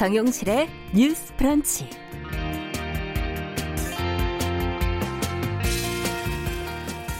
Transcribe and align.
정용실의 0.00 0.66
뉴스 0.94 1.34
프런치. 1.36 1.86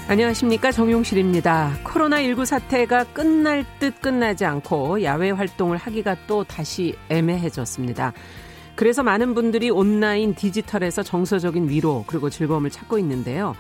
안녕하십니까 0.09 0.73
정용실입니다. 0.73 1.75
코로나19 1.85 2.47
사태가 2.47 3.05
끝날 3.13 3.67
듯 3.81 4.01
끝나지 4.01 4.47
않고 4.47 5.03
야외 5.03 5.31
활동을 5.31 5.77
하기가 5.77 6.17
또 6.27 6.43
다시 6.43 6.95
애매해졌습니다. 7.11 8.15
그래서 8.77 9.03
많은 9.03 9.35
분들이 9.35 9.69
온라인 9.69 10.35
디지털에서 10.35 11.03
정서적인 11.03 11.69
위로 11.69 12.05
그리고 12.07 12.31
즐거움을 12.31 12.71
찾고 12.71 12.99
있는데요. 13.01 13.55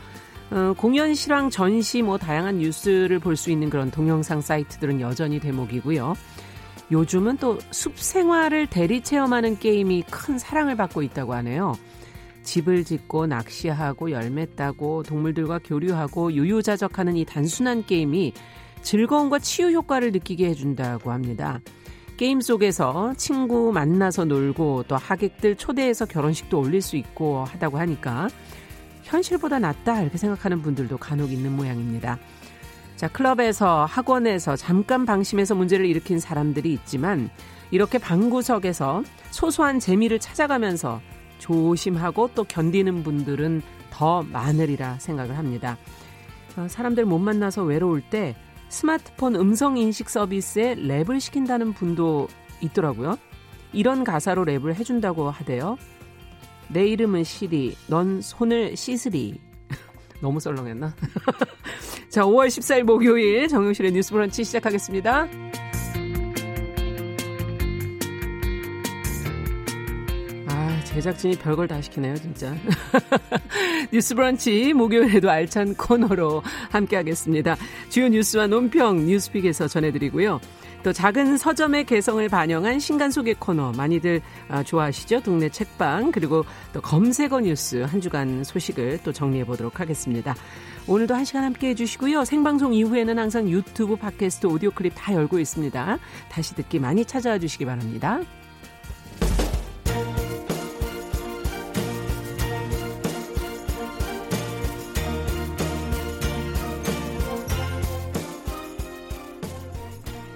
어, 0.50 0.72
공연 0.78 1.12
실황 1.12 1.50
전시 1.50 2.00
뭐 2.00 2.16
다양한 2.16 2.56
뉴스를 2.56 3.18
볼 3.18 3.36
수 3.36 3.50
있는 3.50 3.68
그런 3.68 3.90
동영상 3.90 4.40
사이트들은 4.40 5.02
여전히 5.02 5.40
대목이고요. 5.40 6.16
요즘은 6.90 7.36
또 7.36 7.58
숲 7.70 7.98
생활을 7.98 8.66
대리 8.66 9.02
체험하는 9.02 9.58
게임이 9.58 10.04
큰 10.10 10.38
사랑을 10.38 10.76
받고 10.76 11.02
있다고 11.02 11.34
하네요. 11.34 11.74
집을 12.42 12.84
짓고 12.84 13.26
낚시하고 13.26 14.10
열매 14.10 14.46
따고 14.46 15.02
동물들과 15.02 15.60
교류하고 15.64 16.32
유유자적하는 16.32 17.16
이 17.16 17.24
단순한 17.24 17.84
게임이 17.86 18.32
즐거움과 18.82 19.38
치유 19.38 19.70
효과를 19.70 20.10
느끼게 20.12 20.46
해준다고 20.48 21.12
합니다. 21.12 21.60
게임 22.16 22.40
속에서 22.40 23.14
친구 23.16 23.72
만나서 23.72 24.24
놀고 24.24 24.84
또 24.88 24.96
하객들 24.96 25.56
초대해서 25.56 26.06
결혼식도 26.06 26.58
올릴 26.58 26.82
수 26.82 26.96
있고 26.96 27.44
하다고 27.44 27.78
하니까 27.78 28.28
현실보다 29.04 29.58
낫다 29.58 30.02
이렇게 30.02 30.18
생각하는 30.18 30.60
분들도 30.62 30.98
간혹 30.98 31.32
있는 31.32 31.54
모양입니다. 31.56 32.18
자, 33.00 33.08
클럽에서 33.08 33.86
학원에서 33.86 34.56
잠깐 34.56 35.06
방심해서 35.06 35.54
문제를 35.54 35.86
일으킨 35.86 36.20
사람들이 36.20 36.70
있지만 36.74 37.30
이렇게 37.70 37.96
방구석에서 37.96 39.04
소소한 39.30 39.80
재미를 39.80 40.18
찾아가면서 40.18 41.00
조심하고 41.38 42.32
또 42.34 42.44
견디는 42.44 43.02
분들은 43.02 43.62
더 43.88 44.22
많으리라 44.24 44.98
생각을 44.98 45.38
합니다. 45.38 45.78
어, 46.58 46.68
사람들 46.68 47.06
못 47.06 47.18
만나서 47.18 47.62
외로울 47.62 48.02
때 48.02 48.36
스마트폰 48.68 49.34
음성 49.34 49.78
인식 49.78 50.10
서비스에 50.10 50.74
랩을 50.74 51.20
시킨다는 51.20 51.72
분도 51.72 52.28
있더라고요. 52.60 53.16
이런 53.72 54.04
가사로 54.04 54.44
랩을 54.44 54.74
해준다고 54.74 55.30
하대요. 55.30 55.78
내 56.68 56.86
이름은 56.86 57.24
시리, 57.24 57.78
넌 57.86 58.20
손을 58.20 58.76
씻으리. 58.76 59.40
너무 60.20 60.38
썰렁했나? 60.38 60.94
자, 62.10 62.24
5월 62.24 62.48
14일 62.48 62.82
목요일 62.82 63.46
정용실의 63.46 63.92
뉴스 63.92 64.10
브런치 64.10 64.42
시작하겠습니다. 64.42 65.28
제작진이 70.90 71.36
별걸 71.36 71.68
다 71.68 71.80
시키네요, 71.80 72.16
진짜. 72.16 72.52
뉴스 73.92 74.14
브런치 74.14 74.72
목요일에도 74.72 75.30
알찬 75.30 75.76
코너로 75.76 76.42
함께하겠습니다. 76.70 77.56
주요 77.88 78.08
뉴스와 78.08 78.48
논평 78.48 79.06
뉴스픽에서 79.06 79.68
전해드리고요. 79.68 80.40
또 80.82 80.92
작은 80.92 81.36
서점의 81.36 81.84
개성을 81.84 82.26
반영한 82.28 82.80
신간 82.80 83.10
소개 83.10 83.34
코너 83.34 83.70
많이들 83.72 84.20
아, 84.48 84.62
좋아하시죠? 84.62 85.20
동네 85.20 85.48
책방 85.48 86.10
그리고 86.10 86.44
또 86.72 86.80
검색어 86.80 87.40
뉴스 87.40 87.82
한 87.82 88.00
주간 88.00 88.42
소식을 88.42 89.00
또 89.04 89.12
정리해 89.12 89.44
보도록 89.44 89.78
하겠습니다. 89.78 90.34
오늘도 90.90 91.14
한 91.14 91.24
시간 91.24 91.44
함께 91.44 91.68
해주시고요. 91.68 92.24
생방송 92.24 92.74
이후에는 92.74 93.16
항상 93.16 93.48
유튜브, 93.48 93.94
팟캐스트, 93.94 94.48
오디오 94.48 94.72
클립 94.72 94.92
다 94.96 95.14
열고 95.14 95.38
있습니다. 95.38 95.98
다시 96.28 96.54
듣기 96.56 96.80
많이 96.80 97.04
찾아와 97.04 97.38
주시기 97.38 97.64
바랍니다. 97.64 98.20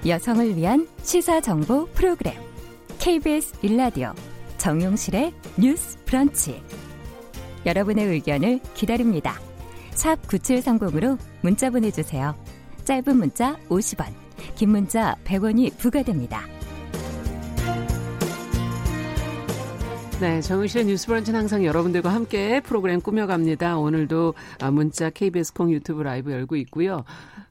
여성을 0.06 0.56
위한 0.56 0.86
시사 1.02 1.40
정보 1.40 1.86
프로그램 1.86 2.34
KBS 3.00 3.54
일라디오 3.62 4.12
정용실의 4.58 5.32
뉴스 5.58 5.98
브런치 6.04 6.62
여러분의 7.66 8.06
의견을 8.06 8.60
기다립니다. 8.74 9.43
샵 9.94 10.20
9730으로 10.22 11.18
문자 11.40 11.70
보내주세요. 11.70 12.34
짧은 12.84 13.16
문자 13.16 13.56
50원, 13.68 14.12
긴 14.54 14.70
문자 14.70 15.16
100원이 15.24 15.76
부과됩니다. 15.78 16.42
네, 20.20 20.40
정은실의 20.40 20.86
뉴스 20.86 21.06
브런치는 21.06 21.40
항상 21.40 21.64
여러분들과 21.64 22.10
함께 22.12 22.60
프로그램 22.60 23.00
꾸며갑니다. 23.00 23.78
오늘도 23.78 24.34
문자 24.72 25.10
KBS 25.10 25.52
콩 25.54 25.72
유튜브 25.72 26.02
라이브 26.02 26.30
열고 26.30 26.56
있고요. 26.56 27.04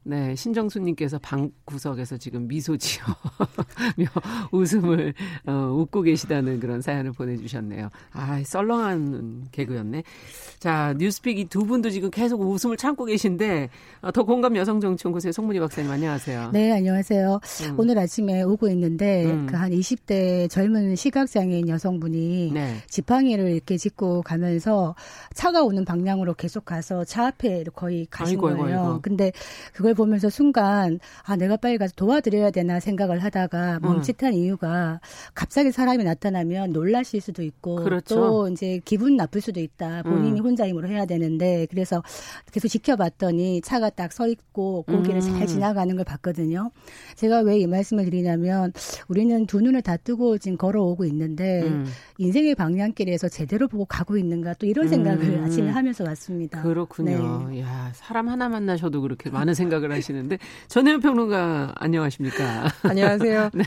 네, 0.06 0.36
신정수님께서 0.36 1.18
방 1.20 1.50
구석에서 1.66 2.18
지금 2.18 2.48
미소 2.48 2.76
지어 2.76 3.06
웃음을 4.52 5.14
어, 5.46 5.52
웃고 5.78 6.02
계시다는 6.02 6.60
그런 6.60 6.82
사연을 6.82 7.14
보내주셨네요. 7.14 7.90
아, 8.12 8.42
썰렁한 8.44 9.48
개그였네. 9.52 10.04
자, 10.60 10.94
뉴스픽 10.98 11.40
이 11.40 11.46
두 11.54 11.66
분도 11.66 11.90
지금 11.90 12.10
계속 12.10 12.42
웃음을 12.42 12.78
참고 12.78 13.06
계신데 13.06 13.70
어, 14.02 14.12
더 14.12 14.24
공감 14.24 14.56
여성정치연구소의 14.56 15.32
송문희 15.34 15.60
박사님 15.60 15.92
안녕하세요. 15.92 16.50
네, 16.52 16.72
안녕하세요. 16.72 17.40
음. 17.70 17.76
오늘 17.80 17.98
아침에 18.00 18.42
오고 18.42 18.70
있는데 18.70 19.26
음. 19.26 19.46
그한 19.46 19.72
20대 19.72 20.50
젊은 20.50 20.96
시각장애인 20.96 21.68
여성분이 21.70 22.52
네. 22.54 22.78
지팡이를 22.90 23.52
이렇게 23.52 23.78
짚고 23.78 24.24
가면서 24.24 24.96
차가 25.34 25.64
오는 25.64 25.86
방향으로 25.86 26.34
계속 26.34 26.66
가서 26.66 27.04
차 27.04 27.28
앞에 27.28 27.64
거의 27.76 28.08
가신 28.10 28.38
아이고, 28.38 28.42
거예요. 28.48 28.66
아이고, 28.66 28.80
아이고. 28.88 29.02
근데 29.02 29.32
그걸 29.74 29.93
그걸 29.94 29.96
보면서 29.96 30.30
순간 30.30 31.00
아 31.24 31.36
내가 31.36 31.56
빨리 31.58 31.78
가서 31.78 31.94
도와드려야 31.96 32.52
되나 32.52 32.80
생각을 32.80 33.24
하다가 33.24 33.80
멈칫한 33.82 34.34
음. 34.34 34.38
이유가 34.38 35.00
갑자기 35.34 35.72
사람이 35.72 36.04
나타나면 36.04 36.72
놀라실 36.72 37.22
수도 37.22 37.44
있고 37.44 37.76
그렇죠. 37.76 38.16
또 38.16 38.48
이제 38.50 38.80
기분 38.84 39.16
나쁠 39.16 39.42
수도 39.42 39.60
있다. 39.60 40.04
본인이 40.04 40.40
음. 40.40 40.46
혼자 40.46 40.68
힘으로 40.68 40.88
해야 40.88 41.06
되는데 41.06 41.68
그래서 41.70 42.02
계속 42.52 42.68
지켜봤더니 42.68 43.62
차가 43.62 43.90
딱 43.90 44.14
서 44.14 44.28
있고 44.28 44.84
고개를 44.84 45.16
음. 45.16 45.22
잘 45.22 45.48
지나가는 45.48 45.96
걸 45.96 46.06
봤거든요. 46.06 46.70
제가 47.16 47.40
왜 47.42 47.54
이 47.64 47.68
말씀을 47.68 48.06
드리냐면 48.06 48.74
우리는 49.08 49.46
두 49.48 49.62
눈을 49.62 49.82
다 49.82 49.96
뜨고 49.98 50.38
지금 50.38 50.58
걸어오고 50.58 51.06
있는데 51.06 51.64
음. 51.64 51.86
인생의 52.18 52.54
방향길에서 52.56 53.30
제대로 53.30 53.68
보고 53.68 53.86
가고 53.86 54.18
있는가 54.18 54.54
또 54.56 54.66
이런 54.68 54.88
생각을 54.88 55.24
음. 55.40 55.44
아침에 55.46 55.70
하면서 55.70 56.04
왔습니다. 56.04 56.62
그렇군요. 56.62 57.48
네. 57.50 57.62
야 57.62 57.92
사람 57.94 58.28
하나 58.30 58.50
만나셔도 58.50 59.02
그렇게 59.02 59.30
많은 59.30 59.54
생각을 59.54 59.83
생각을 59.84 59.96
하시는데 59.96 60.38
전혜연 60.68 61.02
평론가 61.02 61.74
안녕하십니까? 61.76 62.70
안녕하세요. 62.84 63.50
네. 63.54 63.64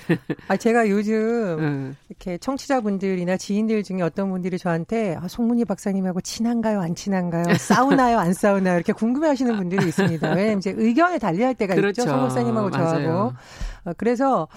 아 0.48 0.56
제가 0.56 0.88
요즘 0.88 1.56
네. 1.60 1.94
이렇게 2.08 2.38
청취자분들이나 2.38 3.36
지인들 3.36 3.82
중에 3.82 4.02
어떤 4.02 4.30
분들이 4.30 4.58
저한테 4.58 5.16
아, 5.20 5.28
송문희 5.28 5.64
박사님하고 5.64 6.20
친한가요, 6.20 6.80
안 6.80 6.94
친한가요, 6.94 7.44
싸우나요, 7.58 8.18
안 8.18 8.32
싸우나요 8.32 8.76
이렇게 8.76 8.92
궁금해하시는 8.92 9.56
분들이 9.56 9.86
있습니다. 9.86 10.30
왜냐면 10.30 10.58
이제 10.58 10.74
의견을 10.76 11.18
달리할 11.18 11.54
때가 11.54 11.74
그렇죠. 11.74 12.02
있죠, 12.02 12.10
송 12.10 12.20
박사님하고 12.20 12.70
저하고. 12.70 13.32
어, 13.84 13.92
그래서 13.96 14.48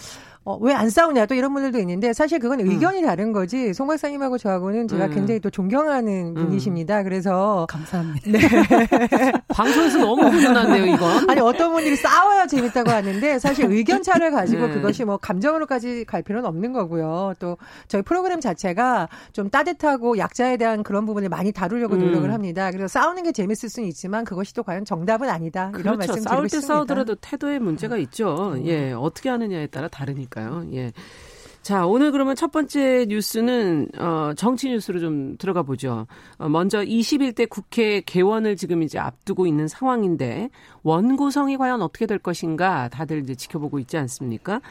어, 0.50 0.58
왜 0.62 0.74
안 0.80 0.90
싸우냐 0.90 1.26
또 1.26 1.36
이런 1.36 1.54
분들도 1.54 1.78
있는데 1.80 2.14
사실 2.14 2.40
그건 2.40 2.62
음. 2.62 2.72
의견이 2.72 3.02
음. 3.02 3.06
다른 3.06 3.34
거지 3.34 3.74
송 3.74 3.86
박사님하고 3.88 4.38
저하고는 4.38 4.88
제가 4.88 5.08
음. 5.08 5.12
굉장히 5.14 5.40
또 5.42 5.50
존경하는 5.50 6.34
음. 6.38 6.46
분이십니다. 6.46 7.04
그래서 7.04 7.68
감사합니다. 7.70 8.32
네. 8.32 8.40
방송에서 9.50 9.98
너무 10.00 10.24
훈훈한데요, 10.24 10.86
이건. 10.96 11.30
아니 11.30 11.42
어떤 11.42 11.74
분들이 11.74 11.96
싸워야 11.98 12.48
재밌다고 12.48 12.90
하는데 12.90 13.40
사실 13.40 13.66
의견 13.70 14.02
차를 14.02 14.32
가지고 14.32 14.68
네. 14.68 14.74
그것이 14.76 15.04
뭐 15.04 15.18
감정으로까지 15.18 16.06
갈 16.06 16.24
필요는 16.24 16.48
없는 16.48 16.72
거고요. 16.72 17.34
또 17.40 17.58
저희 17.90 18.02
프로그램 18.02 18.40
자체가 18.40 19.10
좀 19.34 19.50
따뜻하고 19.50 20.18
약자에 20.18 20.56
대한 20.58 20.82
그런 20.82 21.06
부분을 21.06 21.28
많이 21.30 21.52
다루려고 21.52 21.96
음. 21.96 22.00
노력을 22.00 22.32
합니다. 22.34 22.72
그래서 22.72 22.88
싸우는 22.88 23.24
게 23.24 23.34
재밌을 23.34 23.70
수는 23.70 23.90
있지만 23.90 24.24
그것이 24.24 24.54
또 24.54 24.64
과연 24.64 24.86
정답은 24.86 25.30
아니다. 25.30 25.72
이런 25.78 25.98
그렇죠. 25.98 25.98
말씀 25.98 26.22
싸울 26.22 26.48
때. 26.48 26.62
싸우더라도 26.62 27.16
태도에 27.16 27.60
문제가 27.60 27.98
있죠. 27.98 28.56
예, 28.64 28.94
어떻게 28.94 29.30
하느냐에 29.30 29.68
따라 29.68 29.90
다르니까. 29.90 30.39
거니까요. 30.40 30.66
예. 30.74 30.92
자, 31.62 31.86
오늘 31.86 32.12
그러면 32.12 32.36
첫 32.36 32.52
번째 32.52 33.06
뉴스는 33.10 33.90
어 33.98 34.32
정치 34.36 34.70
뉴스로 34.70 35.00
좀 35.00 35.38
들어가 35.38 35.62
보죠. 35.62 36.08
어 36.38 36.48
먼저 36.48 36.80
21대 36.80 37.50
국회 37.50 38.02
개원을 38.02 38.56
지금 38.56 38.82
이제 38.82 38.98
앞두고 38.98 39.46
있는 39.46 39.68
상황인데 39.68 40.50
원구성이 40.84 41.58
과연 41.58 41.82
어떻게 41.82 42.06
될 42.06 42.18
것인가 42.18 42.88
다들 42.88 43.20
이제 43.20 43.36
지켜보고 43.36 43.78
있지 43.80 43.98
않습니까? 43.98 44.62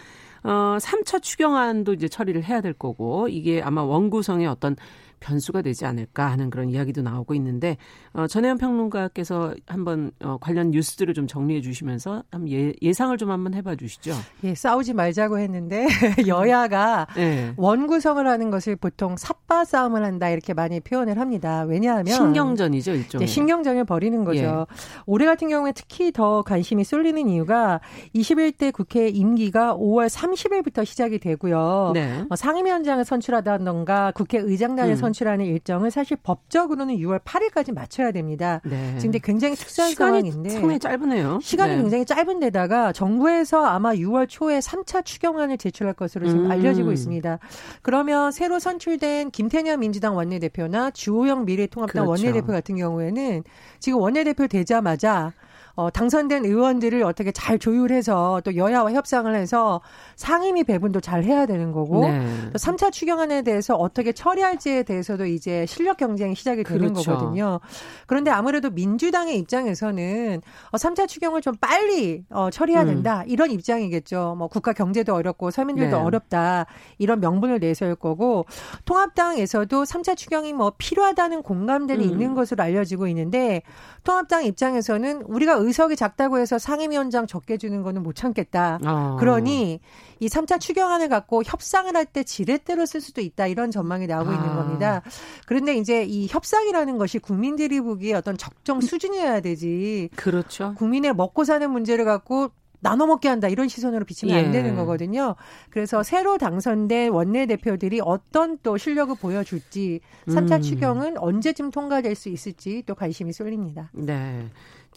어 0.42 0.78
3차 0.80 1.22
추경안도 1.22 1.92
이제 1.92 2.08
처리를 2.08 2.42
해야 2.44 2.60
될 2.60 2.72
거고 2.72 3.28
이게 3.28 3.60
아마 3.60 3.82
원구성의 3.82 4.46
어떤 4.46 4.74
변수가 5.20 5.62
되지 5.62 5.84
않을까 5.84 6.30
하는 6.30 6.50
그런 6.50 6.70
이야기도 6.70 7.02
나오고 7.02 7.34
있는데 7.34 7.76
어, 8.12 8.26
전혜연 8.26 8.58
평론가께서 8.58 9.54
한번 9.66 10.10
어, 10.22 10.38
관련 10.40 10.70
뉴스들을 10.70 11.14
좀 11.14 11.26
정리해 11.26 11.60
주시면서 11.60 12.22
한번 12.30 12.50
예, 12.50 12.72
예상을 12.80 13.16
좀 13.18 13.30
한번 13.30 13.54
해봐 13.54 13.76
주시죠. 13.76 14.12
예, 14.44 14.54
싸우지 14.54 14.94
말자고 14.94 15.38
했는데 15.38 15.86
여야가 16.26 17.06
네. 17.16 17.52
원구성을 17.56 18.26
하는 18.26 18.50
것을 18.50 18.76
보통 18.76 19.16
삿바 19.16 19.64
싸움을 19.64 20.04
한다 20.04 20.28
이렇게 20.28 20.54
많이 20.54 20.80
표현을 20.80 21.18
합니다. 21.18 21.62
왜냐하면 21.62 22.06
신경전이죠 22.06 22.92
일종. 22.92 23.26
신경전을 23.26 23.84
벌이는 23.84 24.24
거죠. 24.24 24.66
예. 24.70 24.76
올해 25.06 25.26
같은 25.26 25.48
경우에 25.48 25.72
특히 25.72 26.12
더 26.12 26.42
관심이 26.42 26.84
쏠리는 26.84 27.28
이유가 27.28 27.80
21대 28.14 28.72
국회 28.72 29.08
임기가 29.08 29.76
5월 29.76 30.08
30일부터 30.08 30.84
시작이 30.84 31.18
되고요. 31.18 31.92
네. 31.94 32.24
어, 32.28 32.36
상임위원장을 32.36 33.04
선출하다던가 33.04 34.12
국회의장단을 34.12 34.92
음. 34.92 34.96
선 34.96 35.07
출하는 35.12 35.44
일정을 35.44 35.90
사실 35.90 36.16
법적으로는 36.22 36.96
6월 36.96 37.22
8일까지 37.22 37.72
맞춰야 37.72 38.12
됩니다. 38.12 38.60
네. 38.64 38.96
근데 39.00 39.18
굉장히 39.18 39.54
특수한 39.54 39.94
상황인데 39.94 40.50
상당히 40.50 40.78
짧으네요. 40.78 41.40
시간이 41.42 41.76
네. 41.76 41.82
굉장히 41.82 42.04
짧은데다가 42.04 42.92
정부에서 42.92 43.64
아마 43.64 43.94
6월 43.94 44.28
초에 44.28 44.58
3차 44.60 45.04
추경안을 45.04 45.58
제출할 45.58 45.94
것으로 45.94 46.26
지금 46.26 46.46
음. 46.46 46.50
알려지고 46.50 46.92
있습니다. 46.92 47.38
그러면 47.82 48.32
새로 48.32 48.58
선출된 48.58 49.30
김태년 49.30 49.80
민주당 49.80 50.16
원내대표나 50.16 50.90
주호영 50.90 51.44
미래통합당 51.44 52.06
그렇죠. 52.06 52.10
원내대표 52.10 52.52
같은 52.52 52.76
경우에는 52.76 53.44
지금 53.80 54.00
원내대표 54.00 54.46
되자마자 54.46 55.32
어, 55.78 55.90
당선된 55.90 56.44
의원들을 56.44 57.04
어떻게 57.04 57.30
잘 57.30 57.56
조율해서 57.56 58.42
또 58.44 58.56
여야와 58.56 58.94
협상을 58.94 59.32
해서 59.32 59.80
상임위 60.16 60.64
배분도 60.64 60.98
잘 60.98 61.22
해야 61.22 61.46
되는 61.46 61.70
거고 61.70 62.08
네. 62.08 62.20
또 62.52 62.58
3차 62.58 62.90
추경안에 62.90 63.42
대해서 63.42 63.76
어떻게 63.76 64.10
처리할지에 64.10 64.82
대해서도 64.82 65.26
이제 65.26 65.66
실력 65.66 65.98
경쟁이 65.98 66.34
시작이 66.34 66.64
되는 66.64 66.94
그렇죠. 66.94 67.12
거거든요. 67.12 67.60
그런데 68.08 68.32
아무래도 68.32 68.70
민주당의 68.70 69.38
입장에서는 69.38 70.42
어, 70.72 70.76
3차 70.76 71.06
추경을 71.06 71.42
좀 71.42 71.54
빨리 71.60 72.24
어, 72.30 72.50
처리해야 72.50 72.82
음. 72.82 72.86
된다 72.88 73.20
음. 73.20 73.28
이런 73.28 73.52
입장이겠죠. 73.52 74.34
뭐 74.36 74.48
국가 74.48 74.72
경제도 74.72 75.14
어렵고 75.14 75.52
서민들도 75.52 75.96
네. 75.96 76.02
어렵다 76.02 76.66
이런 76.98 77.20
명분을 77.20 77.60
내세울 77.60 77.94
거고 77.94 78.46
통합당에서도 78.84 79.84
3차 79.84 80.16
추경이 80.16 80.54
뭐 80.54 80.72
필요하다는 80.76 81.44
공감대는 81.44 82.04
음. 82.04 82.10
있는 82.10 82.34
것으로 82.34 82.64
알려지고 82.64 83.06
있는데 83.06 83.62
통합당 84.02 84.44
입장에서는 84.44 85.22
우리가 85.22 85.67
의석이 85.68 85.96
작다고 85.96 86.38
해서 86.38 86.58
상임위원장 86.58 87.26
적게 87.26 87.56
주는 87.58 87.82
거는 87.82 88.02
못 88.02 88.14
참겠다. 88.16 88.80
어. 88.84 89.16
그러니 89.20 89.80
이 90.20 90.26
3차 90.26 90.58
추경안을 90.60 91.08
갖고 91.08 91.42
협상을 91.44 91.94
할 91.94 92.08
때 92.08 92.24
지렛대로 92.24 92.86
쓸 92.86 93.02
수도 93.02 93.20
있다. 93.20 93.46
이런 93.48 93.70
전망이 93.70 94.06
나오고 94.06 94.30
아. 94.30 94.34
있는 94.34 94.56
겁니다. 94.56 95.02
그런데 95.46 95.76
이제 95.76 96.04
이 96.04 96.26
협상이라는 96.28 96.96
것이 96.96 97.18
국민들이 97.18 97.80
보기에 97.82 98.14
어떤 98.14 98.38
적정 98.38 98.80
수준이어야 98.80 99.40
되지. 99.40 100.08
그렇죠. 100.16 100.74
국민의 100.78 101.14
먹고 101.14 101.44
사는 101.44 101.70
문제를 101.70 102.06
갖고 102.06 102.50
나눠 102.80 103.06
먹게 103.06 103.28
한다 103.28 103.48
이런 103.48 103.68
시선으로 103.68 104.04
비치면 104.04 104.36
예. 104.36 104.44
안 104.44 104.52
되는 104.52 104.76
거거든요. 104.76 105.34
그래서 105.68 106.02
새로 106.02 106.38
당선된 106.38 107.10
원내 107.10 107.46
대표들이 107.46 108.00
어떤 108.02 108.56
또 108.62 108.76
실력을 108.78 109.14
보여줄지 109.16 110.00
3차 110.28 110.52
음. 110.52 110.62
추경은 110.62 111.18
언제쯤 111.18 111.70
통과될 111.72 112.14
수 112.14 112.28
있을지 112.28 112.82
또 112.86 112.94
관심이 112.94 113.32
쏠립니다. 113.32 113.90
네. 113.92 114.48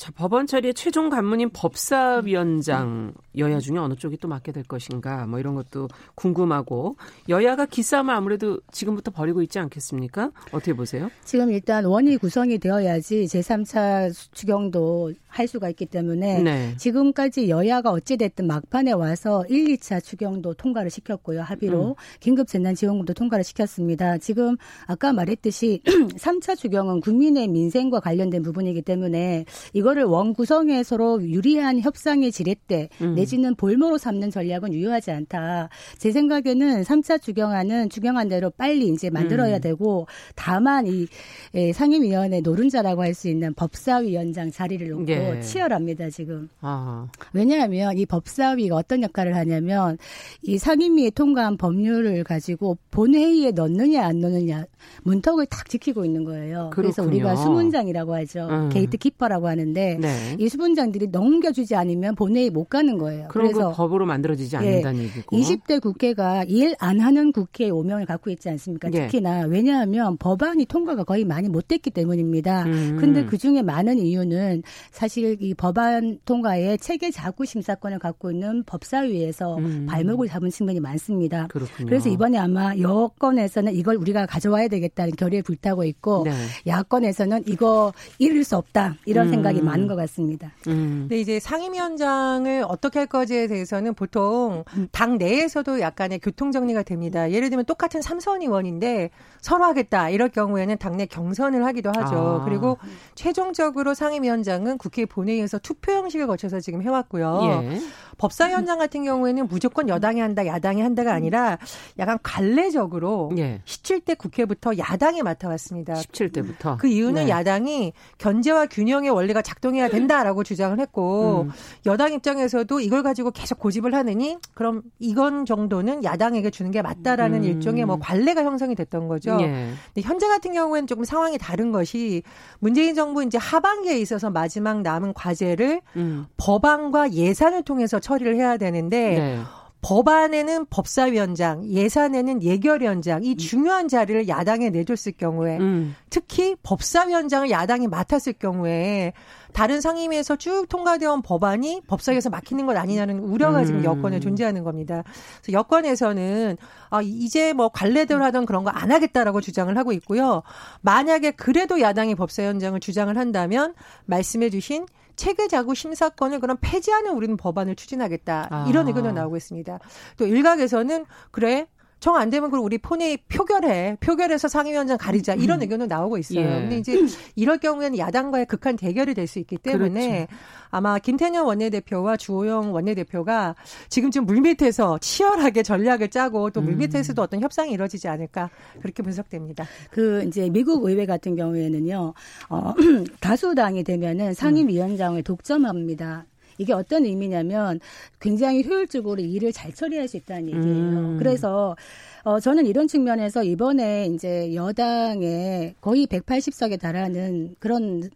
자, 0.02 0.12
법원 0.16 0.48
처리의 0.48 0.74
최종 0.74 1.10
관문인 1.10 1.52
법사위원장 1.52 3.14
여야 3.38 3.60
중에 3.60 3.78
어느 3.78 3.94
쪽이 3.94 4.18
또 4.18 4.28
맡게 4.28 4.52
될 4.52 4.64
것인가 4.64 5.28
뭐 5.28 5.38
이런 5.38 5.54
것도 5.54 5.90
궁금하고 6.16 6.96
여야가 7.30 7.68
기싸움을 7.68 8.12
아무래도 8.12 8.60
지금부터 8.72 9.12
벌이고 9.12 9.44
있지 9.44 9.60
않겠습니까? 9.60 10.32
어떻게 10.52 10.74
보세요? 10.74 11.12
지금 11.24 11.52
일단 11.52 11.86
원이 11.86 12.18
구성이 12.18 12.58
되어야지 12.58 13.26
제3차 13.26 14.12
추경도 14.32 15.14
할 15.28 15.48
수가 15.48 15.70
있기 15.70 15.86
때문에 15.86 16.42
네. 16.42 16.76
지금까지 16.78 17.50
여야가 17.50 17.92
어찌됐든 17.92 18.48
막판에 18.48 18.94
와서 18.94 19.46
1, 19.50 19.78
2차 19.78 20.04
추경도 20.04 20.56
통과를 20.56 20.90
시켰고요. 20.90 21.44
합의로 21.44 21.90
음. 21.90 21.94
긴급재난지원금도 22.20 23.14
통과를 23.14 23.44
시켰습니다. 23.44 24.18
지금 24.18 24.58
아까 24.88 25.14
말했듯이 25.14 25.82
3차 26.18 26.58
추경은 26.58 27.02
국민의 27.02 27.48
민생과 27.48 28.00
관련된 28.00 28.42
부분이기 28.42 28.82
때문에 28.82 29.46
이거 29.74 29.91
를 29.94 30.04
원구성에 30.04 30.84
서로 30.84 31.22
유리한 31.22 31.80
협상의 31.80 32.32
지렛대 32.32 32.90
음. 33.02 33.16
내지는 33.16 33.56
볼모로 33.56 33.98
삼는 33.98 34.32
전략은 34.32 34.74
유효하지 34.74 35.12
않다. 35.12 35.70
제 35.98 36.12
생각에는 36.12 36.84
3차 36.84 37.22
추경안은 37.22 37.90
추경안대로 37.90 38.52
빨리 38.52 38.88
이제 38.88 39.10
만들어야 39.10 39.58
음. 39.58 39.62
되고 39.62 40.08
다만 40.36 40.88
이 40.88 41.08
예, 41.54 41.74
상임위원회 41.74 42.42
노른자라고 42.42 43.04
할 43.04 43.12
수 43.14 43.28
있는 43.28 43.54
법사위원장 43.54 44.52
자리를 44.52 44.88
놓고 44.88 45.06
예. 45.10 45.18
네. 45.18 45.42
치열합니다 45.42 46.10
지금. 46.10 46.50
아. 46.62 47.08
왜냐하면 47.34 47.98
이 47.98 48.06
법사위가 48.06 48.76
어떤 48.76 49.04
역할을 49.04 49.36
하냐면 49.36 49.98
이 50.42 50.58
상임위에 50.58 51.10
통과한 51.12 51.58
법률을 51.58 52.24
가지고 52.24 52.78
본회의에 52.92 53.52
넣느냐 53.52 54.06
안 54.06 54.20
넣느냐 54.20 54.66
문턱을 55.04 55.46
탁 55.48 55.70
지키고 55.70 56.06
있는 56.06 56.24
거예요. 56.24 56.70
그렇군요. 56.72 56.92
그래서 56.92 57.04
우리가 57.04 57.36
수문장이라고 57.36 58.16
하죠. 58.16 58.48
음. 58.50 58.70
gatekeeper라고 58.70 59.48
하는 59.48 59.71
데 59.74 59.98
네. 60.00 60.36
이 60.40 60.50
수문장들이 60.50 61.08
넘겨주지 61.08 61.76
않으면 61.76 62.16
본회의 62.16 62.50
못 62.50 62.66
가는 62.66 62.98
거예요. 62.98 63.28
그래서 63.30 63.72
법으로 63.72 64.06
만들어지지 64.06 64.58
않는다는 64.58 65.00
예, 65.00 65.04
얘기고. 65.06 65.38
20대 65.38 65.82
국회가 65.82 66.44
일 66.44 66.76
안 66.82 67.00
하는 67.00 67.32
국회 67.32 67.70
오명을 67.70 68.06
갖고 68.06 68.32
있지 68.32 68.50
않습니까? 68.50 68.90
예. 68.94 69.02
특히나 69.08 69.42
왜냐하면 69.42 70.18
법안이 70.18 70.66
통과가 70.66 71.04
거의 71.04 71.26
많이 71.26 71.48
못 71.48 71.68
됐기 71.68 71.92
때문입니다. 71.92 72.64
음. 72.64 72.98
근데 73.00 73.24
그 73.26 73.38
중에 73.38 73.62
많은 73.62 74.00
이유는 74.00 74.64
사실 74.92 75.38
이 75.40 75.54
법안 75.54 76.18
통과에 76.26 76.78
체계 76.78 77.12
자구 77.12 77.46
심사권을 77.46 78.00
갖고 78.00 78.32
있는 78.32 78.64
법사위에서 78.64 79.58
음. 79.58 79.86
발목을 79.88 80.28
잡은 80.28 80.50
측면이 80.50 80.80
많습니다. 80.80 81.48
그렇군요. 81.48 81.88
그래서 81.88 82.10
이번에 82.10 82.40
아마 82.40 82.76
여권에서는 82.76 83.76
이걸 83.76 83.98
우리가 83.98 84.26
가져와야 84.26 84.68
되겠다는 84.68 85.14
결의에 85.16 85.44
불타고 85.44 85.84
있고 85.84 86.24
네. 86.26 86.32
야권에서는 86.66 87.44
이거 87.48 87.94
잃을 88.18 88.44
수 88.44 88.58
없다 88.58 88.96
이런 89.06 89.28
음. 89.28 89.32
생각이 89.32 89.61
많은 89.66 89.88
것 89.88 89.96
같습니다. 89.96 90.52
음. 90.68 91.08
근데 91.10 91.20
이제 91.20 91.40
상임위원장을 91.40 92.64
어떻게 92.68 93.00
할 93.00 93.08
거지에 93.08 93.48
대해서는 93.48 93.94
보통 93.94 94.64
음. 94.78 94.88
당 94.92 95.18
내에서도 95.18 95.80
약간의 95.80 96.20
교통 96.20 96.52
정리가 96.52 96.84
됩니다. 96.84 97.32
예를 97.32 97.50
들면 97.50 97.66
똑같은 97.66 98.02
삼선 98.02 98.42
의원인데 98.42 99.10
서로 99.42 99.66
하겠다 99.66 100.10
이럴 100.10 100.30
경우에는 100.30 100.78
당내 100.78 101.08
경선을 101.08 101.66
하기도 101.66 101.90
하죠. 101.90 102.40
아. 102.42 102.46
그리고 102.46 102.78
최종적으로 103.16 103.94
상임위원장은 103.94 104.78
국회 104.78 104.92
국회 104.92 105.06
본회의에서 105.06 105.58
투표 105.60 105.94
형식을 105.94 106.28
거쳐서 106.28 106.60
지금 106.60 106.82
해왔고요. 106.82 107.40
예. 107.44 107.80
법사위원장 108.18 108.78
같은 108.78 109.04
경우에는 109.04 109.48
무조건 109.48 109.90
여당이 109.90 110.20
한다, 110.20 110.46
야당이 110.46 110.82
한다가 110.82 111.14
아니라 111.14 111.58
약간 111.98 112.20
관례적으로 112.22 113.32
예. 113.38 113.62
17대 113.66 114.18
국회부터 114.18 114.78
야당이 114.78 115.24
맡아왔습니다. 115.24 115.94
17대부터. 115.94 116.78
그 116.78 116.88
이유는 116.88 117.26
네. 117.26 117.30
야당이 117.30 117.94
견제와 118.18 118.68
균형의 118.68 119.10
원리가 119.10 119.42
작동해야 119.52 119.90
된다라고 119.90 120.44
주장을 120.44 120.80
했고 120.80 121.48
음. 121.48 121.52
여당 121.86 122.14
입장에서도 122.14 122.80
이걸 122.80 123.04
가지고 123.04 123.32
계속 123.32 123.60
고집을 123.60 123.94
하느니 123.94 124.38
그럼 124.54 124.82
이건 125.00 125.46
정도는 125.46 126.04
야당에게 126.04 126.50
주는 126.50 126.72
게 126.72 126.82
맞다라는 126.82 127.40
음. 127.40 127.44
일종의 127.44 127.86
뭐 127.86 127.98
관례가 128.00 128.44
형성이 128.44 128.76
됐던 128.76 129.08
거죠. 129.08 129.38
예. 129.42 129.72
근데 129.94 130.08
현재 130.08 130.28
같은 130.28 130.54
경우에는 130.54 130.88
조금 130.88 131.04
상황이 131.04 131.38
다른 131.38 131.72
것이 131.72 132.24
문재인 132.60 132.96
정부 132.96 133.24
이제 133.24 133.38
하반기에 133.38 134.00
있어서 134.00 134.30
마지막 134.30 134.82
남은 134.82 135.14
과제를 135.14 135.82
음. 135.98 136.26
법안과 136.38 137.12
예산을 137.14 137.64
통해서 137.64 138.00
처리를 138.00 138.36
해야 138.36 138.58
되는데 138.58 139.00
네. 139.00 139.40
법안에는 139.82 140.66
법사위원장, 140.70 141.66
예산에는 141.66 142.44
예결위원장 142.44 143.24
이 143.24 143.32
음. 143.34 143.38
중요한 143.38 143.88
자리를 143.88 144.28
야당에 144.28 144.70
내줬을 144.70 145.14
경우에 145.14 145.58
음. 145.58 145.96
특히 146.10 146.56
법사위원장을 146.64 147.50
야당이 147.50 147.88
맡았을 147.88 148.34
경우에 148.34 149.14
다른 149.54 149.82
상임위에서 149.82 150.38
쭉 150.38 150.66
통과되어 150.70 151.12
온 151.12 151.22
법안이 151.22 151.82
법사위에서 151.88 152.30
막히는 152.30 152.66
것 152.66 152.78
아니냐는 152.78 153.20
우려가 153.20 153.66
지금 153.66 153.82
음. 153.82 153.86
여권에 153.86 154.20
존재하는 154.20 154.64
겁니다. 154.64 155.04
그래서 155.42 155.58
여권에서는 155.58 156.58
아 156.90 157.02
이제 157.02 157.54
뭐 157.54 157.70
관례대로 157.70 158.24
하던 158.24 158.46
그런 158.46 158.64
거 158.64 158.72
안 158.74 158.92
하겠다라고 158.92 159.42
주장을 159.42 159.76
하고 159.78 159.92
있고요. 159.94 160.44
만약에 160.82 161.32
그래도 161.32 161.82
야당이 161.82 162.16
법사위원장을 162.16 162.80
주장을 162.80 163.16
한다면 163.18 163.74
말씀해 164.06 164.50
주신 164.50 164.86
체계 165.16 165.48
자구 165.48 165.76
심사권을 165.76 166.40
그럼 166.40 166.58
폐지하는 166.62 167.12
우리는 167.12 167.38
법안을 167.38 167.76
추진하겠다. 167.76 168.48
아. 168.50 168.66
이런 168.70 168.88
의견도 168.88 169.12
나오고 169.12 169.38
있습니다. 169.38 169.80
또 170.18 170.26
일각에서는 170.26 171.06
그래 171.32 171.68
정 172.02 172.16
안 172.18 172.30
되면 172.32 172.50
그럼 172.50 172.66
우리 172.66 172.78
폰이 172.80 173.16
표결해. 173.30 173.98
표결해서 174.02 174.48
상임위원장 174.48 174.98
가리자. 174.98 175.36
이런 175.36 175.60
음. 175.60 175.62
의견도 175.62 175.86
나오고 175.86 176.18
있어요. 176.18 176.40
예. 176.42 176.44
근데 176.62 176.78
이제 176.80 177.00
이럴 177.36 177.58
경우에는 177.60 177.98
야당과의 177.98 178.48
극한 178.48 178.76
대결이 178.76 179.14
될 179.14 179.28
수 179.28 179.38
있기 179.40 179.58
때문에 179.58 180.26
그렇죠. 180.26 180.42
아마 180.72 180.98
김태년 180.98 181.46
원내대표와 181.46 182.18
주호영 182.18 182.74
원내대표가 182.74 183.56
지금쯤 183.90 184.26
물밑에서 184.26 184.98
치열하게 184.98 185.62
전략을 185.64 186.10
짜고 186.10 186.50
또 186.50 186.62
물밑에서도 186.62 187.22
음. 187.22 187.24
어떤 187.24 187.40
협상이 187.42 187.72
이루어지지 187.72 188.08
않을까 188.08 188.50
그렇게 188.82 189.04
분석됩니다. 189.04 189.66
그 189.92 190.24
이제 190.28 190.50
미국 190.50 190.84
의회 190.86 191.06
같은 191.06 191.36
경우에는요, 191.36 192.14
어, 192.50 192.74
다수당이 193.22 193.84
되면은 193.84 194.34
상임위원장을 194.34 195.22
독점합니다. 195.24 196.26
이게 196.62 196.74
어떤 196.74 197.06
의미냐면 197.06 197.80
굉장히 198.20 198.64
효율적으로 198.64 199.22
일을 199.22 199.52
잘 199.52 199.74
처리할 199.74 200.08
수 200.08 200.18
있다는 200.18 200.48
얘기예요. 200.48 201.00
음. 201.00 201.18
그래서 201.18 201.76
어 202.24 202.40
저는 202.40 202.68
이런 202.68 202.88
측면에서 202.88 203.44
이번에 203.44 204.06
이제 204.06 204.54
여당에 204.54 205.74
거의 205.82 206.06
180석에 206.06 206.80
달하는 206.80 207.56
그런 207.60 208.10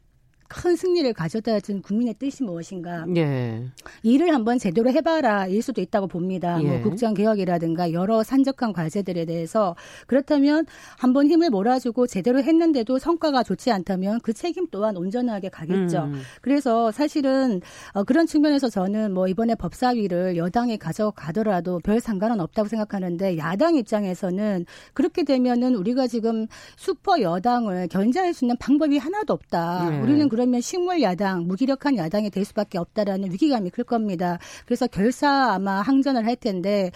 큰 0.56 0.76
승리를 0.78 1.12
가져다 1.14 1.60
준 1.60 1.82
국민의 1.82 2.14
뜻이 2.14 2.44
무엇인가. 2.44 3.06
예. 3.18 3.62
일을 4.04 4.34
한번 4.34 4.58
제대로 4.58 4.90
해봐라 4.90 5.48
일 5.48 5.62
수도 5.62 5.82
있다고 5.82 6.08
봅니다. 6.08 6.58
뭐 6.58 6.66
예. 6.66 6.70
뭐 6.78 6.82
국정 6.82 7.14
개혁이라든가 7.14 7.92
여러 7.92 8.24
산적한 8.24 8.72
과제들에 8.72 9.26
대해서 9.26 9.76
그렇다면 10.08 10.66
한번 10.98 11.28
힘을 11.28 11.50
몰아주고 11.50 12.08
제대로 12.08 12.42
했는데도 12.42 13.00
성과가 13.00 13.44
좋지 13.44 13.72
않다면 13.72 14.22
그 14.22 14.32
책임 14.32 14.68
또한 14.72 14.96
온전하게 14.96 15.50
가겠죠. 15.50 16.04
음. 16.04 16.22
그래서 16.42 16.92
사실은 16.92 17.60
어, 17.94 18.04
그런 18.06 18.26
측면에서 18.26 18.70
저는 18.70 19.14
뭐 19.14 19.28
이번에 19.28 19.56
법사위를 19.56 20.38
여당이 20.38 20.78
가져가더라도 20.78 21.80
별 21.84 22.00
상관은 22.00 22.40
없다고 22.40 22.70
생각하는데 22.70 23.38
야당 23.38 23.76
입장에서는 23.76 24.66
그렇게 24.94 25.24
되면은 25.24 25.76
우리가 25.76 26.08
지금 26.08 26.48
슈퍼 26.78 27.20
여당을 27.20 27.90
견제할 27.90 28.34
수 28.34 28.46
있는 28.46 28.56
방법이 28.58 28.98
하나도 28.98 29.34
없다. 29.34 29.90
예. 29.92 30.00
우리는 30.00 30.30
그 30.30 30.45
러면 30.46 30.62
식물 30.62 31.02
야당, 31.02 31.48
무기력한 31.48 31.98
야당이 31.98 32.30
될 32.30 32.46
수밖에 32.46 32.78
없다라는 32.78 33.32
위기감이 33.32 33.70
클 33.70 33.84
겁니다. 33.84 34.40
그래서 34.66 34.88
결사 34.88 35.54
아마 35.54 35.82
항전을 35.82 36.26
할 36.26 36.36
텐데 36.36 36.92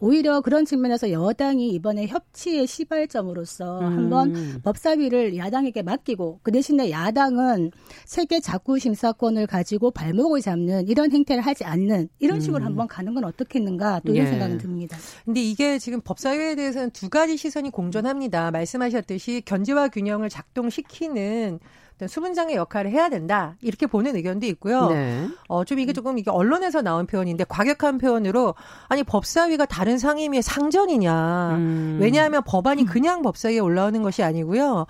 오히려 0.00 0.40
그런 0.40 0.64
측면에서 0.64 1.12
여당이 1.12 1.68
이번에 1.70 2.06
협치의 2.06 2.66
시발점으로서 2.66 3.80
음. 3.80 3.84
한번 3.84 4.60
법사위를 4.64 5.36
야당에게 5.36 5.82
맡기고 5.82 6.40
그 6.42 6.50
대신에 6.50 6.90
야당은 6.90 7.70
세계 8.06 8.40
자구 8.40 8.78
심사권을 8.78 9.46
가지고 9.46 9.90
발목을 9.90 10.40
잡는 10.40 10.88
이런 10.88 11.12
행태를 11.12 11.42
하지 11.42 11.64
않는 11.64 12.08
이런 12.18 12.40
식으로 12.40 12.62
음. 12.62 12.66
한번 12.66 12.88
가는 12.88 13.12
건 13.12 13.24
어떻겠는가 13.24 14.00
또 14.06 14.14
이런 14.14 14.26
예. 14.26 14.30
생각은 14.30 14.56
듭니다. 14.56 14.96
근데 15.26 15.42
이게 15.42 15.78
지금 15.78 16.00
법사위에 16.00 16.54
대해서는 16.54 16.90
두 16.92 17.10
가지 17.10 17.36
시선이 17.36 17.70
공존합니다. 17.70 18.50
말씀하셨듯이 18.52 19.42
견제와 19.44 19.88
균형을 19.88 20.30
작동시키는 20.30 21.60
어떤 22.00 22.08
수문장의 22.08 22.56
역할을 22.56 22.90
해야 22.90 23.10
된다 23.10 23.56
이렇게 23.60 23.86
보는 23.86 24.16
의견도 24.16 24.46
있고요. 24.46 24.88
네. 24.88 25.28
어, 25.48 25.64
좀 25.64 25.78
이게 25.78 25.92
조금 25.92 26.18
이게 26.18 26.30
언론에서 26.30 26.80
나온 26.80 27.06
표현인데 27.06 27.44
과격한 27.44 27.98
표현으로 27.98 28.54
아니 28.88 29.02
법사위가 29.02 29.66
다른 29.66 29.98
상임위의 29.98 30.42
상전이냐. 30.42 31.56
음. 31.56 31.98
왜냐하면 32.00 32.42
법안이 32.46 32.86
그냥 32.86 33.20
법사위에 33.20 33.58
올라오는 33.58 34.02
것이 34.02 34.22
아니고요. 34.22 34.86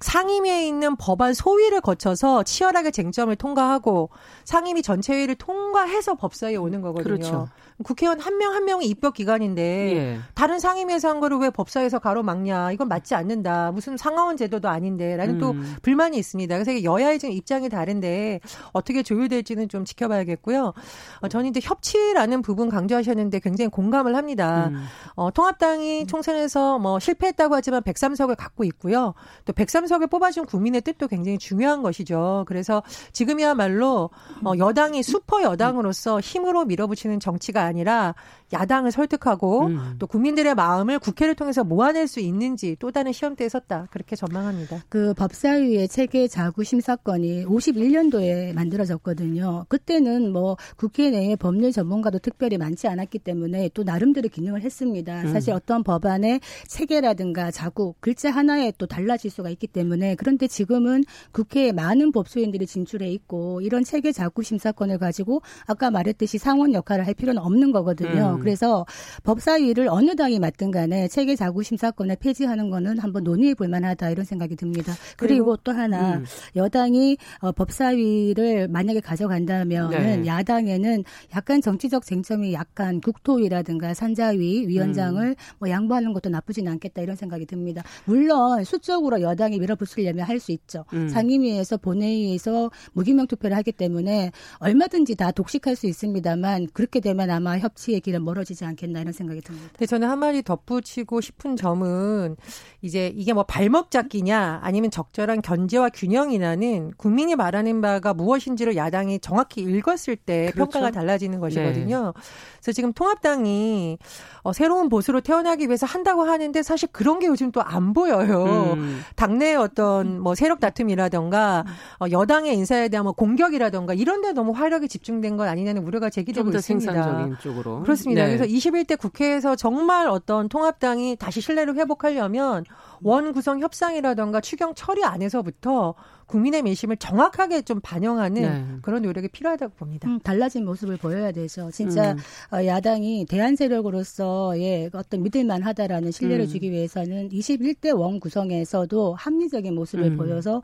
상임위에 0.00 0.68
있는 0.68 0.94
법안 0.96 1.34
소위를 1.34 1.80
거쳐서 1.80 2.44
치열하게 2.44 2.90
쟁점을 2.92 3.34
통과하고 3.34 4.10
상임위 4.44 4.82
전체회의를 4.82 5.34
통과해서 5.36 6.14
법사위에 6.14 6.56
오는 6.56 6.80
거거든요. 6.80 7.16
그렇죠. 7.16 7.48
국회의원 7.82 8.20
한 8.20 8.36
명 8.38 8.46
한 8.56 8.64
명이 8.64 8.86
입법 8.86 9.12
기관인데 9.14 9.62
예. 9.96 10.18
다른 10.34 10.58
상임위에서 10.58 11.10
한 11.10 11.20
거를 11.20 11.36
왜 11.38 11.50
법사위에서 11.50 11.98
가로막냐 11.98 12.72
이건 12.72 12.88
맞지 12.88 13.14
않는다 13.14 13.70
무슨 13.72 13.98
상하원 13.98 14.38
제도도 14.38 14.68
아닌데라는 14.68 15.34
음. 15.34 15.40
또 15.40 15.54
불만이 15.82 16.16
있습니다. 16.16 16.54
그래서 16.58 16.82
여야의 16.82 17.18
지금 17.18 17.34
입장이 17.34 17.68
다른데 17.68 18.40
어떻게 18.72 19.02
조율될지는 19.02 19.68
좀 19.68 19.84
지켜봐야겠고요. 19.84 20.72
어, 21.20 21.28
저는 21.28 21.50
이제 21.50 21.60
협치라는 21.62 22.40
부분 22.42 22.70
강조하셨는데 22.70 23.40
굉장히 23.40 23.68
공감을 23.70 24.16
합니다. 24.16 24.68
음. 24.72 24.82
어, 25.14 25.30
통합당이 25.30 26.06
총선에서 26.06 26.78
뭐 26.78 26.98
실패했다고 26.98 27.54
하지만 27.54 27.82
103석을 27.82 28.36
갖고 28.38 28.64
있고요. 28.64 29.12
또 29.44 29.52
103석을 29.52 30.08
뽑아준 30.08 30.46
국민의 30.46 30.80
뜻도 30.80 31.08
굉장히 31.08 31.36
중요한 31.36 31.82
것이죠. 31.82 32.44
그래서 32.48 32.82
지금이야말로 33.12 34.08
어, 34.44 34.52
여당이 34.56 35.02
슈퍼 35.02 35.42
여당으로서 35.42 36.20
힘으로 36.20 36.64
밀어붙이는 36.64 37.20
정치가 37.20 37.65
아니라 37.66 38.14
야당을 38.52 38.92
설득하고 38.92 39.66
음. 39.66 39.96
또 39.98 40.06
국민들의 40.06 40.54
마음을 40.54 40.98
국회를 40.98 41.34
통해서 41.34 41.64
모아낼 41.64 42.06
수 42.06 42.20
있는지 42.20 42.76
또 42.78 42.90
다른 42.90 43.12
시험대에 43.12 43.48
섰다 43.48 43.88
그렇게 43.90 44.14
전망합니다. 44.14 44.84
그 44.88 45.14
법사위의 45.14 45.88
체계 45.88 46.28
자구 46.28 46.62
심사권이 46.62 47.44
51년도에 47.46 48.54
만들어졌거든요. 48.54 49.66
그때는 49.68 50.32
뭐 50.32 50.56
국회 50.76 51.10
내에 51.10 51.36
법률 51.36 51.72
전문가도 51.72 52.18
특별히 52.20 52.56
많지 52.56 52.86
않았기 52.86 53.18
때문에 53.20 53.70
또 53.74 53.82
나름대로 53.82 54.28
기능을 54.28 54.62
했습니다. 54.62 55.22
음. 55.22 55.32
사실 55.32 55.52
어떤 55.52 55.82
법안의 55.82 56.40
체계라든가 56.68 57.50
자구 57.50 57.94
글자 58.00 58.30
하나에 58.30 58.72
또 58.78 58.86
달라질 58.86 59.30
수가 59.30 59.50
있기 59.50 59.66
때문에 59.66 60.14
그런데 60.14 60.46
지금은 60.46 61.04
국회에 61.32 61.72
많은 61.72 62.12
법소인들이 62.12 62.66
진출해 62.66 63.10
있고 63.10 63.60
이런 63.60 63.84
체계 63.84 64.12
자구 64.12 64.42
심사권을 64.42 64.98
가지고 64.98 65.42
아까 65.66 65.90
말했듯이 65.90 66.38
상원 66.38 66.72
역할을 66.74 67.06
할 67.06 67.14
필요는 67.14 67.42
없는 67.42 67.72
거거든요. 67.72 68.35
음. 68.35 68.35
그래서 68.38 68.86
법사위를 69.24 69.88
어느 69.88 70.16
당이 70.16 70.38
맡든 70.38 70.70
간에 70.70 71.08
체계 71.08 71.36
자구 71.36 71.62
심사권을 71.62 72.16
폐지하는 72.16 72.70
거는 72.70 72.98
한번 72.98 73.24
논의해 73.24 73.54
볼 73.54 73.68
만하다 73.68 74.10
이런 74.10 74.24
생각이 74.24 74.56
듭니다. 74.56 74.94
그리고, 75.16 75.36
그리고 75.36 75.56
또 75.58 75.72
하나 75.72 76.16
음. 76.16 76.24
여당이 76.54 77.18
어, 77.40 77.52
법사위를 77.52 78.68
만약에 78.68 79.00
가져간다면 79.00 79.90
네. 79.90 80.26
야당에는 80.26 81.04
약간 81.34 81.60
정치적 81.60 82.04
쟁점이 82.04 82.52
약간 82.52 83.00
국토위라든가 83.00 83.94
산자위 83.94 84.66
위원장을 84.68 85.22
음. 85.22 85.34
뭐 85.58 85.68
양보하는 85.68 86.12
것도 86.12 86.30
나쁘진 86.30 86.68
않겠다 86.68 87.02
이런 87.02 87.16
생각이 87.16 87.46
듭니다. 87.46 87.82
물론 88.04 88.64
수적으로 88.64 89.20
여당이 89.20 89.58
밀어붙이려면 89.58 90.24
할 90.24 90.36
수 90.36 90.52
있죠. 90.52 90.84
음. 90.92 91.08
상임위에서 91.08 91.76
본회의에서 91.78 92.70
무기명 92.92 93.26
투표를 93.26 93.56
하기 93.58 93.72
때문에 93.72 94.32
얼마든지 94.58 95.14
다 95.16 95.30
독식할 95.30 95.76
수 95.76 95.86
있습니다만 95.86 96.68
그렇게 96.72 97.00
되면 97.00 97.30
아마 97.30 97.58
협치의 97.58 98.00
길은 98.00 98.22
멀어지지 98.26 98.64
않겠나 98.64 99.00
이런 99.00 99.12
생각이 99.12 99.40
듭니다. 99.42 99.68
근데 99.72 99.86
저는 99.86 100.08
한 100.08 100.18
마디 100.18 100.42
덧붙이고 100.42 101.20
싶은 101.20 101.56
점은 101.56 102.36
이제 102.82 103.12
이게 103.14 103.32
뭐 103.32 103.42
발목 103.44 103.90
잡기냐 103.90 104.60
아니면 104.62 104.90
적절한 104.90 105.42
견제와 105.42 105.90
균형이냐는 105.90 106.92
국민이 106.96 107.36
말하는 107.36 107.80
바가 107.80 108.14
무엇인지를 108.14 108.76
야당이 108.76 109.20
정확히 109.20 109.60
읽었을 109.60 110.16
때 110.16 110.50
그렇죠. 110.52 110.70
평가가 110.70 110.90
달라지는 110.90 111.40
것이거든요. 111.40 112.12
네. 112.14 112.20
그래서 112.60 112.72
지금 112.72 112.92
통합당이 112.92 113.98
어, 114.42 114.52
새로운 114.52 114.88
보수로 114.88 115.20
태어나기 115.20 115.66
위해서 115.66 115.86
한다고 115.86 116.22
하는데 116.24 116.62
사실 116.62 116.88
그런 116.92 117.18
게 117.18 117.26
요즘 117.26 117.52
또 117.52 117.66
안 117.66 117.92
보여요. 117.92 118.74
음. 118.76 119.00
당내 119.16 119.54
어떤 119.54 120.20
뭐 120.20 120.34
세력 120.34 120.60
다툼이라던가 120.60 121.64
어, 122.00 122.06
여당의 122.10 122.54
인사에 122.56 122.88
대한 122.88 123.04
뭐 123.04 123.12
공격이라던가 123.12 123.94
이런 123.94 124.22
데 124.22 124.32
너무 124.32 124.52
화력이 124.52 124.88
집중된 124.88 125.36
건 125.36 125.48
아니냐는 125.48 125.82
우려가 125.82 126.08
제기되고 126.10 126.50
있습니다. 126.50 126.92
생산적인 126.92 127.36
쪽으로. 127.40 127.82
그렇습니다. 127.82 128.15
네. 128.16 128.36
그래서 128.36 128.44
21대 128.44 128.98
국회에서 128.98 129.56
정말 129.56 130.08
어떤 130.08 130.48
통합당이 130.48 131.16
다시 131.16 131.40
신뢰를 131.40 131.76
회복하려면 131.76 132.64
원 133.02 133.32
구성 133.32 133.60
협상이라던가 133.60 134.40
추경 134.40 134.74
처리 134.74 135.04
안에서부터 135.04 135.94
국민의 136.26 136.62
민심을 136.62 136.96
정확하게 136.96 137.62
좀 137.62 137.80
반영하는 137.80 138.42
네. 138.42 138.64
그런 138.82 139.02
노력이 139.02 139.28
필요하다고 139.28 139.74
봅니다. 139.74 140.08
음, 140.08 140.18
달라진 140.20 140.64
모습을 140.64 140.96
보여야 140.96 141.30
되죠. 141.30 141.70
진짜 141.70 142.12
음. 142.12 142.18
어, 142.56 142.66
야당이 142.66 143.26
대한 143.28 143.54
세력으로서의 143.54 144.90
어떤 144.92 145.22
믿을만하다라는 145.22 146.10
신뢰를 146.10 146.46
음. 146.46 146.48
주기 146.48 146.70
위해서는 146.70 147.28
21대 147.28 147.96
원 147.96 148.18
구성에서도 148.18 149.14
합리적인 149.14 149.74
모습을 149.74 150.06
음. 150.06 150.16
보여서 150.16 150.62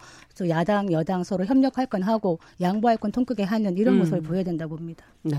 야당 0.48 0.90
여당 0.92 1.22
서로 1.22 1.44
협력할 1.44 1.86
건 1.86 2.02
하고 2.02 2.40
양보할 2.60 2.96
건 2.96 3.12
통크게 3.12 3.44
하는 3.44 3.76
이런 3.78 3.94
음. 3.94 3.98
모습을 4.00 4.22
보여야 4.22 4.42
된다고 4.42 4.76
봅니다. 4.76 5.04
네. 5.22 5.36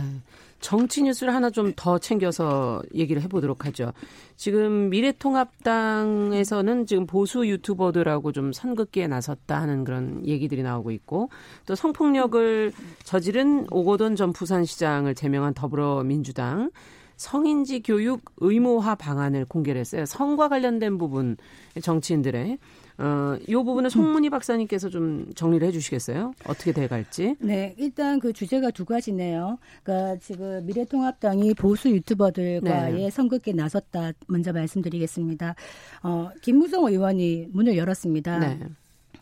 정치 0.64 1.04
뉴스를 1.04 1.36
하나 1.36 1.50
좀 1.50 1.74
더 1.76 1.98
챙겨서 1.98 2.82
얘기를 2.96 3.22
해보도록 3.24 3.66
하죠. 3.66 3.92
지금 4.38 4.90
미래통합당에서는 4.90 6.86
지금 6.86 7.06
보수 7.06 7.46
유튜버들하고 7.48 8.32
좀 8.32 8.54
선긋기에 8.54 9.08
나섰다 9.08 9.60
하는 9.62 9.84
그런 9.84 10.26
얘기들이 10.26 10.64
나오고 10.64 10.92
있고 10.92 11.30
또 11.66 11.76
성폭력을 11.76 12.72
저지른 13.04 13.68
오거돈 13.72 14.16
전 14.16 14.32
부산시장을 14.32 15.16
제명한 15.16 15.54
더불어민주당 15.54 16.72
성인지 17.18 17.82
교육 17.82 18.22
의무화 18.38 18.96
방안을 18.96 19.46
공개를 19.46 19.80
했어요. 19.80 20.06
성과 20.06 20.50
관련된 20.50 20.98
부분 20.98 21.38
정치인들의 21.82 22.58
어, 23.00 23.36
이 23.48 23.54
부분은 23.54 23.90
송문희 23.90 24.30
박사님께서 24.30 24.90
좀 24.90 25.32
정리를 25.34 25.68
해주시겠어요? 25.68 26.34
어떻게 26.46 26.72
돼갈지? 26.72 27.36
네, 27.40 27.74
일단 27.78 28.20
그 28.20 28.34
주제가 28.34 28.70
두 28.72 28.86
가지네요. 28.86 29.58
그러니까 29.84 30.18
지금 30.20 30.66
미래통합당이 30.66 31.56
보수 31.56 31.90
유튜버들과의 31.90 32.94
네. 32.94 33.10
선긋기에 33.10 33.54
나섰다 33.54 34.12
먼저 34.28 34.54
말씀드리겠습니다. 34.54 35.56
어, 36.04 36.30
김무성 36.42 36.86
의원이 36.86 37.48
문을 37.52 37.78
열었습니다. 37.78 38.40
네. 38.40 38.60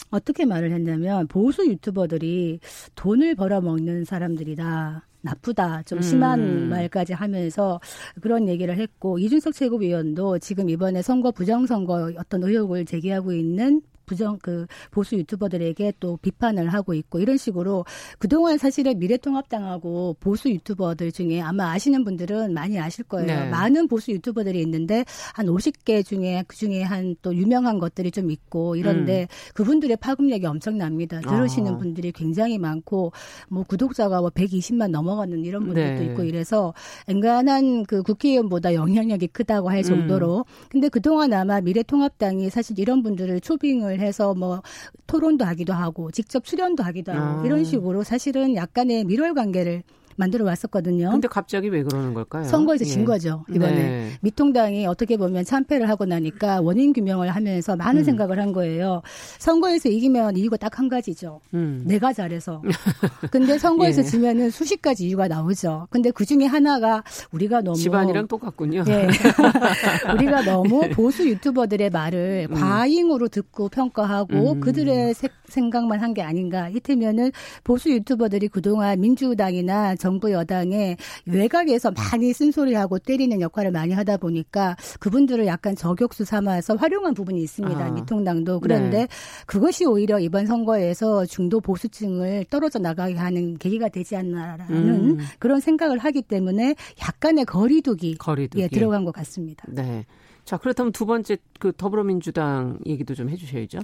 어떻게 0.09 0.45
말을 0.45 0.71
했냐면 0.73 1.27
보수 1.27 1.65
유튜버들이 1.65 2.59
돈을 2.95 3.35
벌어먹는 3.35 4.03
사람들이다. 4.03 5.07
나쁘다, 5.21 5.83
좀 5.83 6.01
심한 6.01 6.39
음. 6.39 6.69
말까지 6.69 7.13
하면서 7.13 7.79
그런 8.21 8.47
얘기를 8.47 8.77
했고 8.77 9.19
이준석 9.19 9.53
최고위원도 9.53 10.39
지금 10.39 10.69
이번에 10.69 11.01
선거 11.01 11.31
부정선거 11.31 12.13
어떤 12.17 12.43
의혹을 12.43 12.85
제기하고 12.85 13.33
있는 13.33 13.81
부정 14.05 14.37
그 14.41 14.65
보수 14.91 15.15
유튜버들에게 15.15 15.93
또 15.99 16.17
비판을 16.17 16.73
하고 16.73 16.93
있고 16.93 17.19
이런 17.19 17.37
식으로 17.37 17.85
그동안 18.19 18.57
사실은 18.57 18.99
미래통합당하고 18.99 20.17
보수 20.19 20.49
유튜버들 20.49 21.11
중에 21.11 21.41
아마 21.41 21.71
아시는 21.71 22.03
분들은 22.03 22.53
많이 22.53 22.79
아실 22.79 23.03
거예요. 23.05 23.27
네. 23.27 23.49
많은 23.49 23.87
보수 23.87 24.11
유튜버들이 24.11 24.59
있는데 24.61 25.05
한 25.33 25.45
50개 25.45 26.05
중에 26.05 26.43
그 26.47 26.55
중에 26.55 26.83
한 26.83 27.11
또 27.21 27.35
유명한 27.35 27.79
것들이 27.79 28.11
좀 28.11 28.31
있고 28.31 28.75
이런데 28.75 29.23
음. 29.23 29.27
그분들의 29.53 29.97
파급력이 29.97 30.45
엄청납니다. 30.45 31.21
들으시는 31.21 31.73
아. 31.73 31.77
분들이 31.77 32.11
굉장히 32.11 32.57
많고 32.57 33.11
뭐 33.49 33.63
구독자가 33.63 34.21
뭐 34.21 34.29
120만 34.29 34.89
넘어가는 34.89 35.43
이런 35.43 35.65
분들도 35.65 35.99
네. 35.99 36.05
있고 36.07 36.23
이래서 36.23 36.73
엔간한 37.07 37.85
그 37.85 38.03
국회의원보다 38.03 38.73
영향력이 38.73 39.27
크다고 39.27 39.69
할 39.69 39.83
정도로 39.83 40.39
음. 40.39 40.67
근데 40.69 40.89
그동안 40.89 41.33
아마 41.33 41.61
미래통합당이 41.61 42.49
사실 42.49 42.79
이런 42.79 43.03
분들을 43.03 43.39
초빙을 43.41 43.90
해서 43.99 44.33
뭐 44.33 44.61
토론도 45.07 45.45
하기도 45.45 45.73
하고 45.73 46.11
직접 46.11 46.43
출연도 46.43 46.83
하기도 46.83 47.11
하고 47.11 47.41
아. 47.41 47.45
이런 47.45 47.63
식으로 47.63 48.03
사실은 48.03 48.55
약간의 48.55 49.05
밀월 49.05 49.33
관계를 49.33 49.83
만들어 50.15 50.45
왔었거든요. 50.45 51.11
근데 51.11 51.27
갑자기 51.27 51.69
왜 51.69 51.83
그러는 51.83 52.13
걸까요? 52.13 52.43
선거에서 52.43 52.85
예. 52.85 52.89
진 52.89 53.05
거죠. 53.05 53.45
이번에 53.49 53.73
네. 53.73 54.11
미통당이 54.21 54.85
어떻게 54.87 55.17
보면 55.17 55.43
참패를 55.45 55.89
하고 55.89 56.05
나니까 56.05 56.61
원인 56.61 56.93
규명을 56.93 57.29
하면서 57.29 57.75
많은 57.75 58.01
음. 58.01 58.03
생각을 58.03 58.39
한 58.39 58.51
거예요. 58.53 59.01
선거에서 59.39 59.89
이기면 59.89 60.37
이유가 60.37 60.57
딱 60.57 60.71
한 60.79 60.87
가지죠. 60.87 61.41
음. 61.53 61.83
내가 61.85 62.13
잘해서. 62.13 62.61
근데 63.29 63.57
선거에서 63.57 64.01
예. 64.01 64.05
지면은 64.05 64.49
수십 64.49 64.81
가지 64.81 65.05
이유가 65.07 65.27
나오죠. 65.27 65.87
근데 65.89 66.11
그 66.11 66.25
중에 66.25 66.45
하나가 66.45 67.03
우리가 67.31 67.61
너무 67.61 67.75
집안이랑 67.77 68.27
똑같군요. 68.27 68.83
예. 68.87 69.07
우리가 70.15 70.43
너무 70.43 70.81
보수 70.93 71.27
유튜버들의 71.27 71.89
말을 71.89 72.47
음. 72.49 72.55
과잉으로 72.55 73.27
듣고 73.27 73.69
평가하고 73.69 74.53
음. 74.53 74.59
그들의 74.61 75.13
생각만 75.47 75.99
한 75.99 76.11
게 76.11 76.21
아닌가. 76.21 76.67
이틀면은 76.67 77.31
보수 77.63 77.89
유튜버들이 77.89 78.49
그동안 78.49 78.99
민주당이나 78.99 79.95
정부 80.01 80.31
여당의 80.31 80.97
외곽에서 81.27 81.91
많이 81.91 82.33
쓴소리하고 82.33 82.97
때리는 82.97 83.39
역할을 83.39 83.71
많이 83.71 83.93
하다 83.93 84.17
보니까 84.17 84.75
그분들을 84.99 85.45
약간 85.45 85.75
저격수 85.75 86.25
삼아서 86.25 86.75
활용한 86.75 87.13
부분이 87.13 87.39
있습니다. 87.41 87.85
아. 87.85 87.91
미통당도. 87.91 88.59
그런데 88.61 88.97
네. 89.01 89.07
그것이 89.45 89.85
오히려 89.85 90.19
이번 90.19 90.47
선거에서 90.47 91.25
중도 91.27 91.61
보수층을 91.61 92.45
떨어져 92.49 92.79
나가게 92.79 93.13
하는 93.15 93.57
계기가 93.57 93.89
되지 93.89 94.15
않나라는 94.15 94.75
음. 94.75 95.17
그런 95.37 95.59
생각을 95.59 95.99
하기 95.99 96.23
때문에 96.23 96.75
약간의 96.99 97.45
거리두기, 97.45 98.15
거리두기. 98.17 98.63
예, 98.63 98.67
들어간 98.67 99.05
것 99.05 99.13
같습니다. 99.13 99.65
네. 99.69 100.05
자, 100.45 100.57
그렇다면 100.57 100.91
두 100.91 101.05
번째 101.05 101.37
그 101.59 101.71
더불어민주당 101.77 102.79
얘기도 102.87 103.13
좀 103.13 103.29
해주셔야죠. 103.29 103.79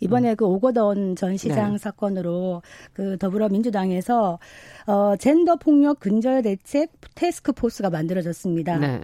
이번에 0.00 0.30
음. 0.30 0.36
그 0.36 0.44
오거돈 0.46 1.16
전 1.16 1.36
시장 1.36 1.72
네. 1.72 1.78
사건으로 1.78 2.62
그 2.92 3.16
더불어민주당에서 3.18 4.38
어 4.86 5.16
젠더 5.16 5.56
폭력 5.56 6.00
근절 6.00 6.42
대책 6.42 6.90
테스크 7.14 7.52
포스가 7.52 7.90
만들어졌습니다. 7.90 8.78
네. 8.78 9.00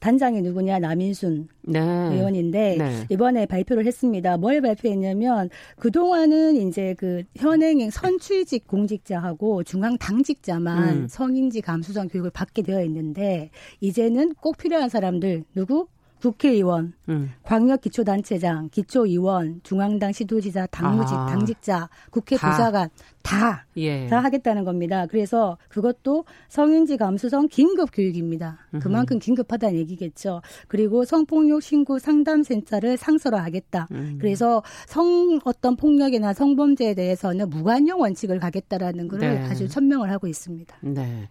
단장이 0.00 0.42
누구냐 0.42 0.78
남인순 0.78 1.48
네. 1.62 1.80
의원인데 1.80 2.76
네. 2.76 3.06
이번에 3.08 3.46
발표를 3.46 3.86
했습니다. 3.86 4.36
뭘 4.36 4.60
발표했냐면 4.60 5.48
그 5.76 5.90
동안은 5.90 6.56
이제 6.56 6.94
그 6.98 7.22
현행 7.36 7.88
선출직 7.90 8.66
공직자하고 8.66 9.62
중앙 9.64 9.96
당직자만 9.96 10.88
음. 10.88 11.08
성인지 11.08 11.60
감수성 11.60 12.08
교육을 12.08 12.30
받게 12.30 12.62
되어 12.62 12.82
있는데 12.84 13.50
이제는 13.80 14.34
꼭 14.34 14.56
필요한 14.56 14.88
사람들 14.88 15.44
누구 15.54 15.86
국회의원, 16.22 16.92
음. 17.08 17.32
광역기초단체장, 17.42 18.68
기초의원, 18.70 19.60
중앙당 19.64 20.12
시도지사, 20.12 20.68
당무직, 20.70 21.14
아. 21.16 21.26
당직자, 21.26 21.88
국회 22.10 22.36
다. 22.36 22.50
도사관 22.52 22.90
다, 23.22 23.66
예. 23.76 24.06
다 24.06 24.20
하겠다는 24.20 24.62
겁니다. 24.64 25.06
그래서 25.06 25.58
그것도 25.68 26.24
성인지 26.48 26.96
감수성 26.96 27.48
긴급 27.48 27.90
교육입니다. 27.92 28.58
그만큼 28.80 29.18
긴급하다는 29.18 29.76
얘기겠죠. 29.80 30.42
그리고 30.68 31.04
성폭력 31.04 31.60
신고 31.60 31.98
상담센터를 31.98 32.96
상설화하겠다. 32.96 33.88
음. 33.90 34.18
그래서 34.20 34.62
성 34.86 35.40
어떤 35.44 35.74
폭력이나 35.74 36.34
성범죄에 36.34 36.94
대해서는 36.94 37.50
무관용 37.50 38.00
원칙을 38.00 38.38
가겠다라는 38.38 39.08
것을 39.08 39.28
네. 39.28 39.38
아주 39.46 39.68
천명을 39.68 40.10
하고 40.10 40.28
있습니다. 40.28 40.76
네. 40.82 41.28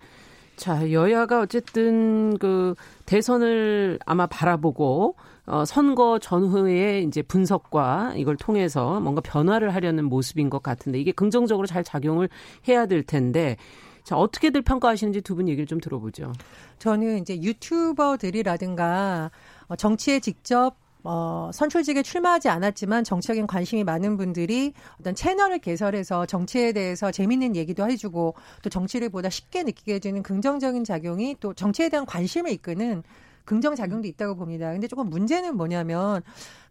자, 0.62 0.92
여야가 0.92 1.40
어쨌든 1.42 2.38
그 2.38 2.76
대선을 3.08 3.98
아마 4.06 4.28
바라보고 4.28 5.16
어, 5.48 5.66
선거 5.66 6.20
전후에 6.20 7.02
이제 7.02 7.24
분석과 7.24 8.14
이걸 8.16 8.38
통해서 8.38 9.00
뭔가 9.00 9.22
변화를 9.22 9.74
하려는 9.74 10.06
모습인 10.06 10.52
것 10.52 10.62
같은데 10.62 11.00
이게 11.00 11.12
긍정적으로 11.12 11.66
잘 11.66 11.84
작용을 11.84 12.30
해야 12.68 12.86
될 12.86 13.02
텐데 13.02 13.58
자, 14.04 14.16
어떻게들 14.16 14.62
평가하시는지 14.62 15.22
두 15.22 15.34
분 15.34 15.48
얘기를 15.48 15.66
좀 15.66 15.80
들어보죠. 15.80 16.32
저는 16.78 17.18
이제 17.18 17.42
유튜버들이라든가 17.42 19.32
어, 19.68 19.76
정치에 19.76 20.20
직접 20.20 20.76
어, 21.04 21.50
선출직에 21.54 22.04
출마하지 22.04 22.50
않았지만 22.50 23.04
정치적인 23.04 23.48
관심이 23.48 23.84
많은 23.84 24.18
분들이 24.18 24.74
어떤 25.00 25.16
채널을 25.16 25.60
개설해서 25.60 26.26
정치에 26.26 26.74
대해서 26.74 27.12
재밌는 27.12 27.56
얘기도 27.56 27.90
해주고 27.90 28.36
또 28.62 28.70
정치를 28.70 29.10
보다 29.10 29.30
쉽게 29.30 29.64
느끼게 29.64 29.96
해주는 29.96 30.22
긍정적인 30.24 30.84
작용이 30.84 31.36
또 31.40 31.54
정치에 31.54 31.90
대한 31.90 32.06
관심을 32.06 32.52
이끄는 32.52 33.04
긍정 33.46 33.76
작용도 33.76 34.08
있다고 34.08 34.36
봅니다. 34.36 34.72
근데 34.72 34.88
조금 34.88 35.10
문제는 35.10 35.58
뭐냐면 35.58 36.22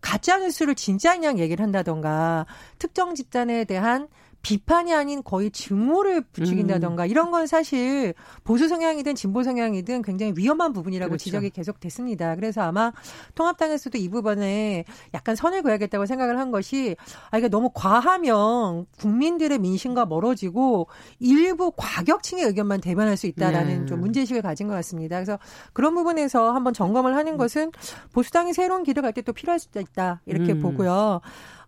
가짜 0.00 0.38
뉴스를 0.38 0.76
진짜 0.76 1.20
양 1.22 1.38
얘기를 1.38 1.62
한다던가 1.62 2.46
특정 2.78 3.14
집단에 3.14 3.64
대한 3.64 4.08
비판이 4.42 4.92
아닌 4.94 5.22
거의 5.22 5.50
증오를 5.50 6.22
부추긴다던가 6.22 7.04
음. 7.04 7.08
이런 7.08 7.30
건 7.30 7.46
사실 7.46 8.14
보수 8.44 8.68
성향이든 8.68 9.14
진보 9.14 9.42
성향이든 9.42 10.02
굉장히 10.02 10.32
위험한 10.36 10.72
부분이라고 10.72 11.10
그렇죠. 11.10 11.24
지적이 11.24 11.50
계속 11.50 11.78
됐습니다. 11.80 12.34
그래서 12.36 12.62
아마 12.62 12.92
통합당에서도 13.34 13.98
이 13.98 14.08
부분에 14.08 14.84
약간 15.14 15.36
선을 15.36 15.62
그어야겠다고 15.62 16.06
생각을 16.06 16.38
한 16.38 16.50
것이 16.50 16.96
아 17.30 17.38
이게 17.38 17.48
너무 17.48 17.70
과하면 17.74 18.86
국민들의 18.98 19.58
민심과 19.58 20.06
멀어지고 20.06 20.86
일부 21.18 21.72
과격층의 21.76 22.44
의견만 22.46 22.80
대변할 22.80 23.16
수 23.16 23.26
있다라는 23.26 23.80
네. 23.80 23.86
좀 23.86 24.00
문제의식을 24.00 24.42
가진 24.42 24.68
것 24.68 24.74
같습니다. 24.74 25.16
그래서 25.16 25.38
그런 25.72 25.94
부분에서 25.94 26.52
한번 26.52 26.72
점검을 26.72 27.14
하는 27.14 27.36
것은 27.36 27.72
보수당이 28.12 28.52
새로운 28.54 28.82
길을 28.82 29.02
갈 29.02 29.12
때 29.12 29.20
또 29.20 29.32
필요할 29.34 29.58
수도 29.58 29.80
있다 29.80 30.22
이렇게 30.24 30.52
음. 30.52 30.62
보고요. 30.62 31.20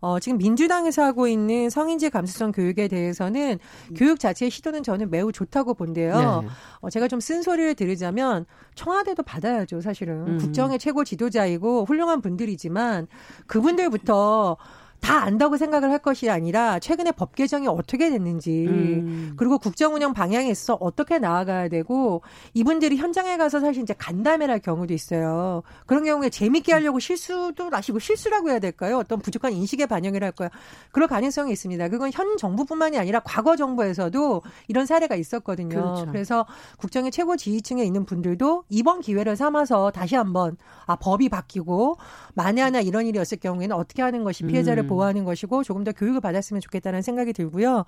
어, 0.02 0.18
지금 0.18 0.36
민주당에서 0.36 1.04
하고 1.04 1.28
있는 1.28 1.70
성인지 1.70 2.10
감수성 2.10 2.50
교육에 2.50 2.88
대해서는 2.88 3.58
음. 3.90 3.94
교육 3.94 4.18
자체의 4.18 4.50
시도는 4.50 4.82
저는 4.82 5.10
매우 5.10 5.30
좋다고 5.30 5.74
본데요. 5.74 6.40
네. 6.42 6.48
어, 6.80 6.90
제가 6.90 7.06
좀 7.06 7.20
쓴소리를 7.20 7.76
들으자면 7.76 8.44
청와대도 8.74 9.22
받아야죠, 9.22 9.80
사실은. 9.80 10.26
음. 10.26 10.38
국정의 10.38 10.80
최고 10.80 11.04
지도자이고 11.04 11.84
훌륭한 11.84 12.20
분들이지만 12.20 13.06
그분들부터 13.46 14.56
다 15.02 15.24
안다고 15.24 15.56
생각을 15.56 15.90
할 15.90 15.98
것이 15.98 16.30
아니라 16.30 16.78
최근에 16.78 17.10
법 17.10 17.34
개정이 17.34 17.66
어떻게 17.66 18.08
됐는지 18.08 18.66
음. 18.68 19.32
그리고 19.36 19.58
국정 19.58 19.94
운영 19.94 20.14
방향에 20.14 20.48
있어서 20.48 20.78
어떻게 20.80 21.18
나아가야 21.18 21.68
되고 21.68 22.22
이분들이 22.54 22.96
현장에 22.96 23.36
가서 23.36 23.58
사실 23.58 23.82
이제 23.82 23.94
간담회를 23.98 24.52
할 24.52 24.60
경우도 24.60 24.94
있어요. 24.94 25.64
그런 25.86 26.04
경우에 26.04 26.30
재밌게 26.30 26.72
하려고 26.72 27.00
실수도 27.00 27.68
나시고 27.68 27.98
실수라고 27.98 28.50
해야 28.50 28.60
될까요? 28.60 28.96
어떤 28.98 29.18
부족한 29.18 29.52
인식의 29.52 29.88
반영을 29.88 30.22
할 30.22 30.30
거야. 30.30 30.50
그럴 30.92 31.08
가능성이 31.08 31.50
있습니다. 31.50 31.88
그건 31.88 32.12
현 32.14 32.36
정부뿐만이 32.36 32.96
아니라 32.96 33.20
과거 33.24 33.56
정부에서도 33.56 34.42
이런 34.68 34.86
사례가 34.86 35.16
있었거든요. 35.16 35.68
그렇죠. 35.68 36.06
그래서 36.06 36.46
국정의 36.78 37.10
최고 37.10 37.36
지휘층에 37.36 37.82
있는 37.82 38.04
분들도 38.04 38.64
이번 38.68 39.00
기회를 39.00 39.34
삼아서 39.34 39.90
다시 39.90 40.14
한번 40.14 40.56
아 40.86 40.94
법이 40.94 41.28
바뀌고 41.28 41.96
만에 42.34 42.62
하나 42.62 42.80
이런 42.80 43.04
일이 43.04 43.18
었을 43.18 43.38
경우에는 43.38 43.74
어떻게 43.74 44.00
하는 44.02 44.22
것이 44.22 44.44
피해자를 44.44 44.84
음. 44.84 44.91
보호하는 44.92 45.24
것이고 45.24 45.62
조금 45.62 45.84
더 45.84 45.92
교육을 45.92 46.20
받았으면 46.20 46.60
좋겠다는 46.60 47.02
생각이 47.02 47.32
들고요. 47.32 47.84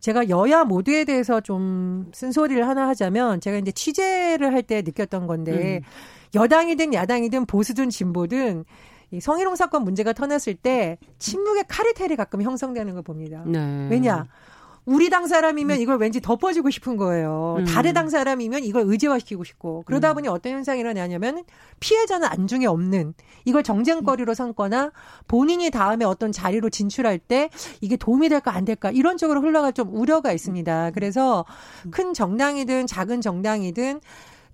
제가 0.00 0.28
여야 0.28 0.64
모두에 0.64 1.04
대해서 1.04 1.40
좀 1.40 2.10
쓴소리를 2.12 2.66
하나 2.66 2.88
하자면 2.88 3.40
제가 3.40 3.58
이제 3.58 3.70
취재를 3.72 4.52
할 4.52 4.62
때 4.62 4.82
느꼈던 4.82 5.26
건데 5.26 5.78
음. 5.78 5.82
여당이든 6.34 6.92
야당이든 6.92 7.46
보수든 7.46 7.88
진보든 7.90 8.64
이 9.10 9.20
성희롱 9.20 9.56
사건 9.56 9.84
문제가 9.84 10.12
터났을 10.12 10.54
때 10.54 10.98
침묵의 11.18 11.64
카르텔이 11.68 12.16
가끔 12.16 12.42
형성되는 12.42 12.92
걸 12.92 13.02
봅니다. 13.02 13.42
네. 13.46 13.88
왜냐? 13.90 14.26
우리 14.88 15.10
당 15.10 15.26
사람이면 15.26 15.80
이걸 15.80 15.98
왠지 15.98 16.18
덮어주고 16.18 16.70
싶은 16.70 16.96
거예요. 16.96 17.56
음. 17.58 17.64
다른 17.66 17.92
당 17.92 18.08
사람이면 18.08 18.64
이걸 18.64 18.84
의제화시키고 18.86 19.44
싶고 19.44 19.82
그러다 19.84 20.12
음. 20.12 20.14
보니 20.14 20.28
어떤 20.28 20.54
현상이 20.54 20.80
일어나냐면 20.80 21.44
피해자는 21.78 22.26
안중에 22.26 22.64
없는 22.64 23.12
이걸 23.44 23.62
정쟁거리로 23.62 24.32
삼거나 24.32 24.92
본인이 25.26 25.70
다음에 25.70 26.06
어떤 26.06 26.32
자리로 26.32 26.70
진출할 26.70 27.18
때 27.18 27.50
이게 27.82 27.96
도움이 27.96 28.30
될까 28.30 28.54
안 28.54 28.64
될까 28.64 28.90
이런 28.90 29.18
쪽으로 29.18 29.42
흘러갈 29.42 29.74
좀 29.74 29.94
우려가 29.94 30.32
있습니다. 30.32 30.92
그래서 30.92 31.44
큰 31.90 32.14
정당이든 32.14 32.86
작은 32.86 33.20
정당이든 33.20 34.00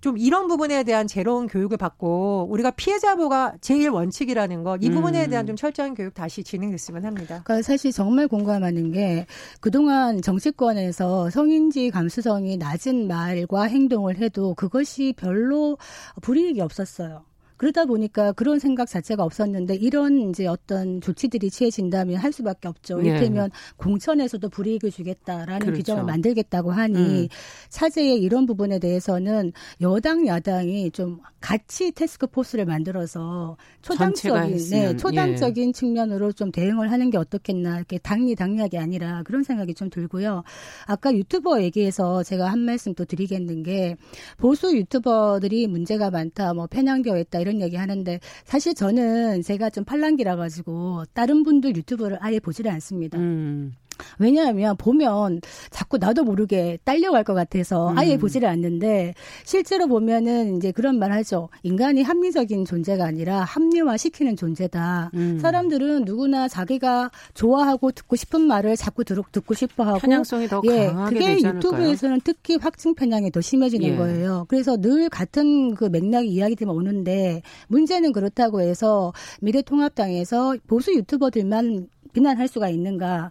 좀 0.05 0.19
이런 0.19 0.49
부분에 0.49 0.83
대한 0.83 1.07
제로운 1.07 1.47
교육을 1.47 1.79
받고 1.79 2.49
우리가 2.51 2.73
피해자 2.73 3.17
보가 3.17 3.55
제일 3.63 3.89
원칙이라는 3.89 4.63
것 4.63 4.75
이 4.83 4.91
부분에 4.91 5.25
음. 5.25 5.31
대한 5.31 5.47
좀 5.47 5.57
철저한 5.57 5.95
교육 5.95 6.13
다시 6.13 6.45
진행됐으면 6.45 7.07
합니다. 7.07 7.41
그러니까 7.43 7.63
사실 7.63 7.91
정말 7.91 8.29
공감하는 8.29 8.93
게 8.93 9.25
그동안 9.61 10.21
정치권에서 10.21 11.31
성인지 11.31 11.91
감수성이 11.91 12.59
낮은 12.59 13.09
말과 13.09 13.63
행동을 13.63 14.19
해도 14.19 14.53
그것이 14.55 15.15
별로 15.17 15.79
불이익이 16.21 16.61
없었어요. 16.61 17.23
그러다 17.65 17.87
보니까 17.87 18.33
그런 18.33 18.59
생각 18.59 18.91
자체가 18.91 19.25
없었는데 19.25 19.77
이런 19.77 20.29
이제 20.29 20.47
어떤 20.47 21.01
조치들이 21.01 21.49
취해진다면 21.49 22.17
할 22.17 22.31
수밖에 22.31 22.69
없죠. 22.69 23.01
예. 23.03 23.09
이를테면 23.09 23.51
공천에서도 23.79 24.47
불이익을 24.51 24.91
주겠다라는 24.91 25.61
그렇죠. 25.61 25.79
규정을 25.79 26.05
만들겠다고 26.05 26.73
하니 26.73 26.99
음. 26.99 27.29
차제의 27.71 28.21
이런 28.21 28.45
부분에 28.45 28.79
대해서는 28.81 29.53
여당 29.81 30.27
야당이 30.27 30.91
좀 30.91 31.21
같이 31.41 31.93
테스크 31.93 32.27
포스를 32.27 32.67
만들어서 32.67 33.57
초당적인 33.81 34.57
네, 34.71 34.97
초당적인 34.97 35.69
예. 35.69 35.73
측면으로 35.73 36.33
좀 36.33 36.51
대응을 36.51 36.91
하는 36.91 37.09
게 37.09 37.17
어떻겠나 37.17 37.77
이렇게 37.77 37.97
당리 37.97 38.35
당리하게 38.35 38.79
아니라 38.79 39.23
그런 39.23 39.43
생각이 39.43 39.73
좀 39.73 39.89
들고요. 39.89 40.43
아까 40.87 41.15
유튜버 41.15 41.63
얘기해서 41.63 42.23
제가 42.25 42.51
한 42.51 42.61
말씀 42.61 42.95
또 42.95 43.07
드리겠는 43.07 43.63
게 43.63 43.97
보수 44.37 44.77
유튜버들이 44.77 45.67
문제가 45.67 46.11
많다, 46.11 46.53
뭐 46.53 46.67
편향되어 46.67 47.19
있다 47.21 47.41
이런 47.41 47.54
얘기 47.61 47.77
하는데 47.77 48.21
사실 48.45 48.75
저는 48.75 49.43
제가 49.43 49.71
좀 49.71 49.85
팔랑기라 49.85 50.37
가지고 50.37 51.05
다른 51.13 51.43
분들 51.43 51.77
유튜브를 51.77 52.19
아예 52.21 52.39
보지를 52.39 52.71
않습니다. 52.73 53.19
음. 53.19 53.75
왜냐하면 54.19 54.77
보면 54.77 55.41
자꾸 55.71 55.99
나도 55.99 56.25
모르게 56.25 56.79
딸려갈 56.85 57.25
것 57.25 57.35
같아서 57.35 57.93
아예 57.97 58.15
음. 58.15 58.21
보지를 58.21 58.49
않는데 58.49 59.15
실제로 59.45 59.87
보면은 59.87 60.57
이제 60.57 60.73
그런 60.73 60.99
말 60.99 61.13
하죠. 61.13 61.49
인간이 61.63 62.03
합리적인 62.03 62.65
존재가 62.65 63.05
아니라 63.05 63.41
합리화 63.41 63.97
시키는 63.97 64.37
존재다. 64.37 65.11
음. 65.15 65.39
사람들은 65.41 66.05
누구나 66.05 66.49
자기가 66.49 67.11
좋아하고 67.35 67.93
듣고 67.93 68.17
싶은 68.17 68.43
말을 68.43 68.77
자꾸 68.77 69.05
듣, 69.05 69.21
듣고 69.33 69.55
싶어 69.55 69.85
하고 69.85 69.99
편향성이 69.99 70.49
더 70.49 70.63
예, 70.67 70.87
강하게 70.87 71.19
그게 71.19 71.49
유튜브에서는 71.49 72.21
특히 72.25 72.57
확증 72.57 72.95
편향이 72.95 73.31
더 73.31 73.41
심해지는 73.41 73.89
예. 73.89 73.97
거예요. 73.97 74.47
그래서 74.49 74.77
늘 74.77 75.09
같은 75.09 75.75
그 75.75 75.85
맥락이 75.85 76.29
이야기들만 76.29 76.75
오는데 76.75 77.43
문제는 77.69 78.13
그렇다고 78.13 78.61
해서 78.61 79.13
미래통합당에서 79.41 80.57
보수 80.67 80.95
유튜버들만 80.95 81.89
비난할 82.13 82.49
수가 82.49 82.69
있는가? 82.69 83.31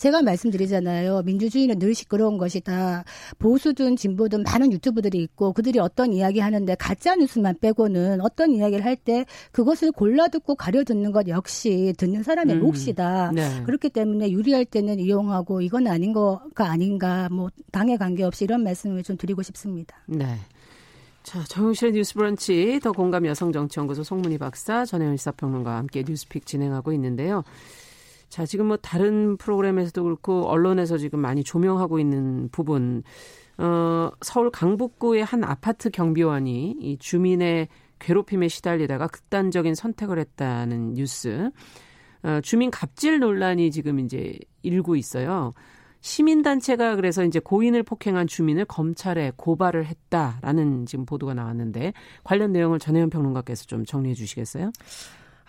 제가 0.00 0.22
말씀드리잖아요. 0.22 1.20
민주주의는 1.26 1.78
늘 1.78 1.94
시끄러운 1.94 2.38
것이다. 2.38 3.04
보수든 3.38 3.96
진보든 3.96 4.44
많은 4.44 4.72
유튜브들이 4.72 5.18
있고 5.18 5.52
그들이 5.52 5.78
어떤 5.78 6.14
이야기 6.14 6.40
하는데 6.40 6.74
가짜 6.76 7.14
뉴스만 7.16 7.56
빼고는 7.60 8.22
어떤 8.22 8.52
이야기를 8.52 8.82
할 8.84 8.96
때 9.02 9.24
그것을 9.52 9.92
골라 9.92 10.28
듣고 10.28 10.54
가려 10.54 10.84
듣는 10.84 11.12
것 11.12 11.26
역시 11.28 11.94
듣는 11.96 12.22
사람의 12.22 12.56
음. 12.56 12.60
몫이다. 12.60 13.32
네. 13.34 13.62
그렇기 13.64 13.88
때문에 13.90 14.30
유리할 14.30 14.64
때는 14.66 14.98
이용하고 14.98 15.60
이건 15.62 15.86
아닌 15.86 16.12
거가 16.12 16.70
아닌가 16.70 17.28
뭐 17.30 17.48
당에 17.72 17.96
관계없이 17.96 18.44
이런 18.44 18.62
말씀을 18.62 19.02
좀 19.02 19.16
드리고 19.16 19.42
싶습니다. 19.42 19.96
네. 20.06 20.36
자, 21.22 21.44
정용실의 21.44 21.92
뉴스 21.92 22.14
브런치 22.14 22.80
더 22.82 22.92
공감 22.92 23.26
여성정치연구소 23.26 24.02
송문희 24.02 24.38
박사 24.38 24.84
전혜연 24.84 25.16
시사평론가와 25.18 25.76
함께 25.76 26.02
뉴스픽 26.06 26.46
진행하고 26.46 26.92
있는데요. 26.94 27.44
자, 28.30 28.46
지금 28.46 28.66
뭐 28.66 28.76
다른 28.76 29.36
프로그램에서도 29.36 30.02
그렇고 30.04 30.48
언론에서 30.48 30.96
지금 30.98 31.18
많이 31.18 31.42
조명하고 31.42 31.98
있는 31.98 32.48
부분 32.50 33.02
어, 33.58 34.10
서울 34.22 34.50
강북구의 34.50 35.24
한 35.24 35.44
아파트 35.44 35.90
경비원이 35.90 36.76
이 36.80 36.96
주민의 36.98 37.68
괴롭힘에 37.98 38.48
시달리다가 38.48 39.08
극단적인 39.08 39.74
선택을 39.74 40.18
했다는 40.18 40.94
뉴스. 40.94 41.50
어, 42.22 42.40
주민 42.42 42.70
갑질 42.70 43.18
논란이 43.18 43.72
지금 43.72 43.98
이제 43.98 44.38
일고 44.62 44.94
있어요. 44.94 45.52
시민단체가 46.00 46.96
그래서 46.96 47.24
이제 47.24 47.40
고인을 47.40 47.82
폭행한 47.82 48.26
주민을 48.28 48.64
검찰에 48.64 49.32
고발을 49.36 49.84
했다라는 49.86 50.86
지금 50.86 51.04
보도가 51.04 51.34
나왔는데 51.34 51.92
관련 52.24 52.52
내용을 52.52 52.78
전혜연 52.78 53.10
평론가께서 53.10 53.66
좀 53.66 53.84
정리해 53.84 54.14
주시겠어요? 54.14 54.70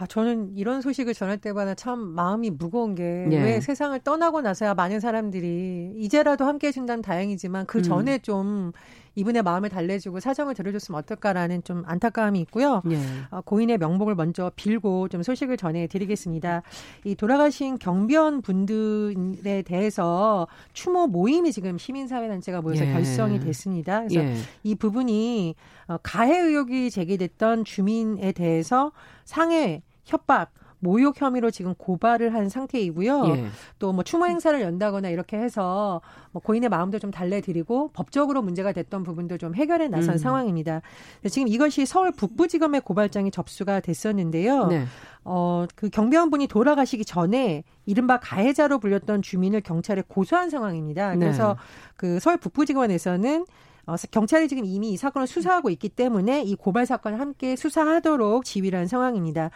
아, 0.02 0.08
저는 0.08 0.58
이런 0.58 0.82
소식을 0.82 1.14
전할 1.14 1.38
때마다 1.38 1.76
참 1.76 2.00
마음이 2.00 2.50
무거운 2.50 2.96
게왜 2.96 3.56
예. 3.56 3.62
세상을 3.62 4.00
떠나고 4.00 4.42
나서야 4.42 4.74
많은 4.74 5.00
사람들이 5.00 5.94
이제라도 5.96 6.46
함께 6.46 6.68
해준다면 6.68 7.04
다행이지만 7.04 7.68
그 7.68 7.78
음. 7.78 7.84
전에 7.84 8.16
음. 8.16 8.20
좀 8.24 8.72
이분의 9.14 9.44
마음을 9.44 9.70
달래주고 9.70 10.20
사정을 10.20 10.56
들어줬으면 10.56 10.98
어떨까라는 11.00 11.64
좀 11.64 11.84
안타까움이 11.86 12.40
있고요. 12.42 12.82
예. 12.90 12.98
어, 13.30 13.42
고인의 13.42 13.78
명복을 13.78 14.16
먼저 14.16 14.52
빌고 14.56 15.10
좀 15.10 15.22
소식을 15.22 15.58
전해드리겠습니다. 15.58 16.64
이 17.04 17.14
돌아가신 17.14 17.78
경비원 17.78 18.42
분들에 18.42 19.62
대해서 19.62 20.48
추모 20.74 21.06
모임이 21.06 21.52
지금 21.52 21.78
시민사회단체가 21.78 22.62
모여서 22.62 22.88
예. 22.88 22.92
결성이 22.92 23.40
됐습니다. 23.40 24.00
그래서 24.08 24.24
예. 24.24 24.36
이 24.64 24.74
부분이 24.74 25.54
어, 25.90 25.98
가해 26.02 26.40
의혹이 26.40 26.90
제기됐던 26.90 27.66
주민에 27.66 28.32
대해서 28.32 28.94
상해 29.26 29.84
협박 30.04 30.52
모욕 30.82 31.20
혐의로 31.20 31.52
지금 31.52 31.76
고발을 31.76 32.34
한 32.34 32.50
상태이고요. 32.50 33.26
예. 33.28 33.46
또뭐 33.80 34.04
추모 34.04 34.26
행사를 34.26 34.60
연다거나 34.60 35.10
이렇게 35.10 35.38
해서 35.38 36.02
뭐 36.32 36.42
고인의 36.42 36.70
마음도 36.70 36.98
좀 37.00 37.12
달래드리고 37.12 37.92
법적으로 37.94 38.42
문제가 38.42 38.72
됐던 38.72 39.04
부분도 39.04 39.38
좀 39.38 39.56
해결해 39.56 39.88
나선 39.88 40.16
음. 40.16 40.18
상황입니다. 40.18 40.82
지금 41.30 41.48
이것이 41.48 41.86
서울 41.86 42.12
북부지검의 42.12 42.82
고발장이 42.82 43.30
접수가 43.30 43.82
됐었는데요. 43.82 44.68
네. 44.68 44.86
어, 45.24 45.68
그 45.76 45.90
경비원분이 45.90 46.48
돌아가시기 46.48 47.06
전에 47.06 47.64
이른바 47.86 48.20
가해자로 48.20 48.80
불렸던 48.80 49.22
주민을 49.22 49.62
경찰에 49.62 50.02
고소한 50.08 50.50
상황입니다. 50.50 51.16
그래서 51.16 51.50
네. 51.50 51.56
그 51.96 52.20
서울 52.20 52.38
북부지검에서는 52.38 53.46
어, 53.86 53.96
경찰이 54.10 54.48
지금 54.48 54.66
이미 54.66 54.92
이 54.92 54.98
사건을 54.98 55.28
수사하고 55.28 55.70
있기 55.70 55.90
때문에 55.90 56.42
이 56.44 56.56
고발 56.56 56.86
사건을 56.86 57.20
함께 57.20 57.56
수사하도록 57.56 58.46
지휘를 58.46 58.80
한 58.80 58.88
상황입니다. 58.88 59.52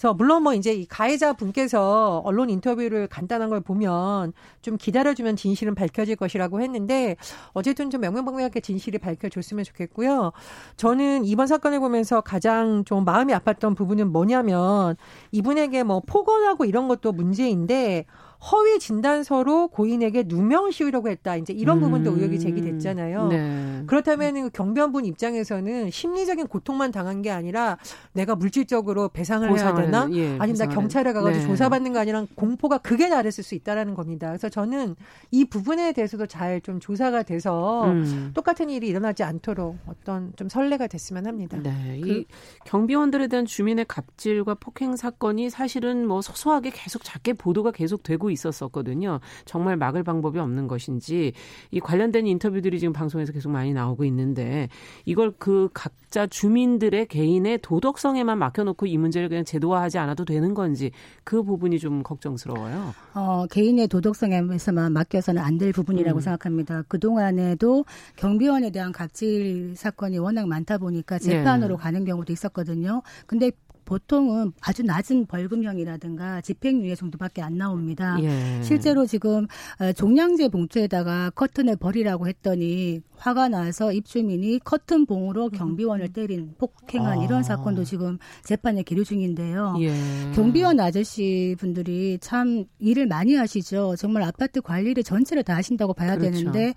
그래서 0.00 0.14
물론 0.14 0.44
뭐 0.44 0.54
이제 0.54 0.72
이 0.72 0.86
가해자 0.86 1.34
분께서 1.34 2.22
언론 2.24 2.48
인터뷰를 2.48 3.06
간단한 3.06 3.50
걸 3.50 3.60
보면 3.60 4.32
좀 4.62 4.78
기다려주면 4.78 5.36
진실은 5.36 5.74
밝혀질 5.74 6.16
것이라고 6.16 6.62
했는데 6.62 7.16
어쨌든 7.52 7.90
좀 7.90 8.00
명명백명하게 8.00 8.60
진실이 8.60 8.96
밝혀졌으면 8.96 9.62
좋겠고요. 9.62 10.32
저는 10.78 11.26
이번 11.26 11.46
사건을 11.46 11.80
보면서 11.80 12.22
가장 12.22 12.82
좀 12.86 13.04
마음이 13.04 13.34
아팠던 13.34 13.76
부분은 13.76 14.10
뭐냐면 14.10 14.96
이분에게 15.32 15.82
뭐 15.82 16.00
폭언하고 16.00 16.64
이런 16.64 16.88
것도 16.88 17.12
문제인데 17.12 18.06
허위 18.52 18.78
진단서로 18.78 19.68
고인에게 19.68 20.24
누명을 20.26 20.72
씌우려고 20.72 21.08
했다. 21.08 21.36
이제 21.36 21.52
이런 21.52 21.78
음. 21.78 21.82
부분도 21.82 22.12
의혹이 22.12 22.38
제기됐잖아요. 22.38 23.28
네. 23.28 23.82
그렇다면 23.86 24.34
그 24.42 24.50
경비원분 24.50 25.04
입장에서는 25.04 25.90
심리적인 25.90 26.46
고통만 26.46 26.92
당한 26.92 27.22
게 27.22 27.30
아니라 27.30 27.78
내가 28.12 28.36
물질적으로 28.36 29.08
배상을 29.08 29.48
해야 29.58 29.74
되나? 29.74 30.08
예, 30.12 30.36
아니면 30.38 30.54
나 30.54 30.66
경찰에 30.66 31.12
가가지고 31.12 31.42
네. 31.42 31.48
조사받는 31.48 31.92
거 31.92 31.98
아니라 31.98 32.26
공포가 32.34 32.78
그게 32.78 33.08
나랬을 33.08 33.42
수 33.44 33.54
있다라는 33.54 33.94
겁니다. 33.94 34.28
그래서 34.28 34.48
저는 34.48 34.96
이 35.30 35.44
부분에 35.44 35.92
대해서도 35.92 36.26
잘 36.26 36.60
좀 36.62 36.80
조사가 36.80 37.22
돼서 37.22 37.84
음. 37.86 38.32
똑같은 38.34 38.70
일이 38.70 38.88
일어나지 38.88 39.22
않도록 39.22 39.78
어떤 39.86 40.32
좀 40.36 40.48
선례가 40.48 40.86
됐으면 40.86 41.26
합니다. 41.26 41.58
네. 41.62 42.00
그, 42.02 42.08
이 42.08 42.26
경비원들에 42.64 43.28
대한 43.28 43.46
주민의 43.46 43.86
갑질과 43.88 44.54
폭행 44.54 44.96
사건이 44.96 45.50
사실은 45.50 46.06
뭐 46.06 46.20
소소하게 46.22 46.70
계속 46.74 47.02
작게 47.04 47.34
보도가 47.34 47.70
계속 47.70 48.02
되고 48.02 48.29
있었었거든요. 48.32 49.20
정말 49.44 49.76
막을 49.76 50.02
방법이 50.02 50.40
없는 50.40 50.66
것인지 50.66 51.32
이 51.70 51.80
관련된 51.80 52.26
인터뷰들이 52.26 52.80
지금 52.80 52.92
방송에서 52.92 53.32
계속 53.32 53.50
많이 53.50 53.72
나오고 53.72 54.04
있는데 54.06 54.68
이걸 55.04 55.32
그 55.38 55.68
각자 55.72 56.26
주민들의 56.26 57.06
개인의 57.06 57.60
도덕성에만 57.62 58.38
맡겨놓고 58.38 58.86
이 58.86 58.98
문제를 58.98 59.28
그냥 59.28 59.44
제도화하지 59.44 59.98
않아도 59.98 60.24
되는 60.24 60.54
건지 60.54 60.90
그 61.22 61.44
부분이 61.44 61.78
좀 61.78 62.02
걱정스러워요. 62.02 62.94
어, 63.14 63.46
개인의 63.50 63.86
도덕성에서만 63.88 64.92
맡겨서는 64.92 65.40
안 65.40 65.60
될 65.60 65.72
부분이라고 65.72 66.18
음. 66.18 66.20
생각합니다. 66.20 66.82
그 66.88 66.98
동안에도 66.98 67.84
경비원에 68.16 68.70
대한 68.70 68.92
갑질 68.92 69.74
사건이 69.76 70.16
워낙 70.18 70.48
많다 70.48 70.78
보니까 70.78 71.18
재판으로 71.18 71.76
네. 71.76 71.82
가는 71.82 72.04
경우도 72.06 72.32
있었거든요. 72.32 73.02
근데 73.26 73.50
보통은 73.90 74.52
아주 74.60 74.84
낮은 74.84 75.26
벌금형이라든가 75.26 76.42
집행유예 76.42 76.94
정도밖에 76.94 77.42
안 77.42 77.58
나옵니다. 77.58 78.16
예. 78.22 78.62
실제로 78.62 79.04
지금 79.04 79.48
어, 79.80 79.92
종량제 79.92 80.48
봉투에다가 80.50 81.30
커튼을 81.30 81.74
버리라고 81.74 82.28
했더니 82.28 83.00
화가 83.16 83.48
나서 83.48 83.92
입주민이 83.92 84.60
커튼 84.60 85.06
봉으로 85.06 85.48
경비원을 85.50 86.12
때린 86.12 86.54
폭행한 86.56 87.18
아. 87.18 87.24
이런 87.24 87.42
사건도 87.42 87.82
지금 87.82 88.18
재판에 88.44 88.84
기류 88.84 89.04
중인데요. 89.04 89.74
예. 89.80 89.92
경비원 90.36 90.78
아저씨 90.78 91.56
분들이 91.58 92.18
참 92.20 92.66
일을 92.78 93.08
많이 93.08 93.34
하시죠. 93.34 93.96
정말 93.96 94.22
아파트 94.22 94.60
관리를 94.60 95.02
전체를 95.02 95.42
다 95.42 95.56
하신다고 95.56 95.94
봐야 95.94 96.16
그렇죠. 96.16 96.36
되는데 96.36 96.74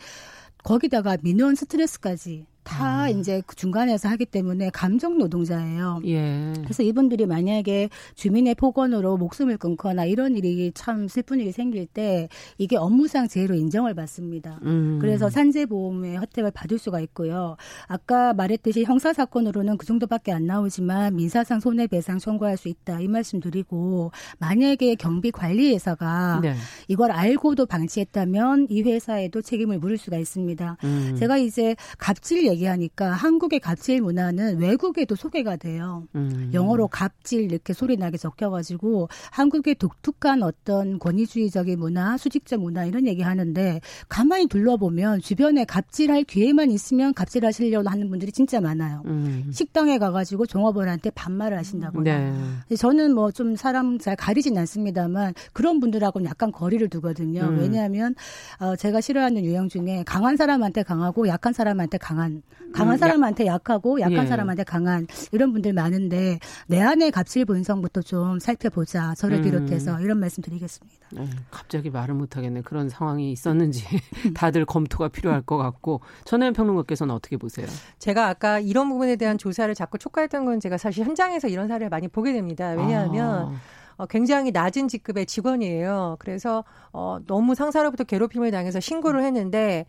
거기다가 0.63 1.17
민원 1.21 1.53
스트레스까지 1.53 2.47
다 2.63 3.05
음. 3.05 3.19
이제 3.19 3.41
그 3.45 3.55
중간에서 3.55 4.09
하기 4.09 4.25
때문에 4.25 4.69
감정 4.71 5.17
노동자예요. 5.17 6.01
예. 6.05 6.53
그래서 6.63 6.83
이분들이 6.83 7.25
만약에 7.25 7.89
주민의 8.15 8.55
폭언으로 8.55 9.17
목숨을 9.17 9.57
끊거나 9.57 10.05
이런 10.05 10.35
일이 10.35 10.71
참 10.73 11.07
슬픈 11.07 11.39
일이 11.39 11.51
생길 11.51 11.85
때 11.85 12.29
이게 12.57 12.77
업무상 12.77 13.27
재해로 13.27 13.55
인정을 13.55 13.93
받습니다. 13.93 14.59
음. 14.63 14.99
그래서 15.01 15.29
산재보험의 15.29 16.19
혜택을 16.19 16.51
받을 16.51 16.77
수가 16.77 16.99
있고요. 17.01 17.57
아까 17.87 18.33
말했듯이 18.33 18.83
형사 18.83 19.13
사건으로는 19.13 19.77
그 19.77 19.85
정도밖에 19.85 20.31
안 20.31 20.45
나오지만 20.45 21.15
민사상 21.15 21.59
손해배상 21.59 22.19
청구할 22.19 22.57
수 22.57 22.67
있다 22.67 22.99
이 22.99 23.07
말씀 23.07 23.39
드리고 23.39 24.11
만약에 24.39 24.95
경비 24.95 25.31
관리회사가 25.31 26.39
네. 26.41 26.55
이걸 26.87 27.11
알고도 27.11 27.65
방치했다면 27.65 28.67
이 28.69 28.81
회사에도 28.83 29.41
책임을 29.41 29.79
물을 29.79 29.97
수가 29.97 30.17
있습니다. 30.17 30.77
음. 30.83 31.15
제가 31.17 31.37
이제 31.37 31.75
갑질 31.97 32.45
얘기하니까 32.53 33.11
한국의 33.11 33.59
갑질 33.59 34.01
문화는 34.01 34.59
외국에도 34.59 35.15
소개가 35.15 35.57
돼요. 35.57 36.07
음. 36.15 36.51
영어로 36.53 36.87
갑질 36.87 37.41
이렇게 37.41 37.73
소리 37.73 37.97
나게 37.97 38.17
적혀가지고 38.17 39.09
한국의 39.31 39.75
독특한 39.75 40.43
어떤 40.43 40.99
권위주의적인 40.99 41.79
문화, 41.79 42.17
수직적 42.17 42.61
문화 42.61 42.85
이런 42.85 43.07
얘기 43.07 43.21
하는데 43.21 43.81
가만히 44.07 44.47
둘러보면 44.47 45.19
주변에 45.19 45.65
갑질할 45.65 46.23
기회만 46.23 46.71
있으면 46.71 47.13
갑질하시려고 47.13 47.89
하는 47.89 48.09
분들이 48.09 48.31
진짜 48.31 48.61
많아요. 48.61 49.01
음. 49.05 49.49
식당에 49.51 49.97
가가지고 49.97 50.45
종업원한테 50.45 51.09
반말을 51.09 51.57
하신다거나. 51.57 52.03
네. 52.03 52.75
저는 52.77 53.13
뭐 53.13 53.33
좀 53.33 53.55
사람 53.55 53.97
잘 53.97 54.15
가리진 54.15 54.57
않습니다만 54.57 55.33
그런 55.51 55.79
분들하고는 55.79 56.29
약간 56.29 56.51
거리를 56.51 56.87
두거든요. 56.89 57.41
음. 57.41 57.59
왜냐하면 57.59 58.15
어, 58.59 58.75
제가 58.75 59.01
싫어하는 59.01 59.43
유형 59.43 59.67
중에 59.67 60.03
강한 60.05 60.37
사람한테 60.37 60.83
강하고 60.83 61.27
약한 61.27 61.51
사람한테 61.51 61.97
강한 61.97 62.41
강한 62.73 62.95
음, 62.95 62.97
사람한테 62.97 63.45
약하고 63.45 64.01
약한 64.01 64.23
예. 64.23 64.25
사람한테 64.25 64.63
강한 64.63 65.07
이런 65.31 65.53
분들 65.53 65.73
많은데 65.73 66.39
내 66.67 66.81
안의 66.81 67.11
갑질 67.11 67.45
본성부터 67.45 68.01
좀 68.01 68.39
살펴보자. 68.39 69.13
저를 69.15 69.37
음. 69.37 69.43
비롯해서 69.43 69.99
이런 70.01 70.19
말씀 70.19 70.41
드리겠습니다. 70.41 71.07
네, 71.11 71.29
갑자기 71.51 71.91
말을 71.91 72.15
못하겠네. 72.15 72.61
그런 72.61 72.89
상황이 72.89 73.31
있었는지 73.31 73.85
다들 74.33 74.65
검토가 74.65 75.07
필요할 75.09 75.43
것 75.43 75.57
같고 75.57 76.01
전혜연 76.25 76.53
평론가께서는 76.53 77.13
어떻게 77.13 77.37
보세요? 77.37 77.67
제가 77.99 78.27
아까 78.27 78.59
이런 78.59 78.89
부분에 78.89 79.15
대한 79.15 79.37
조사를 79.37 79.73
자꾸 79.75 79.99
촉구했던 79.99 80.45
건 80.45 80.59
제가 80.59 80.77
사실 80.77 81.05
현장에서 81.05 81.47
이런 81.47 81.67
사례를 81.67 81.89
많이 81.89 82.07
보게 82.07 82.33
됩니다. 82.33 82.71
왜냐하면 82.71 83.53
아. 83.53 83.55
어, 83.97 84.05
굉장히 84.07 84.51
낮은 84.51 84.87
직급의 84.87 85.27
직원이에요. 85.27 86.15
그래서 86.17 86.63
어, 86.91 87.19
너무 87.27 87.53
상사로부터 87.53 88.03
괴롭힘을 88.03 88.49
당해서 88.49 88.79
신고를 88.79 89.23
했는데 89.23 89.85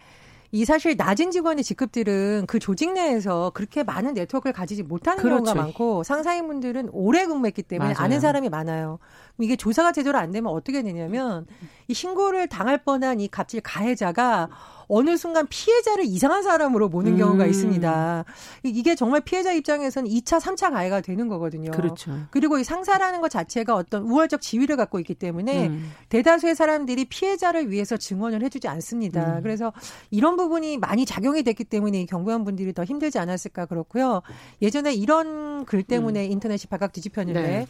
이 0.55 0.65
사실 0.65 0.95
낮은 0.97 1.33
직원의 1.33 1.65
직급들은 1.65 2.45
그 2.47 2.61
조직 2.61 2.93
내에서 2.93 3.51
그렇게 3.55 3.83
많은 3.83 4.15
네트워크를 4.15 4.53
가지지 4.53 4.85
못하는 4.85 5.21
그렇죠. 5.21 5.43
경우가 5.43 5.61
많고 5.61 6.05
상사인분들은 6.05 6.91
오래 6.93 7.27
근무했기 7.27 7.65
때문에 7.65 7.95
맞아요. 7.95 8.05
아는 8.05 8.21
사람이 8.21 8.51
많아요. 8.51 9.01
이게 9.41 9.57
조사가 9.57 9.91
제대로 9.91 10.17
안 10.17 10.31
되면 10.31 10.53
어떻게 10.53 10.85
되냐면 10.85 11.49
이 11.89 11.95
신고를 11.95 12.47
당할 12.47 12.85
뻔한 12.85 13.19
이 13.19 13.27
갑질 13.27 13.63
가해자가 13.63 14.49
어느 14.89 15.17
순간 15.17 15.47
피해자를 15.49 16.05
이상한 16.05 16.43
사람으로 16.43 16.89
보는 16.89 17.13
음. 17.13 17.19
경우가 17.19 17.47
있습니다. 17.47 18.25
이게 18.65 18.95
정말 18.95 19.21
피해자 19.21 19.53
입장에서는 19.53 20.11
2차, 20.11 20.41
3차 20.41 20.73
가해가 20.73 21.01
되는 21.01 21.29
거거든요. 21.29 21.71
그렇죠. 21.71 22.19
그리고 22.31 22.59
이 22.59 22.65
상사라는 22.65 23.21
것 23.21 23.29
자체가 23.29 23.75
어떤 23.75 24.03
우월적 24.03 24.41
지위를 24.41 24.77
갖고 24.77 24.99
있기 25.01 25.15
때문에 25.15 25.69
음. 25.69 25.93
대다수의 26.09 26.55
사람들이 26.55 27.07
피해자를 27.07 27.71
위해서 27.71 27.97
증언을 27.97 28.43
해주지 28.43 28.69
않습니다. 28.69 29.39
음. 29.39 29.43
그래서 29.43 29.73
이런 30.11 30.37
부분이 30.37 30.79
많이 30.79 31.07
작용이 31.07 31.43
됐기 31.43 31.65
때문에 31.65 32.07
경비원 32.07 32.45
분들이 32.45 32.73
더 32.73 32.85
힘들지 32.85 33.19
않았을까 33.19 33.67
그렇고요. 33.67 34.23
예전에 34.63 34.95
이런 34.95 35.65
글 35.65 35.83
때문에 35.83 36.27
음. 36.27 36.33
인터넷이 36.33 36.69
발칵 36.69 36.93
뒤집혔는데 36.93 37.43
네. 37.43 37.67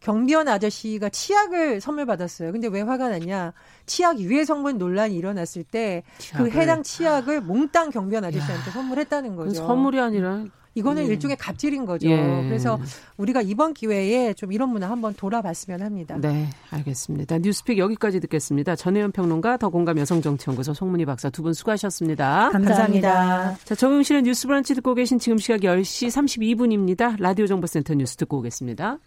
경비원 0.00 0.48
아저씨가 0.48 1.08
치약을 1.08 1.80
선물 1.80 2.06
받았어요. 2.06 2.52
근데 2.52 2.68
왜 2.68 2.82
화가 2.82 3.08
났냐? 3.08 3.52
치약 3.86 4.20
유해 4.20 4.44
성분 4.44 4.78
논란이 4.78 5.14
일어났을 5.16 5.64
때 5.64 6.02
그 6.36 6.50
해당 6.50 6.82
치약을 6.82 7.40
몽땅 7.42 7.90
경비원 7.90 8.24
아저씨한테 8.24 8.70
선물했다는 8.70 9.36
거죠. 9.36 9.54
선물이 9.54 9.98
아니라 10.00 10.44
이거는 10.74 11.06
음. 11.06 11.10
일종의 11.10 11.36
갑질인 11.36 11.86
거죠. 11.86 12.08
예. 12.08 12.16
그래서 12.46 12.78
우리가 13.16 13.42
이번 13.42 13.74
기회에 13.74 14.32
좀 14.34 14.52
이런 14.52 14.68
문화 14.68 14.88
한번 14.88 15.12
돌아봤으면 15.14 15.82
합니다. 15.82 16.16
네, 16.20 16.48
알겠습니다. 16.70 17.38
뉴스픽 17.38 17.78
여기까지 17.78 18.20
듣겠습니다. 18.20 18.76
전혜연 18.76 19.10
평론가, 19.10 19.56
더공감 19.56 19.98
여성정치연구소 19.98 20.74
송문희 20.74 21.04
박사 21.06 21.30
두 21.30 21.42
분 21.42 21.52
수고하셨습니다. 21.52 22.50
감사합니다. 22.52 23.12
감사합니다. 23.12 23.58
자, 23.64 23.74
정용실의 23.74 24.22
뉴스 24.22 24.46
브런치 24.46 24.74
듣고 24.76 24.94
계신 24.94 25.18
지금 25.18 25.38
시각 25.38 25.62
10시 25.62 26.08
32분입니다. 26.08 27.16
라디오 27.18 27.46
정보센터 27.46 27.94
뉴스 27.94 28.14
듣고 28.16 28.38
오겠습니다. 28.38 28.98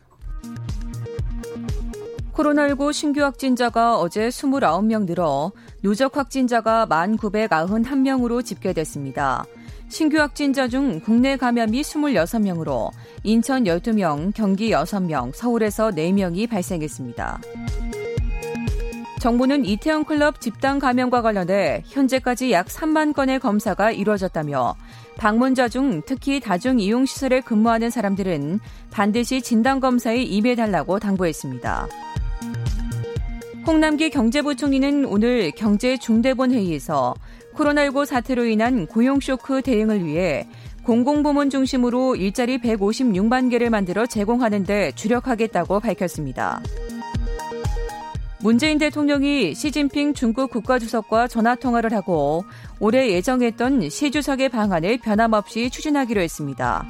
코로나19 2.33 2.93
신규 2.93 3.21
확진자가 3.21 3.99
어제 3.99 4.29
29명 4.29 5.05
늘어 5.05 5.51
누적 5.83 6.15
확진자가 6.15 6.87
1,991명으로 6.89 8.43
집계됐습니다. 8.43 9.45
신규 9.89 10.17
확진자 10.17 10.69
중 10.69 11.01
국내 11.01 11.35
감염이 11.35 11.81
26명으로 11.81 12.91
인천 13.23 13.65
12명, 13.65 14.33
경기 14.33 14.71
6명, 14.71 15.33
서울에서 15.35 15.91
4명이 15.91 16.49
발생했습니다. 16.49 17.41
정부는 19.19 19.65
이태원 19.65 20.05
클럽 20.05 20.41
집단 20.41 20.79
감염과 20.79 21.21
관련해 21.21 21.83
현재까지 21.85 22.51
약 22.53 22.65
3만 22.67 23.13
건의 23.13 23.39
검사가 23.39 23.91
이루어졌다며 23.91 24.75
방문자 25.17 25.69
중 25.69 26.01
특히 26.07 26.39
다중 26.39 26.79
이용 26.79 27.05
시설에 27.05 27.41
근무하는 27.41 27.91
사람들은 27.91 28.59
반드시 28.89 29.43
진단 29.43 29.79
검사에 29.79 30.23
임해달라고 30.23 30.97
당부했습니다. 30.97 31.87
홍남기 33.65 34.09
경제부총리는 34.09 35.05
오늘 35.05 35.51
경제중대본 35.51 36.51
회의에서 36.51 37.13
코로나19 37.53 38.05
사태로 38.05 38.45
인한 38.45 38.87
고용 38.87 39.19
쇼크 39.19 39.61
대응을 39.61 40.03
위해 40.03 40.47
공공부문 40.83 41.51
중심으로 41.51 42.15
일자리 42.15 42.57
156만 42.57 43.51
개를 43.51 43.69
만들어 43.69 44.07
제공하는 44.07 44.63
데 44.63 44.91
주력하겠다고 44.95 45.79
밝혔습니다. 45.79 46.61
문재인 48.39 48.79
대통령이 48.79 49.53
시진핑 49.53 50.15
중국 50.15 50.49
국가주석과 50.49 51.27
전화통화를 51.27 51.93
하고 51.93 52.43
올해 52.79 53.11
예정했던 53.11 53.91
시 53.91 54.09
주석의 54.09 54.49
방안을 54.49 54.97
변함없이 54.97 55.69
추진하기로 55.69 56.21
했습니다. 56.21 56.87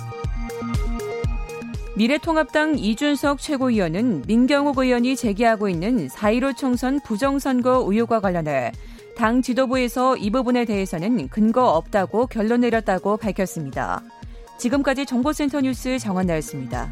미래통합당 1.95 2.80
이준석 2.80 3.39
최고위원은 3.39 4.23
민경욱 4.25 4.77
의원이 4.77 5.17
제기하고 5.17 5.67
있는 5.67 6.08
4.15 6.08 6.56
총선 6.56 7.01
부정선거 7.01 7.86
의혹과 7.86 8.21
관련해 8.21 8.71
당 9.17 9.41
지도부에서 9.41 10.15
이 10.15 10.30
부분에 10.30 10.63
대해서는 10.63 11.27
근거 11.27 11.71
없다고 11.71 12.27
결론 12.27 12.62
내렸다고 12.62 13.17
밝혔습니다. 13.17 14.01
지금까지 14.58 15.06
정보센터 15.06 15.60
뉴스 15.62 15.99
정한나였습니다. 15.99 16.91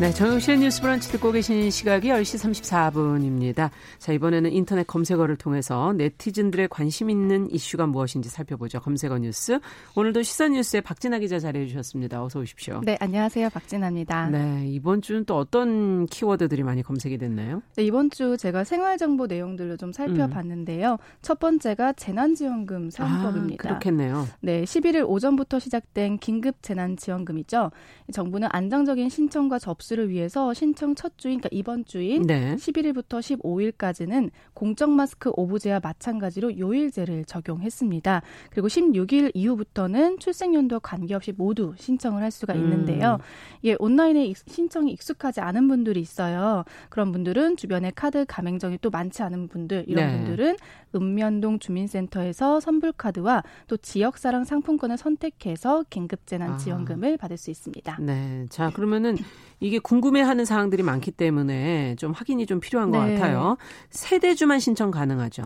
네, 0.00 0.12
정영실의 0.12 0.60
뉴스 0.60 0.80
브런치 0.80 1.10
듣고 1.10 1.32
계신 1.32 1.72
시각이 1.72 2.06
10시 2.06 2.38
34분입니다. 2.38 3.70
자, 3.98 4.12
이번에는 4.12 4.52
인터넷 4.52 4.86
검색어를 4.86 5.34
통해서 5.34 5.92
네티즌들의 5.94 6.68
관심 6.68 7.10
있는 7.10 7.50
이슈가 7.50 7.88
무엇인지 7.88 8.28
살펴보죠. 8.28 8.78
검색어 8.78 9.18
뉴스. 9.18 9.58
오늘도 9.96 10.22
시선 10.22 10.52
뉴스에 10.52 10.82
박진아 10.82 11.18
기자 11.18 11.40
자리해 11.40 11.66
주셨습니다. 11.66 12.22
어서 12.22 12.38
오십시오. 12.38 12.80
네, 12.84 12.96
안녕하세요. 13.00 13.50
박진아입니다. 13.50 14.28
네, 14.28 14.68
이번 14.68 15.02
주는 15.02 15.24
또 15.24 15.36
어떤 15.36 16.06
키워드들이 16.06 16.62
많이 16.62 16.84
검색이 16.84 17.18
됐나요? 17.18 17.62
네, 17.74 17.82
이번 17.82 18.10
주 18.10 18.36
제가 18.36 18.62
생활 18.62 18.98
정보 18.98 19.26
내용들로 19.26 19.76
좀 19.78 19.90
살펴봤는데요. 19.90 20.92
음. 20.92 20.96
첫 21.22 21.40
번째가 21.40 21.94
재난지원금 21.94 22.90
사용법입니다. 22.90 23.68
아, 23.68 23.78
그렇겠네요. 23.80 24.28
네, 24.42 24.62
11일 24.62 25.08
오전부터 25.08 25.58
시작된 25.58 26.18
긴급 26.18 26.62
재난지원금이죠. 26.62 27.72
정부는 28.12 28.46
안정적인 28.52 29.08
신청과 29.08 29.58
접수 29.58 29.87
접수를 29.88 30.10
위해서 30.10 30.52
신청 30.52 30.94
첫 30.94 31.16
주인, 31.16 31.40
그러니까 31.40 31.48
이번 31.52 31.84
주인 31.84 32.22
네. 32.22 32.54
11일부터 32.56 33.20
15일까지는 33.20 34.30
공적 34.52 34.90
마스크 34.90 35.30
오부제와 35.34 35.80
마찬가지로 35.82 36.58
요일제를 36.58 37.24
적용했습니다. 37.24 38.22
그리고 38.50 38.68
16일 38.68 39.30
이후부터는 39.34 40.18
출생연도와 40.18 40.80
관계없이 40.80 41.32
모두 41.32 41.74
신청을 41.76 42.22
할 42.22 42.30
수가 42.30 42.54
있는데요. 42.54 43.14
음. 43.14 43.58
예, 43.64 43.76
온라인에 43.78 44.32
신청이 44.46 44.92
익숙하지 44.92 45.40
않은 45.40 45.68
분들이 45.68 46.00
있어요. 46.00 46.64
그런 46.90 47.12
분들은 47.12 47.56
주변에 47.56 47.90
카드 47.94 48.24
가맹점이 48.26 48.78
또 48.82 48.90
많지 48.90 49.22
않은 49.22 49.48
분들 49.48 49.84
이런 49.88 50.06
네. 50.06 50.16
분들은 50.18 50.56
읍면동 50.94 51.58
주민센터에서 51.58 52.60
선불카드와 52.60 53.42
또 53.66 53.76
지역사랑 53.76 54.44
상품권을 54.44 54.96
선택해서 54.96 55.84
긴급재난지원금을 55.90 57.14
아. 57.14 57.16
받을 57.16 57.36
수 57.36 57.50
있습니다. 57.50 57.98
네. 58.00 58.46
자, 58.48 58.70
그러면은 58.70 59.16
이게 59.60 59.77
궁금해하는 59.78 60.44
사항들이 60.44 60.82
많기 60.82 61.10
때문에 61.10 61.96
좀 61.96 62.12
확인이 62.12 62.46
좀 62.46 62.60
필요한 62.60 62.90
네. 62.90 62.98
것 62.98 63.04
같아요. 63.04 63.56
세대주만 63.90 64.60
신청 64.60 64.90
가능하죠? 64.90 65.44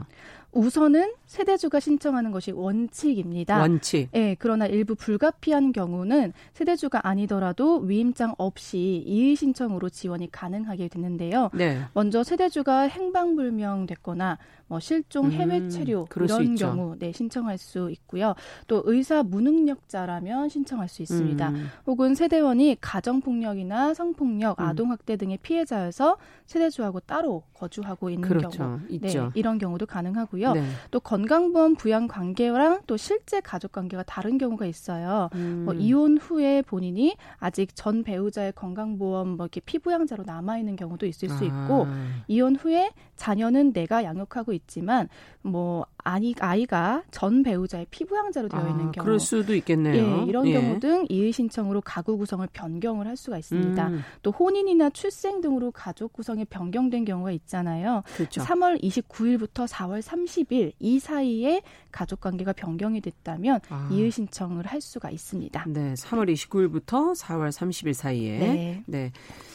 우선은 0.53 1.15
세대주가 1.27 1.81
신청하는 1.81 2.31
것이 2.31 2.53
원칙입니다. 2.53 3.59
원칙. 3.59 4.09
네, 4.13 4.37
그러나 4.39 4.67
일부 4.67 4.95
불가피한 4.95 5.73
경우는 5.73 6.33
세대주가 6.53 7.07
아니더라도 7.09 7.79
위임장 7.79 8.35
없이 8.37 9.03
이의 9.07 9.35
신청으로 9.35 9.89
지원이 9.89 10.31
가능하게 10.31 10.89
되는데요. 10.89 11.51
네. 11.55 11.81
먼저 11.95 12.23
세대주가 12.23 12.83
행방불명 12.83 13.87
됐거나 13.87 14.39
뭐 14.73 14.81
실종, 14.81 15.27
음, 15.27 15.33
해외 15.33 15.69
체류 15.69 16.07
음, 16.17 16.25
이런 16.25 16.55
경우 16.55 16.97
네 16.99 17.13
신청할 17.13 17.59
수 17.59 17.91
있고요. 17.91 18.35
또 18.67 18.83
의사 18.87 19.23
무능력자라면 19.23 20.49
신청할 20.49 20.89
수 20.89 21.03
있습니다. 21.03 21.51
음. 21.51 21.67
혹은 21.87 22.15
세대원이 22.15 22.79
가정폭력이나 22.81 23.93
성폭력, 23.93 24.59
음. 24.59 24.65
아동학대 24.65 25.17
등의 25.17 25.41
피해자여서 25.43 26.17
세대주하고 26.47 27.01
따로 27.01 27.43
거주하고 27.53 28.09
있는 28.09 28.27
그렇죠. 28.27 28.49
경우, 28.49 28.81
있죠. 28.89 29.25
네, 29.25 29.31
이런 29.35 29.59
경우도 29.59 29.85
가능하고요. 29.85 30.42
네. 30.51 30.63
또 30.91 30.99
건강보험 31.01 31.77
부양 31.77 32.09
관계랑 32.09 32.81
또 32.87 32.97
실제 32.97 33.41
가족 33.41 33.73
관계가 33.73 34.03
다른 34.03 34.39
경우가 34.39 34.67
있어요. 34.67 35.29
음. 35.35 35.63
뭐 35.65 35.75
이혼 35.75 36.19
후에 36.19 36.63
본인이 36.63 37.17
아직 37.39 37.75
전 37.75 38.03
배우자의 38.03 38.53
건강보험 38.53 39.37
뭐 39.37 39.47
이렇게 39.47 39.61
피부양자로 39.61 40.25
남아 40.25 40.59
있는 40.59 40.77
경우도 40.77 41.07
있을 41.07 41.29
수 41.29 41.45
있고 41.45 41.87
아. 41.87 42.23
이혼 42.29 42.57
후에 42.57 42.91
자녀는 43.17 43.73
내가 43.73 44.03
양육하고 44.05 44.53
있지만 44.53 45.09
뭐 45.43 45.87
아니 46.05 46.35
아이가 46.41 47.03
전 47.11 47.43
배우자의 47.43 47.87
피부양자로 47.91 48.49
되어 48.49 48.69
있는 48.69 48.89
아, 48.89 48.91
경우 48.91 49.05
그럴 49.05 49.21
수도 49.21 49.55
있겠네요. 49.55 49.95
예, 49.95 50.25
이런 50.25 50.47
예. 50.49 50.53
경우 50.53 50.81
등 50.81 51.07
이의 51.09 51.33
신청으로 51.33 51.81
가구 51.83 52.17
구성을 52.19 52.47
변경을 52.53 53.07
할 53.07 53.17
수가 53.17 53.39
있습니다. 53.39 53.89
음. 53.89 54.03
또 54.23 54.31
혼인이나 54.33 54.91
출생 54.91 55.41
등으로 55.41 55.71
가족 55.71 56.13
구성이 56.13 56.45
변경된 56.45 57.05
경우가 57.05 57.31
있잖아요. 57.33 58.03
그렇죠. 58.17 58.43
3월 58.43 58.83
29일부터 58.83 59.69
4월 59.69 60.03
30일 60.03 60.73
이 60.81 60.99
사이에 60.99 61.63
가족 61.93 62.21
관계가 62.21 62.53
변경이 62.53 63.01
됐다면 63.01 63.61
아. 63.69 63.89
이의 63.93 64.11
신청을 64.11 64.67
할 64.67 64.81
수가 64.81 65.11
있습니다. 65.11 65.65
네, 65.69 65.95
3월 65.95 66.33
29일부터 66.33 67.17
4월 67.17 67.51
30일 67.51 67.93
사이에 67.93 68.39
네. 68.39 68.83
네. 68.87 69.13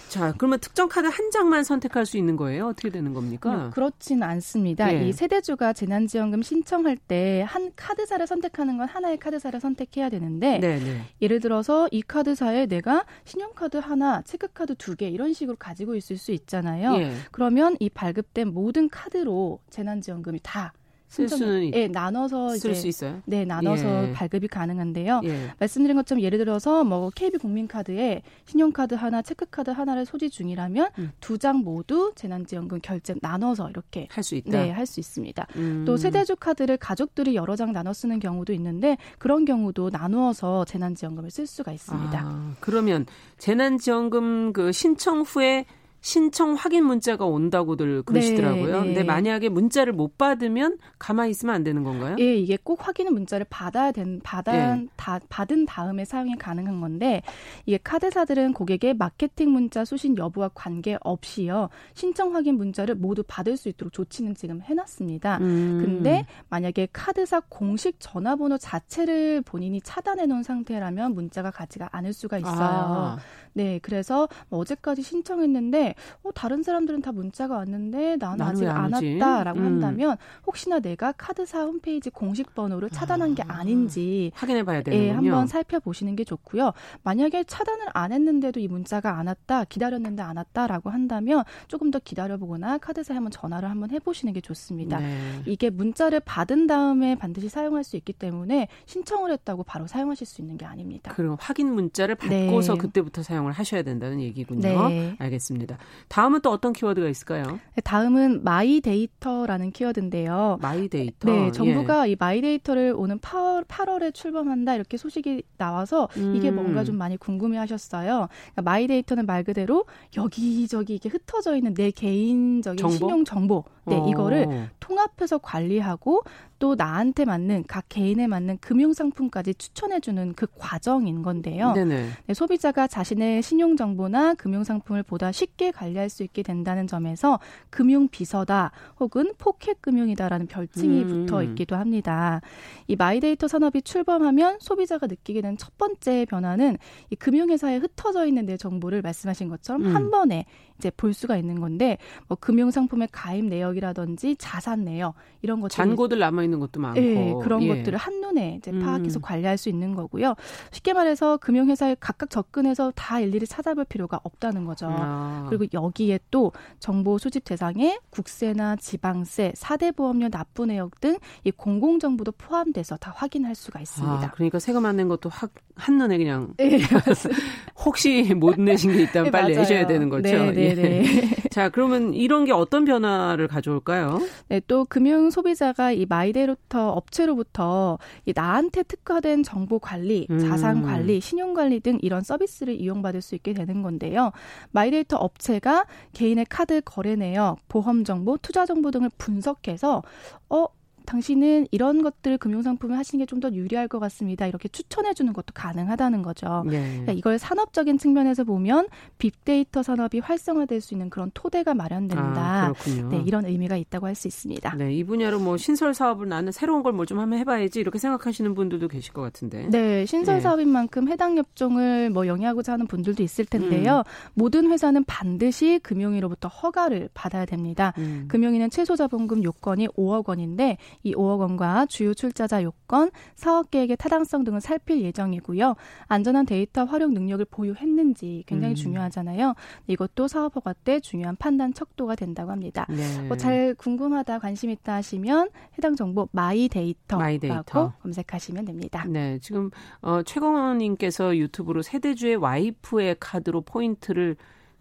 자, 0.09 0.33
그러면 0.37 0.59
특정 0.59 0.87
카드 0.87 1.07
한 1.07 1.31
장만 1.31 1.63
선택할 1.65 2.05
수 2.05 2.17
있는 2.17 2.37
거예요? 2.37 2.67
어떻게 2.67 2.89
되는 2.89 3.13
겁니까? 3.13 3.65
음, 3.65 3.71
그렇지는 3.71 4.23
않습니다. 4.23 4.93
예. 4.93 5.07
이 5.07 5.11
세대주가 5.11 5.73
재난지원금 5.73 6.41
신청할 6.43 6.95
때 6.97 7.43
한 7.47 7.71
카드사를 7.75 8.25
선택하는 8.25 8.77
건 8.77 8.87
하나의 8.87 9.17
카드사를 9.17 9.59
선택해야 9.59 10.09
되는데 10.09 10.59
네네. 10.59 10.79
네. 10.83 11.01
예를 11.21 11.39
들어서 11.39 11.87
이 11.91 12.01
카드사에 12.01 12.65
내가 12.67 13.05
신용카드 13.25 13.77
하나, 13.77 14.21
체크카드 14.23 14.75
두 14.75 14.95
개 14.95 15.09
이런 15.09 15.33
식으로 15.33 15.57
가지고 15.57 15.95
있을 15.95 16.17
수 16.17 16.31
있잖아요. 16.31 16.95
예. 16.95 17.11
그러면 17.31 17.75
이 17.79 17.89
발급된 17.89 18.53
모든 18.53 18.89
카드로 18.89 19.59
재난지원금이 19.69 20.39
다 20.41 20.73
쓸 21.07 21.29
수는 21.29 21.73
예, 21.73 21.87
나눠서 21.87 22.57
쓸 22.57 22.75
수 22.75 22.85
있어요. 22.87 23.21
네, 23.25 23.45
나눠서 23.45 24.09
예. 24.09 24.11
발급이 24.11 24.47
가능한데요. 24.49 25.21
예. 25.23 25.51
말씀드린 25.57 25.95
것처럼 25.95 26.21
예를 26.21 26.37
들어서 26.37 26.83
뭐 26.83 27.09
KB 27.15 27.37
국민카드에 27.37 28.21
신용카드 28.45 28.95
하나, 28.95 29.21
체크카드 29.21 29.71
하나를 29.71 30.05
소지 30.05 30.29
중이라면 30.29 30.89
음. 30.99 31.11
두장 31.21 31.59
모두 31.59 32.11
재난지원금 32.15 32.79
결제 32.83 33.15
나눠서 33.21 33.69
이렇게 33.69 34.07
할 34.11 34.23
수 34.23 34.35
있다. 34.35 34.51
네, 34.51 34.69
할 34.71 34.85
수 34.85 34.99
있습니다. 34.99 35.47
음. 35.55 35.83
또 35.85 35.95
세대주 35.97 36.35
카드를 36.35 36.77
가족들이 36.77 37.35
여러 37.35 37.55
장 37.55 37.71
나눠 37.71 37.93
쓰는 37.93 38.19
경우도 38.19 38.51
있는데 38.53 38.97
그런 39.17 39.45
경우도 39.45 39.89
나누어서 39.91 40.65
재난지원금을 40.65 41.31
쓸 41.31 41.47
수가 41.47 41.71
있습니다. 41.71 42.19
아, 42.21 42.53
그러면 42.59 43.05
재난지원금 43.37 44.53
그 44.53 44.71
신청 44.71 45.21
후에 45.21 45.65
신청 46.07 46.53
확인 46.53 46.85
문자가 46.85 47.25
온다고들 47.25 48.03
그러시더라고요. 48.03 48.65
네, 48.65 48.71
네. 48.71 48.85
근데 48.85 49.03
만약에 49.03 49.49
문자를 49.49 49.91
못 49.91 50.17
받으면 50.17 50.77
가만히 50.97 51.31
있으면 51.31 51.53
안 51.53 51.65
되는 51.65 51.83
건가요? 51.83 52.15
예, 52.17 52.33
이게 52.37 52.57
꼭 52.63 52.87
확인 52.87 53.11
문자를 53.11 53.45
받아야 53.49 53.91
된 53.91 54.21
받아 54.23 54.75
네. 54.75 54.87
다, 54.95 55.19
받은 55.27 55.65
다음에 55.65 56.05
사용이 56.05 56.37
가능한 56.37 56.79
건데 56.79 57.23
이게 57.65 57.77
카드사들은 57.83 58.53
고객의 58.53 58.93
마케팅 58.93 59.51
문자 59.51 59.83
수신 59.83 60.17
여부와 60.17 60.51
관계없이요. 60.53 61.67
신청 61.93 62.33
확인 62.33 62.55
문자를 62.55 62.95
모두 62.95 63.21
받을 63.27 63.57
수 63.57 63.67
있도록 63.67 63.91
조치는 63.91 64.35
지금 64.35 64.61
해 64.61 64.75
놨습니다. 64.75 65.39
음. 65.41 65.81
근데 65.83 66.25
만약에 66.47 66.87
카드사 66.93 67.41
공식 67.49 67.97
전화번호 67.99 68.57
자체를 68.57 69.41
본인이 69.41 69.81
차단해 69.81 70.25
놓은 70.25 70.43
상태라면 70.43 71.15
문자가 71.15 71.51
가지가 71.51 71.89
않을 71.91 72.13
수가 72.13 72.37
있어요. 72.37 72.55
아. 72.55 73.17
네, 73.57 73.79
그래서 73.81 74.29
뭐 74.49 74.59
어제까지 74.59 75.01
신청했는데 75.01 75.95
어, 76.21 76.31
다른 76.31 76.61
사람들은 76.61 77.01
다 77.01 77.11
문자가 77.11 77.55
왔는데 77.55 78.17
나는 78.17 78.45
아직 78.45 78.67
안 78.67 78.93
왔다라고 78.93 79.59
음. 79.59 79.65
한다면 79.65 80.15
혹시나 80.45 80.79
내가 80.79 81.11
카드사 81.11 81.63
홈페이지 81.63 82.11
공식 82.11 82.53
번호를 82.53 82.91
차단한 82.91 83.31
아. 83.31 83.33
게 83.33 83.41
아닌지 83.47 84.31
확인해 84.35 84.63
봐야 84.63 84.83
되는군요. 84.83 85.09
예, 85.09 85.11
한번 85.11 85.47
살펴보시는 85.47 86.15
게 86.15 86.23
좋고요. 86.23 86.73
만약에 87.01 87.45
차단을 87.45 87.87
안 87.95 88.11
했는데도 88.11 88.59
이 88.59 88.67
문자가 88.67 89.17
안 89.17 89.25
왔다, 89.25 89.63
기다렸는데 89.63 90.21
안 90.21 90.37
왔다라고 90.37 90.91
한다면 90.91 91.43
조금 91.67 91.89
더 91.89 91.97
기다려보거나 91.97 92.77
카드사에 92.77 93.15
한번 93.15 93.31
전화를 93.31 93.71
한번 93.71 93.89
해보시는 93.89 94.33
게 94.33 94.41
좋습니다. 94.41 94.99
네. 94.99 95.41
이게 95.47 95.71
문자를 95.71 96.19
받은 96.19 96.67
다음에 96.67 97.15
반드시 97.15 97.49
사용할 97.49 97.83
수 97.83 97.95
있기 97.95 98.13
때문에 98.13 98.67
신청을 98.85 99.31
했다고 99.31 99.63
바로 99.63 99.87
사용하실 99.87 100.27
수 100.27 100.41
있는 100.41 100.57
게 100.57 100.65
아닙니다. 100.65 101.11
그럼 101.15 101.37
확인 101.39 101.73
문자를 101.73 102.13
받고서 102.13 102.73
네. 102.73 102.77
그때부터 102.77 103.23
사용 103.23 103.46
사용을 103.47 103.51
하셔야 103.53 103.81
된다는 103.81 104.21
얘기군요. 104.21 104.87
네. 104.89 105.15
알겠습니다. 105.17 105.77
다음은 106.09 106.41
또 106.41 106.51
어떤 106.51 106.73
키워드가 106.73 107.07
있을까요? 107.07 107.59
네, 107.75 107.81
다음은 107.83 108.43
my 108.43 108.81
data라는 108.81 109.71
키워드인데요. 109.71 110.59
my 110.61 110.87
data. 110.87 111.31
네, 111.31 111.51
정부가 111.51 112.07
예. 112.07 112.11
이 112.11 112.15
my 112.19 112.41
data를 112.41 112.93
오는 112.95 113.19
8월, 113.19 113.65
8월에 113.65 114.13
출범한다 114.13 114.75
이렇게 114.75 114.97
소식이 114.97 115.43
나와서 115.57 116.07
음. 116.17 116.35
이게 116.35 116.51
뭔가 116.51 116.83
좀 116.83 116.97
많이 116.97 117.17
궁금해하셨어요. 117.17 118.27
그러니까 118.27 118.61
my 118.63 118.87
data는 118.87 119.25
말 119.25 119.43
그대로 119.43 119.85
여기저기 120.15 120.95
이게 120.95 121.09
흩어져 121.09 121.55
있는 121.55 121.73
내 121.73 121.91
개인적인 121.91 122.77
정보? 122.77 122.95
신용 122.95 123.25
정보, 123.25 123.63
네, 123.87 123.97
오. 123.97 124.07
이거를 124.07 124.69
통합해서 124.79 125.37
관리하고 125.37 126.21
또 126.59 126.73
나한테 126.73 127.25
맞는 127.25 127.65
각 127.67 127.85
개인에 127.89 128.25
맞는 128.25 128.57
금융 128.61 128.93
상품까지 128.93 129.53
추천해주는 129.55 130.33
그 130.33 130.47
과정인 130.57 131.21
건데요. 131.21 131.73
네네. 131.73 132.07
네, 132.25 132.33
소비자가 132.33 132.87
자신의 132.87 133.43
신용 133.43 133.75
정보나 133.75 134.33
금융 134.33 134.63
상품을 134.63 135.03
보다 135.03 135.31
쉽게 135.31 135.69
관리할 135.71 136.09
수 136.09 136.23
있게 136.23 136.41
된다는 136.41 136.87
점에서 136.87 137.39
금융 137.69 138.07
비서다 138.07 138.71
혹은 138.99 139.33
포켓 139.37 139.81
금융이다라는 139.81 140.47
별칭이 140.47 141.03
음. 141.03 141.07
붙어 141.07 141.43
있기도 141.43 141.75
합니다. 141.75 142.41
이 142.87 142.95
my 142.95 143.12
data 143.12 143.47
산업이 143.47 143.83
출범하면 143.83 144.57
소비자가 144.59 145.05
느끼게 145.07 145.41
된 145.41 145.57
첫 145.57 145.77
번째 145.77 146.25
변화는 146.29 146.77
이 147.09 147.15
금융회사에 147.15 147.77
흩어져 147.77 148.25
있는 148.25 148.45
내 148.45 148.57
정보를 148.57 149.01
말씀하신 149.01 149.49
것처럼 149.49 149.85
음. 149.85 149.95
한 149.95 150.11
번에 150.11 150.45
이제 150.77 150.91
볼 150.91 151.13
수가 151.13 151.37
있는 151.37 151.59
건데 151.59 151.97
뭐 152.27 152.37
금융 152.39 152.69
상품의 152.71 153.09
가입 153.11 153.45
내역이라든지 153.45 154.35
자산 154.37 154.83
내역 154.85 155.15
이런 155.41 155.59
것들 155.61 155.75
잔고들 155.75 156.19
남아 156.19 156.43
있는 156.43 156.59
것도 156.59 156.79
많고 156.79 156.99
예, 157.01 157.33
그런 157.41 157.63
예. 157.63 157.67
것들을 157.69 157.97
한눈에 157.97 158.55
이제 158.57 158.71
파악해서 158.71 159.19
음. 159.19 159.21
관리할 159.21 159.57
수 159.57 159.69
있는 159.69 159.95
거고요. 159.95 160.35
쉽게 160.71 160.93
말해서 160.93 161.37
금융 161.37 161.69
회사에 161.69 161.95
각각 161.99 162.29
접근해서 162.29 162.91
다 162.95 163.19
일일이 163.19 163.45
찾아볼 163.47 163.85
필요가 163.85 164.19
없다는 164.23 164.65
거죠. 164.65 164.87
아. 164.89 165.45
그리고 165.49 165.65
여기에 165.73 166.19
또 166.31 166.51
정보 166.79 167.17
수집 167.17 167.43
대상에 167.45 167.97
국세나 168.09 168.75
지방세, 168.75 169.53
사대 169.55 169.91
보험료 169.91 170.29
납부 170.29 170.65
내역 170.65 170.99
등 171.01 171.17
이 171.43 171.51
공공 171.51 171.99
정보도 171.99 172.31
포함돼서 172.31 172.97
다 172.97 173.11
확인할 173.15 173.55
수가 173.55 173.79
있습니다. 173.79 174.13
아, 174.27 174.31
그러니까 174.31 174.59
세금 174.59 174.85
안 174.85 174.97
낸 174.97 175.07
것도 175.07 175.29
확 175.29 175.51
한눈에 175.75 176.17
그냥 176.17 176.53
네, 176.57 176.79
혹시 177.85 178.33
못 178.33 178.59
내신 178.59 178.93
게 178.93 179.03
있다면 179.03 179.25
네, 179.25 179.31
빨리 179.31 179.53
맞아요. 179.53 179.59
내셔야 179.59 179.87
되는 179.87 180.09
거죠. 180.09 180.23
네, 180.29 180.51
네, 180.51 180.66
예. 180.69 180.75
네. 180.75 181.03
자, 181.49 181.69
그러면 181.69 182.13
이런 182.13 182.45
게 182.45 182.51
어떤 182.51 182.85
변화를 182.85 183.47
가져올까요? 183.47 184.19
네, 184.49 184.61
또 184.67 184.85
금융 184.85 185.29
소비자가 185.29 185.91
이 185.91 186.05
my 186.05 186.34
data 186.34 186.91
업체로부터 186.91 187.97
이 188.25 188.33
나한테 188.35 188.83
특화된 188.83 189.43
정보 189.43 189.79
관리, 189.79 190.27
음. 190.29 190.39
자산 190.39 190.83
관리, 190.83 191.19
신용 191.19 191.53
관리 191.53 191.79
등 191.79 191.97
이런 192.01 192.21
서비스를 192.21 192.79
이용받을 192.79 193.21
수 193.21 193.35
있게 193.35 193.53
되는 193.53 193.81
건데요. 193.81 194.31
my 194.71 194.87
data 194.87 195.17
업체가 195.17 195.85
개인의 196.13 196.45
카드 196.49 196.81
거래 196.81 197.15
내역, 197.15 197.59
보험 197.67 198.03
정보, 198.03 198.37
투자 198.37 198.65
정보 198.65 198.91
등을 198.91 199.09
분석해서 199.17 200.03
어 200.49 200.65
당신은 201.07 201.67
이런 201.71 202.03
것들 202.03 202.37
금융상품을 202.37 202.97
하시는 202.97 203.23
게 203.23 203.25
좀 203.27 203.37
더 203.39 203.51
유리할 203.51 203.87
것 203.87 203.99
같습니다. 203.99 204.47
이렇게 204.47 204.67
추천해 204.67 205.13
주는 205.13 205.31
것도 205.31 205.53
가능하다는 205.53 206.23
거죠. 206.23 206.63
네. 206.65 206.81
그러니까 206.89 207.11
이걸 207.13 207.37
산업적인 207.39 207.97
측면에서 207.99 208.43
보면 208.43 208.87
빅데이터 209.19 209.83
산업이 209.83 210.19
활성화될 210.19 210.81
수 210.81 210.93
있는 210.95 211.09
그런 211.11 211.29
토대가 211.35 211.73
마련된다. 211.75 212.67
아, 212.67 212.73
네, 213.09 213.23
이런 213.25 213.45
의미가 213.45 213.77
있다고 213.77 214.07
할 214.07 214.15
수 214.15 214.27
있습니다. 214.27 214.73
네, 214.75 214.93
이 214.95 215.03
분야로 215.03 215.39
뭐 215.39 215.55
신설 215.57 215.93
사업을 215.93 216.27
나는 216.27 216.51
새로운 216.51 216.81
걸뭐좀 216.81 217.19
한번 217.19 217.37
해봐야지 217.39 217.79
이렇게 217.79 217.99
생각하시는 217.99 218.55
분들도 218.55 218.87
계실 218.87 219.13
것 219.13 219.21
같은데. 219.21 219.67
네, 219.69 220.05
신설 220.07 220.35
네. 220.35 220.41
사업인 220.41 220.69
만큼 220.69 221.07
해당 221.07 221.37
업종을 221.37 222.09
뭐 222.09 222.25
영위하고자 222.27 222.73
하는 222.73 222.87
분들도 222.87 223.21
있을 223.21 223.45
텐데요. 223.45 223.99
음. 223.99 224.03
모든 224.33 224.71
회사는 224.71 225.03
반드시 225.05 225.79
금융위로부터 225.83 226.47
허가를 226.47 227.09
받아야 227.13 227.45
됩니다. 227.45 227.93
음. 227.99 228.25
금융위는 228.27 228.71
최소 228.71 228.95
자본금 228.95 229.43
요건이 229.43 229.87
5억 229.89 230.27
원인데 230.29 230.77
이 231.03 231.13
5억 231.13 231.39
원과 231.39 231.85
주요 231.87 232.13
출자자 232.13 232.63
요건, 232.63 233.09
사업 233.35 233.71
계획의 233.71 233.97
타당성 233.97 234.43
등을 234.43 234.61
살필 234.61 235.01
예정이고요. 235.01 235.75
안전한 236.07 236.45
데이터 236.45 236.83
활용 236.83 237.13
능력을 237.13 237.45
보유했는지 237.45 238.43
굉장히 238.45 238.73
음. 238.73 238.75
중요하잖아요. 238.75 239.53
이것도 239.87 240.27
사업 240.27 240.55
허가 240.55 240.73
때 240.73 240.99
중요한 240.99 241.35
판단 241.35 241.73
척도가 241.73 242.15
된다고 242.15 242.51
합니다. 242.51 242.85
네. 242.89 243.21
뭐 243.27 243.37
잘 243.37 243.75
궁금하다, 243.77 244.39
관심 244.39 244.69
있다 244.69 244.95
하시면 244.95 245.49
해당 245.77 245.95
정보 245.95 246.27
my 246.31 246.50
data라고 246.50 247.23
my 247.23 247.43
data. 247.43 247.93
검색하시면 248.01 248.65
됩니다. 248.65 249.05
네, 249.07 249.37
지금 249.39 249.69
어, 250.01 250.21
최공원님께서 250.23 251.37
유튜브로 251.37 251.81
세대주의 251.81 252.35
와이프의 252.35 253.17
카드로 253.19 253.61
포인트를 253.61 254.35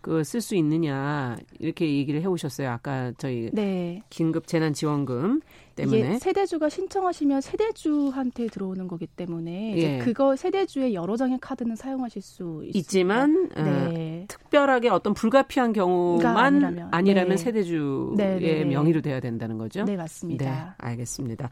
그 0.06 0.20
쓸 0.22 0.40
수 0.40 0.54
있느냐 0.54 1.36
이렇게 1.58 1.84
얘기를 1.84 2.22
해오셨어요. 2.22 2.70
아까 2.70 3.12
저희 3.18 3.50
네. 3.52 4.02
긴급 4.08 4.46
재난 4.46 4.72
지원금 4.72 5.40
때문에 5.74 6.20
세대주가 6.20 6.68
신청하시면 6.68 7.40
세대주한테 7.40 8.46
들어오는 8.46 8.86
거기 8.86 9.08
때문에 9.08 9.76
예. 9.76 9.98
그거 9.98 10.36
세대주의 10.36 10.94
여러 10.94 11.16
장의 11.16 11.38
카드는 11.40 11.74
사용하실 11.74 12.22
수 12.22 12.62
있습니다. 12.64 12.78
있지만 12.78 13.50
어, 13.56 13.62
네. 13.62 14.22
어, 14.22 14.24
특별하게 14.28 14.90
어떤 14.90 15.12
불가피한 15.12 15.72
경우만 15.72 16.36
아니라면, 16.36 16.88
아니라면 16.92 17.30
네. 17.30 17.36
세대주의 17.36 18.16
네, 18.16 18.38
네, 18.38 18.54
네, 18.60 18.64
명의로 18.64 19.00
돼야 19.00 19.18
된다는 19.18 19.58
거죠. 19.58 19.84
네 19.84 19.96
맞습니다. 19.96 20.44
네, 20.44 20.66
알겠습니다. 20.78 21.50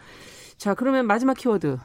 자 0.59 0.75
그러면 0.75 1.09
마지막 1.09 1.37
키워드 1.37 1.77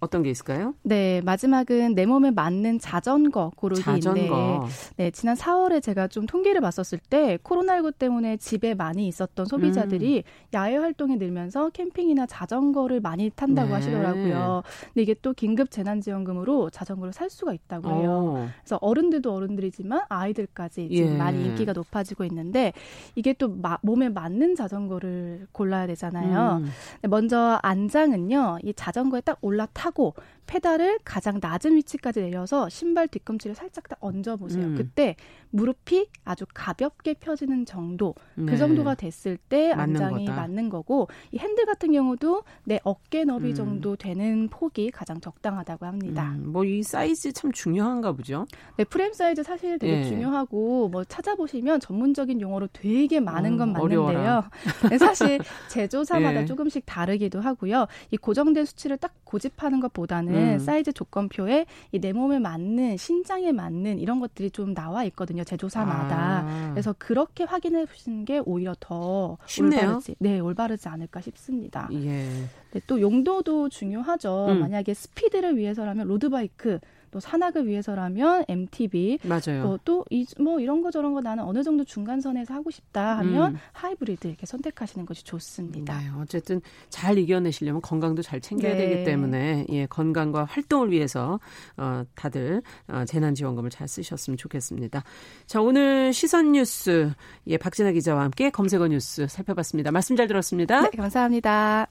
어떤 0.00 0.22
게 0.22 0.30
있을까요? 0.30 0.74
네, 0.82 1.20
마지막은 1.24 1.94
내 1.94 2.06
몸에 2.06 2.30
맞는 2.30 2.78
자전거 2.78 3.52
고르기인데 3.56 4.00
자전거. 4.00 4.66
네, 4.96 5.10
지난 5.10 5.36
4월에 5.36 5.82
제가 5.82 6.08
좀 6.08 6.26
통계를 6.26 6.62
봤었을 6.62 6.98
때 6.98 7.38
코로나19 7.44 7.98
때문에 7.98 8.38
집에 8.38 8.74
많이 8.74 9.06
있었던 9.06 9.44
소비자들이 9.44 10.18
음. 10.18 10.22
야외 10.54 10.76
활동이 10.76 11.16
늘면서 11.16 11.68
캠핑이나 11.70 12.26
자전거를 12.26 13.00
많이 13.00 13.30
탄다고 13.30 13.68
네. 13.68 13.74
하시더라고요. 13.74 14.62
근데 14.86 15.02
이게 15.02 15.14
또 15.20 15.34
긴급 15.34 15.70
재난 15.70 16.00
지원금으로 16.00 16.70
자전거를 16.70 17.12
살 17.12 17.28
수가 17.28 17.52
있다고 17.52 17.90
해요. 17.90 18.10
오. 18.10 18.38
어. 18.38 18.48
그래서 18.60 18.78
어른들도 18.80 19.32
어른들이지만 19.32 20.02
아이들까지 20.08 20.88
지금 20.88 21.14
예. 21.14 21.16
많이 21.18 21.44
인기가 21.44 21.72
높아지고 21.74 22.24
있는데 22.24 22.72
이게 23.16 23.34
또 23.34 23.48
마, 23.48 23.76
몸에 23.82 24.08
맞는 24.08 24.54
자전거를 24.56 25.46
골라야 25.52 25.86
되잖아요. 25.88 26.62
음. 26.62 26.70
먼저 27.10 27.58
안장은요, 27.62 28.60
이 28.62 28.72
자전거에 28.72 29.20
딱 29.20 29.36
올라타 29.42 29.89
하고 29.90 30.14
페달을 30.50 30.98
가장 31.04 31.38
낮은 31.40 31.76
위치까지 31.76 32.22
내려서 32.22 32.68
신발 32.68 33.06
뒤꿈치를 33.06 33.54
살짝 33.54 33.88
딱 33.88 33.98
얹어 34.02 34.36
보세요. 34.36 34.66
음. 34.66 34.74
그때 34.74 35.14
무릎이 35.50 36.08
아주 36.24 36.44
가볍게 36.52 37.14
펴지는 37.14 37.64
정도 37.64 38.14
그 38.34 38.40
네. 38.40 38.52
그 38.52 38.58
정도가 38.58 38.96
됐을 38.96 39.36
때 39.36 39.72
맞는 39.74 40.02
안장이 40.02 40.26
거다. 40.26 40.40
맞는 40.40 40.68
거고 40.68 41.06
이 41.30 41.38
핸들 41.38 41.66
같은 41.66 41.92
경우도 41.92 42.42
내 42.64 42.80
어깨 42.82 43.24
너비 43.24 43.50
음. 43.50 43.54
정도 43.54 43.94
되는 43.94 44.48
폭이 44.48 44.90
가장 44.90 45.20
적당하다고 45.20 45.86
합니다. 45.86 46.34
음. 46.36 46.50
뭐이 46.50 46.82
사이즈 46.82 47.32
참 47.32 47.52
중요한가 47.52 48.10
보죠. 48.10 48.46
네, 48.76 48.82
프레임 48.82 49.12
사이즈 49.12 49.44
사실 49.44 49.78
되게 49.78 50.00
네. 50.00 50.04
중요하고 50.04 50.88
뭐 50.88 51.04
찾아보시면 51.04 51.78
전문적인 51.78 52.40
용어로 52.40 52.68
되게 52.72 53.20
많은 53.20 53.56
건 53.56 53.68
음, 53.68 53.72
맞는데요. 53.74 54.44
네, 54.90 54.98
사실 54.98 55.38
제조사마다 55.68 56.40
네. 56.40 56.44
조금씩 56.44 56.84
다르기도 56.86 57.40
하고요. 57.40 57.86
이 58.10 58.16
고정된 58.16 58.64
수치를 58.64 58.96
딱 58.96 59.14
고집하는 59.22 59.78
것보다는 59.78 60.39
음. 60.42 60.58
사이즈 60.58 60.92
조건표에 60.92 61.66
이 61.92 62.00
내 62.00 62.12
몸에 62.12 62.38
맞는 62.38 62.96
신장에 62.96 63.52
맞는 63.52 63.98
이런 63.98 64.20
것들이 64.20 64.50
좀 64.50 64.74
나와 64.74 65.04
있거든요. 65.04 65.44
제조사마다. 65.44 66.44
아. 66.46 66.70
그래서 66.72 66.94
그렇게 66.98 67.44
확인해 67.44 67.84
보시는 67.84 68.24
게 68.24 68.40
오히려 68.44 68.74
더 68.80 69.36
쉽네요. 69.46 69.80
올바르지, 69.80 70.16
네, 70.18 70.40
올바르지 70.40 70.88
않을까 70.88 71.20
싶습니다. 71.20 71.88
예. 71.92 72.26
네, 72.72 72.80
또 72.86 73.00
용도도 73.00 73.68
중요하죠. 73.68 74.46
음. 74.50 74.60
만약에 74.60 74.94
스피드를 74.94 75.56
위해서라면 75.56 76.06
road 76.08 76.43
bike 76.43 76.78
또 77.10 77.20
산악을 77.20 77.66
위해서라면 77.66 78.44
MTB 78.48 79.18
맞아요. 79.24 79.78
또이 79.84 80.26
뭐 80.38 80.60
이런 80.60 80.82
거 80.82 80.90
저런 80.90 81.12
거 81.12 81.20
나는 81.20 81.44
어느 81.44 81.62
정도 81.62 81.84
중간선에서 81.84 82.54
하고 82.54 82.70
싶다 82.70 83.18
하면 83.18 83.54
음. 83.54 83.58
하이브리드 83.72 84.28
이렇게 84.28 84.46
선택하시는 84.46 85.06
것이 85.06 85.24
좋습니다. 85.24 85.98
네, 85.98 86.06
어쨌든 86.20 86.60
잘 86.88 87.18
이겨내시려면 87.18 87.82
건강도 87.82 88.22
잘 88.22 88.40
챙겨야 88.40 88.74
네. 88.74 88.88
되기 88.88 89.04
때문에 89.04 89.66
예, 89.70 89.86
건강과 89.86 90.44
활동을 90.44 90.90
위해서 90.90 91.40
어, 91.76 92.04
다들 92.14 92.62
어, 92.88 93.04
재난지원금을 93.06 93.70
잘 93.70 93.88
쓰셨으면 93.88 94.36
좋겠습니다. 94.36 95.02
자 95.46 95.60
오늘 95.60 96.12
시선 96.12 96.52
뉴스 96.52 97.12
예 97.46 97.56
박진아 97.56 97.92
기자와 97.92 98.22
함께 98.22 98.50
검색어 98.50 98.88
뉴스 98.88 99.26
살펴봤습니다. 99.28 99.90
말씀 99.90 100.16
잘 100.16 100.26
들었습니다. 100.28 100.82
네, 100.82 100.90
감사합니다. 100.96 101.88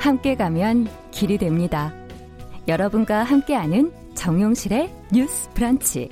함께 0.00 0.34
가면 0.34 0.88
길이 1.10 1.36
됩니다. 1.36 1.92
여러분과 2.66 3.22
함께하는 3.22 3.92
정용실의 4.14 4.90
뉴스 5.12 5.50
브런치. 5.50 6.08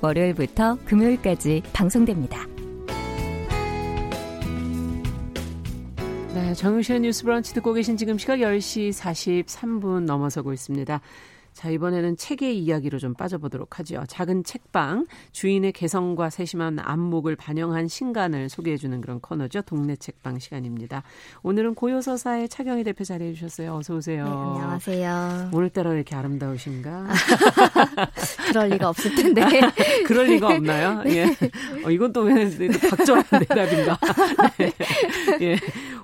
월요일부터 0.00 0.78
금요일까지 0.86 1.62
방송됩니다. 1.74 2.46
네, 6.34 6.54
정용실의 6.54 7.02
뉴스 7.02 7.24
브런치 7.24 7.52
듣고 7.52 7.74
계신 7.74 7.98
지금 7.98 8.16
시각 8.16 8.38
10시 8.38 8.94
43분 8.94 10.04
넘어서고 10.04 10.54
있습니다. 10.54 11.02
자, 11.56 11.70
이번에는 11.70 12.18
책의 12.18 12.58
이야기로 12.58 12.98
좀 12.98 13.14
빠져보도록 13.14 13.78
하죠. 13.78 14.04
작은 14.08 14.44
책방, 14.44 15.06
주인의 15.32 15.72
개성과 15.72 16.28
세심한 16.28 16.78
안목을 16.78 17.34
반영한 17.34 17.88
신간을 17.88 18.50
소개해주는 18.50 19.00
그런 19.00 19.20
코너죠. 19.20 19.62
동네 19.62 19.96
책방 19.96 20.38
시간입니다. 20.38 21.02
오늘은 21.42 21.74
고요서사의 21.74 22.50
차경희 22.50 22.84
대표 22.84 23.04
자리해 23.04 23.32
주셨어요. 23.32 23.74
어서 23.74 23.94
오세요. 23.96 24.24
네, 24.24 24.30
안녕하세요. 24.30 25.50
오늘따라 25.54 25.94
이렇게 25.94 26.14
아름다우신가? 26.14 27.06
그럴 28.52 28.68
리가 28.68 28.90
없을 28.90 29.14
텐데. 29.14 29.40
그럴 30.06 30.26
리가 30.26 30.48
없나요? 30.48 31.04
네. 31.04 31.16
예. 31.16 31.24
어, 31.86 31.90
이건 31.90 32.12
또 32.12 32.26
왜 32.26 32.50
박정한 32.90 33.24
대답인가? 33.48 33.98
네. 34.58 34.72
예. 35.40 35.54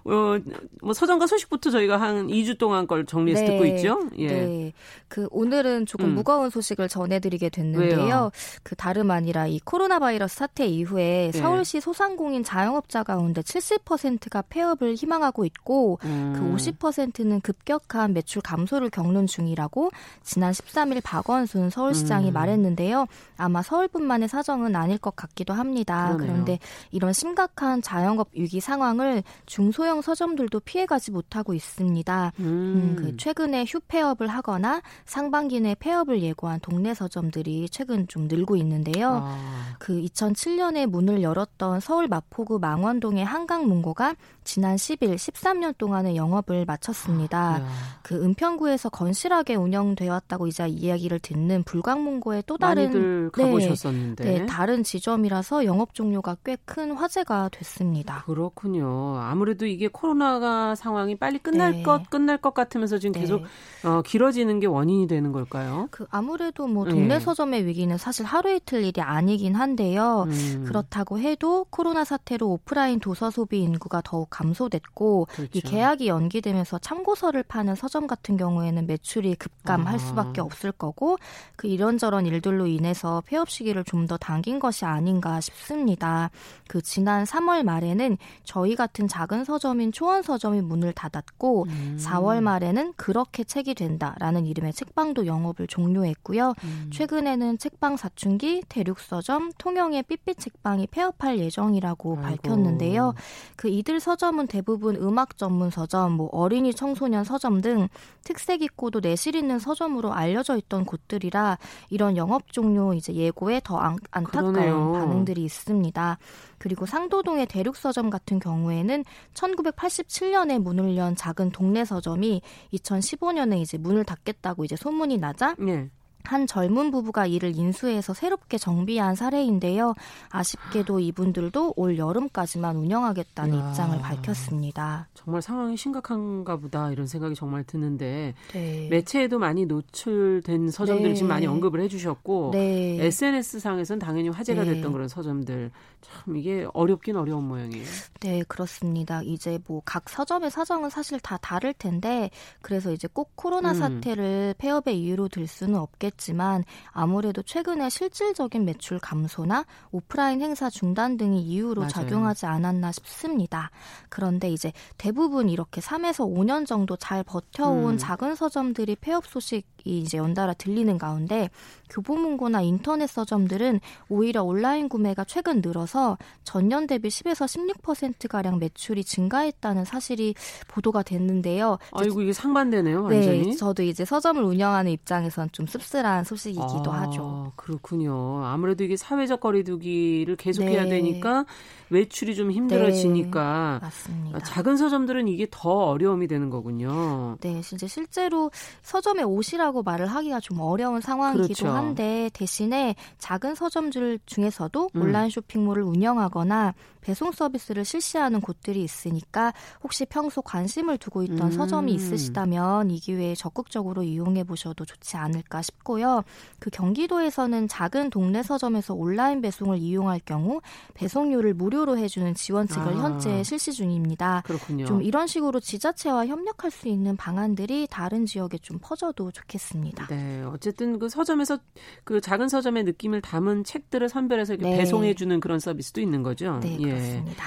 어, 0.05 0.39
뭐 0.81 0.95
서점과 0.95 1.27
소식부터 1.27 1.71
저희가 1.71 2.01
한 2.01 2.29
2주 2.29 2.57
동안 2.59 2.87
걸 2.87 3.05
정리해서 3.05 3.43
네. 3.43 3.51
듣고 3.51 3.67
있죠? 3.67 4.01
예. 4.17 4.27
네. 4.29 4.73
그 5.09 5.29
오늘은 5.43 5.87
조금 5.87 6.07
음. 6.07 6.15
무거운 6.15 6.51
소식을 6.51 6.89
전해드리게 6.89 7.49
됐는데요. 7.49 8.05
왜요? 8.05 8.31
그 8.63 8.77
다름 8.77 9.11
아니라 9.11 9.49
이 9.49 9.59
코로나 9.59 9.99
바이러스 9.99 10.37
사태 10.37 10.67
이후에 10.67 11.31
네. 11.33 11.39
서울시 11.39 11.81
소상공인 11.81 12.45
자영업자 12.45 13.03
가운데 13.03 13.41
70%가 13.43 14.43
폐업을 14.49 14.95
희망하고 14.95 15.45
있고 15.47 15.99
음. 16.05 16.33
그 16.37 16.57
50%는 16.57 17.41
급격한 17.41 18.13
매출 18.13 18.41
감소를 18.41 18.91
겪는 18.91 19.27
중이라고 19.27 19.91
지난 20.23 20.53
13일 20.53 21.03
박원순 21.03 21.71
서울시장이 21.71 22.29
음. 22.29 22.33
말했는데요. 22.33 23.07
아마 23.37 23.63
서울뿐만의 23.63 24.29
사정은 24.29 24.77
아닐 24.77 24.97
것 24.99 25.17
같기도 25.17 25.55
합니다. 25.55 26.13
그러네요. 26.13 26.19
그런데 26.19 26.59
이런 26.93 27.13
심각한 27.13 27.83
자영업 27.83 28.29
위기 28.33 28.61
상황을 28.61 29.25
중소형 29.47 30.03
서점들도 30.03 30.61
피해가지 30.61 31.11
못하고 31.11 31.53
있습니다. 31.53 32.33
음. 32.39 32.45
음, 32.45 32.97
그 32.97 33.17
최근에 33.17 33.65
휴폐업을 33.67 34.29
하거나 34.29 34.83
상 35.05 35.32
반기 35.33 35.61
내 35.61 35.75
폐업을 35.75 36.23
예고한 36.23 36.61
동네 36.61 36.95
서점들이 36.95 37.69
최근 37.71 38.07
좀 38.07 38.29
늘고 38.29 38.55
있는데요. 38.57 39.23
아. 39.25 39.75
그 39.81 40.01
2007년에 40.01 40.87
문을 40.87 41.23
열었던 41.23 41.81
서울 41.81 42.07
마포구 42.07 42.61
망원동의 42.61 43.25
한강문고가 43.25 44.15
지난 44.45 44.77
10일 44.77 45.15
13년 45.17 45.77
동안의 45.79 46.15
영업을 46.17 46.65
마쳤습니다. 46.65 47.63
아, 47.63 47.69
그 48.03 48.23
은평구에서 48.23 48.91
건실하게 48.91 49.57
운영되어 49.57 50.13
왔다고 50.13 50.47
이제 50.47 50.67
이야기를 50.69 51.19
듣는 51.19 51.65
불광문고의 51.65 52.45
또 52.47 52.57
다른 52.57 53.31
네, 53.33 53.43
가보셨었는데 53.45 54.25
네, 54.25 54.47
다른 54.47 54.85
지점이라서 54.85 55.65
영업 55.65 55.95
종료가 55.95 56.37
꽤 56.45 56.53
큰 56.65 56.93
화제가 56.93 57.49
됐습니다. 57.51 58.23
그렇군요. 58.27 59.17
아무래도 59.19 59.67
이게 59.67 59.89
코로나가 59.89 60.75
상황이 60.75 61.17
빨리 61.17 61.39
끝날 61.39 61.73
네. 61.73 61.83
것 61.83 62.09
끝날 62.11 62.39
것 62.39 62.55
같으면서 62.55 62.99
지금 62.99 63.13
네. 63.13 63.21
계속 63.21 63.43
어, 63.85 64.03
길어지는 64.03 64.61
게 64.61 64.67
원인이 64.67 65.07
되는 65.07 65.22
걸까요? 65.31 65.89
그 65.91 66.07
아무래도 66.11 66.67
뭐 66.67 66.85
동네 66.85 67.19
네. 67.19 67.21
서점의 67.21 67.65
위기는 67.67 67.97
사실 67.97 68.27
하루 68.27 68.53
이틀 68.53 68.83
일이 68.85 69.01
아니긴 69.01 69.55
한데요. 69.55 70.27
음. 70.29 70.65
그렇다고 70.67 71.19
해도 71.19 71.67
코로나 71.71 72.05
사태로 72.05 72.49
오프라인 72.51 72.99
도서 72.99 73.31
소비 73.31 73.61
인구가 73.61 74.01
더욱 74.05 74.29
감소됐고 74.31 75.29
그렇죠. 75.31 75.51
이 75.53 75.61
계약이 75.61 76.09
연기되면서 76.09 76.79
참고서를 76.79 77.45
파는 77.45 77.77
서점 77.77 78.07
같은 78.07 78.37
경우에는 78.37 78.87
매출이 78.87 79.37
급감할 79.37 79.95
아. 79.95 79.99
수밖에 79.99 80.41
없을 80.41 80.73
거고 80.73 81.19
그 81.55 81.69
이런저런 81.69 82.27
일들로 82.27 82.67
인해서 82.67 83.23
폐업 83.27 83.49
시기를 83.49 83.85
좀 83.85 84.03
더 84.07 84.17
당긴 84.17 84.59
것이 84.59 84.85
아닌가 84.85 85.41
싶습니다. 85.41 86.31
그 86.69 86.81
지난 86.83 87.25
3월 87.25 87.63
말에는 87.65 88.17
저희 88.45 88.75
같은 88.75 89.09
작은 89.09 89.45
서점인 89.45 89.93
초원 89.93 90.23
서점이 90.23 90.61
문을 90.63 90.93
닫았고 90.93 91.65
음. 91.69 91.99
4월 92.01 92.41
말에는 92.41 92.95
그렇게 92.97 93.45
책이 93.45 93.75
된다라는 93.75 94.47
이름의 94.47 94.73
책방 94.73 95.12
도 95.15 95.27
영업을 95.27 95.67
종료했고요. 95.67 96.55
음. 96.65 96.91
최근에는 96.93 97.59
책방 97.59 97.97
사춘기, 97.97 98.63
대륙서점, 98.69 99.53
통영의 99.59 100.05
삐삐 100.05 100.37
책방이 100.37 100.87
폐업할 100.87 101.39
예정이라고 101.39 102.17
아이고. 102.17 102.23
밝혔는데요. 102.23 103.15
그 103.57 103.69
이들 103.69 104.01
서점은 104.01 104.47
대부분 104.47 104.97
음악 104.97 105.37
전문 105.37 105.71
서점, 105.71 106.13
뭐 106.13 106.29
어린이 106.33 106.73
청소년 106.73 107.25
서점 107.25 107.61
등 107.61 107.89
특색 108.25 108.63
있고도 108.63 109.01
내실 109.01 109.37
있는 109.37 109.59
서점으로 109.59 110.13
알려져 110.13 110.57
있던 110.57 110.85
곳들이라 110.85 111.59
이런 111.91 112.17
영업 112.17 112.53
종료 112.53 112.95
이제 112.95 113.13
예고에 113.13 113.61
더 113.65 113.77
안, 113.77 113.97
그러네요. 114.25 114.93
반응들이 114.93 115.45
있습니다. 115.45 116.19
그리고 116.63 116.87
상도동의 116.87 117.47
대륙서점 117.47 118.09
같은 118.09 118.39
경우에는 118.39 119.05
1987년에 119.35 120.61
문을 120.61 120.97
연 120.97 121.17
작은 121.17 121.51
동네 121.51 121.85
서점이 121.85 122.41
2015년에 122.73 123.59
이제 123.61 123.79
문을 123.79 124.05
닫겠다고 124.05 124.65
이제 124.65 124.77
소문이 124.77 125.19
나자 125.19 125.57
네. 125.59 125.91
한 126.25 126.47
젊은 126.47 126.91
부부가 126.91 127.27
이를 127.27 127.57
인수해서 127.57 128.15
새롭게 128.15 128.59
정비한 128.59 129.15
사례인데요. 129.15 129.95
아쉽게도 130.31 131.01
이분들도 131.01 131.75
올 131.77 131.99
여름까지만 131.99 132.77
운영하겠다는 132.77 133.59
야, 133.59 133.69
입장을 133.71 133.99
밝혔습니다. 134.01 135.09
정말 135.15 135.43
상황이 135.43 135.77
심각한가 135.77 136.57
보다 136.57 136.91
이런 136.91 137.07
생각이 137.07 137.35
정말 137.35 137.65
드는데 137.65 138.35
네. 138.53 138.89
매체에도 138.91 139.39
많이 139.39 139.67
노출된 139.67 140.71
서점들 140.71 141.11
네. 141.11 141.15
지금 141.15 141.29
많이 141.29 141.47
언급을 141.47 141.81
해주셨고 141.83 142.51
네. 142.53 142.99
SNS 143.01 143.61
상에서는 143.61 143.99
당연히 144.01 144.29
화제가 144.31 144.65
네. 144.65 144.75
됐던 144.75 144.93
그런 144.93 145.09
서점들 145.09 145.71
참 146.01 146.37
이게 146.37 146.67
어렵긴 146.73 147.17
어려운 147.17 147.45
모양이에요. 147.45 147.87
네 148.21 148.43
그렇습니다. 148.49 149.23
이제 149.23 149.59
뭐 149.67 149.83
각 149.85 150.09
서점의 150.09 150.51
사정은 150.51 150.91
사실 150.91 151.21
다 151.21 151.37
다를 151.37 151.75
텐데 151.75 152.31
그래서 152.61 152.93
이제 152.93 153.09
꼭 153.13 153.33
코로나 153.35 153.73
음. 153.73 153.79
사태를 153.79 154.55
폐업의 154.59 154.99
이유로 155.01 155.29
들 155.29 155.47
수는 155.47 155.79
없겠. 155.79 156.12
했지만 156.13 156.65
아무래도 156.91 157.43
최근에 157.43 157.89
실질적인 157.89 158.65
매출 158.65 158.99
감소나 158.99 159.65
오프라인 159.91 160.41
행사 160.41 160.71
중단 160.71 161.17
등이 161.17 161.43
이유로 161.43 161.83
맞아요. 161.83 161.91
작용하지 161.91 162.47
않았나 162.47 162.93
싶습니다. 162.93 163.71
그런데 164.09 164.51
이제 164.51 164.73
대부분 164.99 165.49
이렇게 165.49 165.81
3에서 165.81 166.29
5년 166.29 166.67
정도 166.67 166.97
잘 166.97 167.23
버텨온 167.23 167.95
음. 167.95 167.99
작은 167.99 168.35
서점들이 168.35 168.97
폐업 168.97 169.27
소식이 169.27 169.65
이제 169.85 170.19
연달아 170.19 170.55
들리는 170.55 170.97
가운데 170.99 171.51
교보문고나 171.91 172.63
인터넷 172.63 173.07
서점들은 173.09 173.81
오히려 174.09 174.43
온라인 174.43 174.89
구매가 174.89 175.25
최근 175.25 175.61
늘어서 175.61 176.17
전년 176.45 176.87
대비 176.87 177.09
10에서 177.09 177.47
16%가량 177.83 178.59
매출이 178.59 179.05
증가했다는 179.05 179.85
사실이 179.85 180.35
보도가 180.69 181.03
됐는데요. 181.03 181.79
아이고 181.93 182.23
이게 182.23 182.33
상반되네요, 182.33 183.03
완전히. 183.05 183.43
네, 183.43 183.55
저도 183.55 183.83
이제 183.83 184.05
서점을 184.05 184.43
운영하는 184.43 184.91
입장에선 184.93 185.51
좀 185.53 185.67
씁쓸 185.67 186.02
한 186.11 186.25
소식이기도 186.25 186.93
아, 186.93 187.03
하죠. 187.03 187.53
그렇군요. 187.57 188.45
아무래도 188.45 188.85
이게 188.85 188.97
사회적 188.97 189.41
거리두기를 189.41 190.37
계속해야 190.37 190.85
네. 190.85 190.91
되니까 190.91 191.45
외출이 191.91 192.35
좀 192.35 192.51
힘들어지니까 192.51 193.79
네, 193.81 193.87
맞습니다. 193.87 194.39
작은 194.41 194.77
서점들은 194.77 195.29
이게 195.29 195.47
더 195.51 195.71
어려움이 195.71 196.27
되는 196.27 196.51
거군요. 196.51 197.37
네, 197.41 197.61
진짜 197.61 197.87
실제로 197.87 198.51
서점에 198.83 199.23
오시라고 199.23 199.83
말을 199.83 200.07
하기가 200.07 200.41
좀 200.41 200.61
어려운 200.61 201.01
상황이기도 201.01 201.55
그렇죠. 201.65 201.69
한데 201.69 202.31
대신에 202.33 202.95
작은 203.19 203.55
서점들 203.55 204.21
중에서도 204.27 204.91
음. 204.95 205.03
온라인 205.03 205.31
쇼핑몰을 205.31 205.83
운영하거나 205.83 206.75
배송 207.03 207.33
서비스를 207.33 207.85
실시하는 207.85 208.41
곳들이 208.41 208.83
있으니까 208.83 209.53
혹시 209.83 210.07
평소 210.07 210.41
관심을 210.41 210.97
두고 210.99 211.23
있던 211.25 211.49
음. 211.49 211.51
서점이 211.51 211.93
있으시다면 211.93 212.91
이 212.91 212.99
기회에 212.99 213.35
적극적으로 213.35 214.03
이용해 214.03 214.45
보셔도 214.45 214.85
좋지 214.85 215.17
않을까 215.17 215.61
싶고요. 215.63 216.23
그 216.59 216.71
경기도에서는 216.71 217.69
작은 217.69 218.11
동네 218.11 218.43
서점에서 218.43 218.95
온라인 218.95 219.41
배송을 219.43 219.79
이용할 219.79 220.21
경우 220.25 220.61
배송료를 220.95 221.55
무료로 221.55 221.99
해주는 221.99 222.35
지원책을 222.35 222.93
아. 222.95 223.03
현재 223.03 223.43
실시 223.43 223.73
중입니다. 223.73 224.43
그렇군요. 224.47 224.87
좀 224.87 225.03
이런 225.03 225.27
식으로 225.27 225.61
지자체와 225.61 226.27
협력할 226.27 226.71
수 226.71 226.89
있는 226.89 227.17
방안들이 227.17 227.89
다른 227.91 228.25
지역에 228.27 228.59
좀 228.59 228.79
퍼져도 228.81 229.33
좋겠습니다. 229.33 230.07
네, 230.07 230.43
어쨌든 230.45 230.99
그 230.99 231.09
서점에서 231.09 231.59
그 232.05 232.21
작은 232.21 232.49
서점의 232.49 232.85
느낌을 232.85 233.21
담은 233.21 233.65
책들을 233.65 234.09
선별해서 234.09 234.57
네. 234.57 234.79
배송해주는 234.79 235.41
그런 235.41 235.59
서비스도 235.59 236.01
있는 236.01 236.23
거죠. 236.23 236.61
네. 236.61 236.79
예. 236.81 236.92
그렇습니다. 236.95 237.45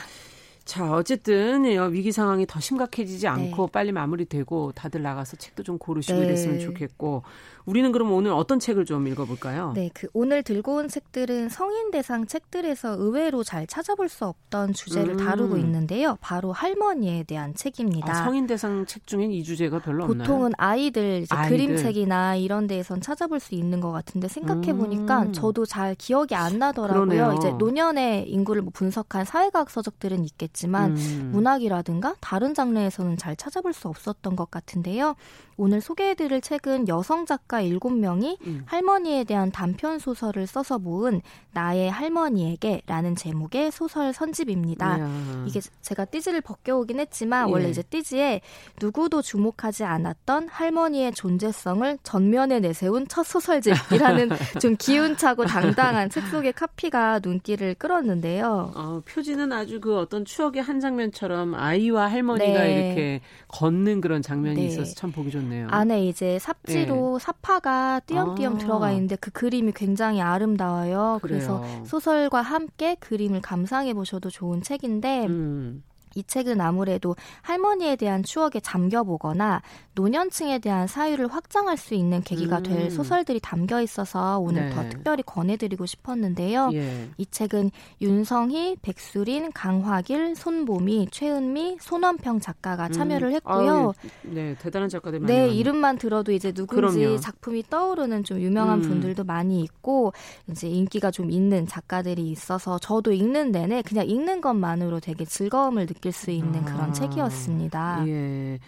자, 0.66 0.92
어쨌든 0.92 1.64
위기 1.94 2.12
상황이 2.12 2.46
더 2.48 2.60
심각해지지 2.60 3.28
않고 3.28 3.68
네. 3.68 3.72
빨리 3.72 3.92
마무리되고 3.92 4.72
다들 4.74 5.04
나가서 5.04 5.38
책도 5.38 5.62
좀 5.62 5.78
고르시고 5.78 6.20
네. 6.20 6.26
이랬으면 6.26 6.60
좋겠고 6.60 7.22
우리는 7.66 7.92
그럼 7.92 8.12
오늘 8.12 8.32
어떤 8.32 8.60
책을 8.60 8.86
좀 8.86 9.08
읽어볼까요? 9.08 9.74
네, 9.74 9.90
그 9.94 10.08
오늘 10.14 10.44
들고 10.44 10.76
온 10.76 10.88
책들은 10.88 11.50
성인 11.50 11.90
대상 11.92 12.28
책들에서 12.28 12.96
의외로 13.00 13.44
잘 13.44 13.66
찾아볼 13.66 14.08
수 14.08 14.26
없던 14.26 14.74
주제를 14.74 15.14
음. 15.14 15.18
다루고 15.18 15.58
있는데요. 15.58 16.18
바로 16.22 16.52
할머니에 16.52 17.24
대한 17.24 17.56
책입니다. 17.56 18.12
아, 18.12 18.24
성인 18.26 18.46
대상 18.46 18.86
책 18.86 19.08
중엔 19.08 19.32
이 19.32 19.44
주제가 19.44 19.80
별로 19.80 20.04
없나요? 20.06 20.28
보통은 20.28 20.52
아이들, 20.58 21.26
아이들. 21.30 21.58
그림책이나 21.58 22.36
이런 22.36 22.68
데에선 22.68 23.02
찾아볼 23.02 23.40
수 23.40 23.56
있는 23.56 23.82
것 23.82 23.92
같은데 23.92 24.28
생각해 24.28 24.74
보니까 24.74 25.24
음. 25.24 25.34
저도 25.34 25.66
잘 25.66 25.96
기억이 25.96 26.36
안 26.36 26.60
나더라고요. 26.60 27.06
그러네요. 27.06 27.34
이제 27.38 27.52
노년의 27.52 28.30
인구를 28.30 28.62
뭐 28.62 28.72
분석한 28.74 29.26
사회과학 29.26 29.70
서적들은 29.70 30.24
있겠지만 30.24 30.98
음. 30.98 31.30
문학이라든가 31.34 32.16
다른 32.22 32.54
장르에서는 32.54 33.18
잘 33.18 33.36
찾아볼 33.36 33.74
수 33.74 33.88
없었던 33.88 34.36
것 34.36 34.52
같은데요. 34.52 35.16
오늘 35.58 35.80
소개해드릴 35.80 36.42
책은 36.42 36.88
여성 36.88 37.26
작가 37.26 37.62
7명이 37.62 38.38
음. 38.46 38.64
할머니에 38.66 39.24
대한 39.24 39.52
단편 39.52 40.00
소설을 40.00 40.48
써서 40.48 40.78
모은 40.78 41.22
나의 41.54 41.90
할머니에게라는 41.90 43.16
제목의 43.16 43.72
소설 43.72 44.12
선집입니다. 44.12 44.98
이야. 44.98 45.46
이게 45.48 45.62
제가 45.82 46.06
띠지를 46.06 46.42
벗겨오긴 46.42 47.00
했지만 47.00 47.48
예. 47.48 47.52
원래 47.54 47.70
이제 47.70 47.82
띠지에 47.82 48.42
누구도 48.82 49.22
주목하지 49.22 49.86
않았던 49.86 50.50
할머니의 50.50 51.14
존재성을 51.14 51.98
전면에 52.04 52.60
내세운 52.60 53.08
첫 53.08 53.24
소설집이라는 53.24 54.30
좀 54.62 54.76
기운차고 54.78 55.46
당당한 55.46 56.10
책 56.10 56.28
속의 56.28 56.54
카피가 56.54 57.22
눈길을 57.24 57.76
끌었는데요. 57.76 58.74
어, 58.76 59.02
표지는 59.06 59.54
아주 59.54 59.80
그 59.80 59.98
어떤 59.98 60.26
추억의 60.26 60.62
한 60.62 60.82
장면처럼 60.82 61.56
아이와 61.56 62.08
할머니가 62.12 62.64
네. 62.64 62.88
이렇게 62.88 63.22
걷는 63.48 64.02
그런 64.02 64.22
장면이 64.22 64.56
네. 64.56 64.66
있어서 64.68 64.94
참 64.96 65.14
보기 65.14 65.32
좋네요. 65.32 65.45
안에 65.70 66.06
이제 66.08 66.40
삽지로 66.40 67.18
네. 67.20 67.24
사파가 67.24 68.02
띄엄띄엄 68.06 68.56
아. 68.56 68.58
들어가 68.58 68.92
있는데 68.92 69.16
그 69.16 69.32
그림이 69.32 69.72
굉장히 69.74 70.22
아름다워요. 70.22 71.20
그래요. 71.22 71.40
그래서 71.40 71.64
소설과 71.86 72.42
함께 72.42 72.96
그림을 73.00 73.42
감상해 73.42 73.94
보셔도 73.94 74.30
좋은 74.30 74.62
책인데 74.62 75.26
음. 75.28 75.84
이 76.16 76.24
책은 76.24 76.62
아무래도 76.62 77.16
할머니에 77.42 77.98
대한 77.98 78.24
추억에 78.24 78.62
잠겨보거나 78.64 79.62
노년층에 79.94 80.60
대한 80.60 80.88
사유를 80.88 81.28
확장할 81.28 81.78
수 81.78 81.94
있는 81.94 82.22
계기가 82.22 82.58
음. 82.60 82.64
될 82.64 82.92
소설들이 82.92 83.40
담겨 83.40 83.82
있어서 83.82 84.40
오늘 84.40 84.70
네. 84.70 84.76
더 84.76 84.90
특별히 84.90 85.24
권해드리고 85.24 85.86
싶었는데요. 85.86 86.70
예. 86.74 87.10
이 87.18 87.26
책은 87.26 87.72
윤성희, 88.02 88.78
백수린, 88.82 89.52
강화길, 89.52 90.36
손보미, 90.36 91.10
최은미, 91.12 91.78
손원평 91.82 92.40
작가가 92.40 92.88
음. 92.88 92.92
참여를 92.92 93.34
했고요. 93.34 93.94
아, 93.98 94.08
네, 94.24 94.56
대단한 94.60 94.90
작가들 94.90 95.20
많이. 95.20 95.34
네, 95.34 95.50
이름만 95.50 95.98
들어도 95.98 96.32
이제 96.32 96.52
누군지 96.52 97.00
그럼요. 97.00 97.20
작품이 97.20 97.64
떠오르는 97.70 98.24
좀 98.24 98.40
유명한 98.40 98.84
음. 98.84 98.90
분들도 98.90 99.26
많이 99.26 99.62
있고 99.62 100.14
이제 100.50 100.68
인기가 100.68 101.12
좀 101.12 101.30
있는 101.30 101.68
작가들이 101.68 102.30
있어서 102.30 102.80
저도 102.80 103.12
읽는 103.12 103.52
내내 103.52 103.82
그냥 103.82 104.08
읽는 104.08 104.40
것만으로 104.40 105.02
되게 105.02 105.26
즐거움을 105.26 105.88
느끼. 105.88 106.05
느낄 106.06 106.12
수 106.12 106.30
있는 106.30 106.62
아, 106.62 106.66
그런 106.66 106.94
책이었습니다. 106.94 108.04
예. 108.08 108.60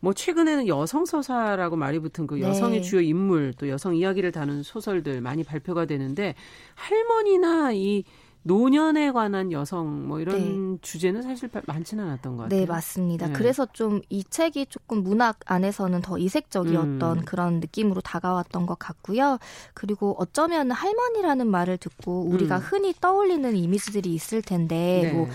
뭐 0.00 0.14
최근에는 0.14 0.66
여성 0.66 1.04
서사라고 1.04 1.76
말이 1.76 1.98
붙은 1.98 2.26
그 2.26 2.36
네. 2.36 2.42
여성의 2.42 2.82
주요 2.82 3.00
인물 3.02 3.52
또 3.58 3.68
여성 3.68 3.94
이야기를 3.94 4.32
다룬 4.32 4.62
소설들 4.62 5.20
많이 5.20 5.44
발표가 5.44 5.84
되는데 5.84 6.34
할머니나 6.74 7.72
이 7.72 8.04
노년에 8.44 9.10
관한 9.10 9.50
여성 9.50 10.06
뭐 10.06 10.20
이런 10.20 10.74
네. 10.74 10.78
주제는 10.80 11.22
사실 11.22 11.50
많지는 11.66 12.04
않았던 12.04 12.36
것 12.36 12.42
같아요. 12.44 12.60
네, 12.60 12.64
맞습니다. 12.64 13.26
네. 13.26 13.32
그래서 13.32 13.66
좀 13.66 14.00
이 14.08 14.22
책이 14.22 14.66
조금 14.66 15.02
문학 15.02 15.40
안에서는 15.46 16.00
더 16.00 16.16
이색적이었던 16.16 17.18
음. 17.18 17.24
그런 17.24 17.54
느낌으로 17.58 18.00
다가왔던 18.02 18.66
것 18.66 18.78
같고요. 18.78 19.38
그리고 19.74 20.14
어쩌면 20.18 20.70
할머니라는 20.70 21.48
말을 21.48 21.76
듣고 21.78 22.22
우리가 22.22 22.58
음. 22.58 22.60
흔히 22.60 22.94
떠올리는 23.00 23.56
이미지들이 23.56 24.14
있을 24.14 24.42
텐데 24.42 25.00
네. 25.02 25.12
뭐 25.12 25.28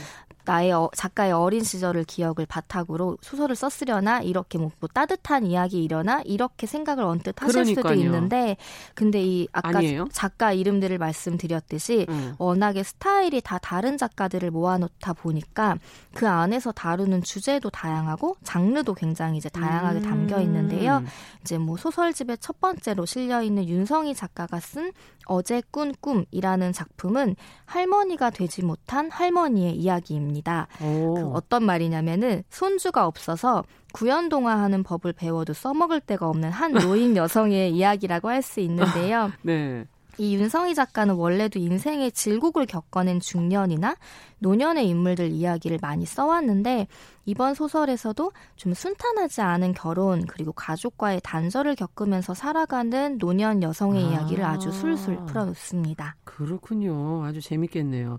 나의 0.45 0.71
어, 0.71 0.89
작가의 0.95 1.31
어린 1.31 1.63
시절을 1.63 2.03
기억을 2.05 2.45
바탕으로 2.47 3.17
소설을 3.21 3.55
썼으려나 3.55 4.21
이렇게 4.21 4.57
뭐, 4.57 4.71
뭐 4.79 4.89
따뜻한 4.93 5.45
이야기이려나 5.45 6.21
이렇게 6.25 6.67
생각을 6.67 7.03
언뜻 7.03 7.41
하실 7.41 7.63
그러니까요. 7.63 7.93
수도 7.93 8.01
있는데 8.01 8.57
근데 8.95 9.21
이 9.21 9.47
아까 9.51 9.79
아니에요? 9.79 10.07
작가 10.11 10.53
이름들을 10.53 10.97
말씀드렸듯이 10.97 12.05
음. 12.09 12.35
워낙에 12.37 12.83
스타일이 12.83 13.41
다 13.41 13.57
다른 13.57 13.97
작가들을 13.97 14.49
모아놓다 14.51 15.13
보니까 15.13 15.77
그 16.13 16.27
안에서 16.27 16.71
다루는 16.71 17.23
주제도 17.23 17.69
다양하고 17.69 18.37
장르도 18.43 18.93
굉장히 18.93 19.37
이제 19.37 19.49
다양하게 19.49 19.99
음. 19.99 20.03
담겨 20.03 20.41
있는데요. 20.41 21.03
이제 21.41 21.57
뭐 21.57 21.77
소설집의 21.77 22.37
첫 22.39 22.59
번째로 22.59 23.05
실려 23.05 23.41
있는 23.41 23.67
윤성희 23.67 24.15
작가가 24.15 24.59
쓴 24.59 24.91
어제 25.31 25.61
꾼 25.71 25.93
꿈이라는 26.01 26.73
작품은 26.73 27.37
할머니가 27.65 28.31
되지 28.31 28.63
못한 28.65 29.09
할머니의 29.09 29.75
이야기입니다. 29.77 30.67
그 30.77 31.31
어떤 31.33 31.63
말이냐면은 31.63 32.43
손주가 32.49 33.07
없어서 33.07 33.63
구연동화하는 33.93 34.83
법을 34.83 35.13
배워도 35.13 35.53
써먹을 35.53 36.01
데가 36.01 36.27
없는 36.27 36.51
한 36.51 36.73
노인 36.73 37.15
여성의 37.15 37.71
이야기라고 37.75 38.29
할 38.29 38.41
수 38.41 38.59
있는데요. 38.59 39.31
네. 39.43 39.85
이 40.17 40.35
윤성희 40.35 40.75
작가는 40.75 41.13
원래도 41.15 41.59
인생의 41.59 42.11
질곡을 42.11 42.65
겪어낸 42.65 43.19
중년이나 43.19 43.95
노년의 44.39 44.87
인물들 44.87 45.31
이야기를 45.31 45.79
많이 45.81 46.05
써왔는데 46.05 46.87
이번 47.25 47.53
소설에서도 47.53 48.31
좀 48.55 48.73
순탄하지 48.73 49.41
않은 49.41 49.73
결혼 49.73 50.25
그리고 50.25 50.51
가족과의 50.51 51.21
단절을 51.23 51.75
겪으면서 51.75 52.33
살아가는 52.33 53.17
노년 53.19 53.61
여성의 53.61 54.03
아. 54.03 54.09
이야기를 54.09 54.43
아주 54.43 54.71
술술 54.71 55.25
풀어놓습니다. 55.27 56.15
그렇군요. 56.23 57.23
아주 57.23 57.39
재밌겠네요. 57.41 58.17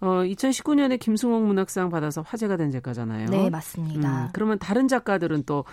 어, 0.00 0.06
2019년에 0.06 1.00
김승옥 1.00 1.42
문학상 1.42 1.90
받아서 1.90 2.22
화제가 2.22 2.56
된 2.56 2.70
작가잖아요. 2.70 3.28
네, 3.30 3.50
맞습니다. 3.50 4.24
음, 4.24 4.28
그러면 4.32 4.58
다른 4.58 4.86
작가들은 4.86 5.44
또 5.44 5.64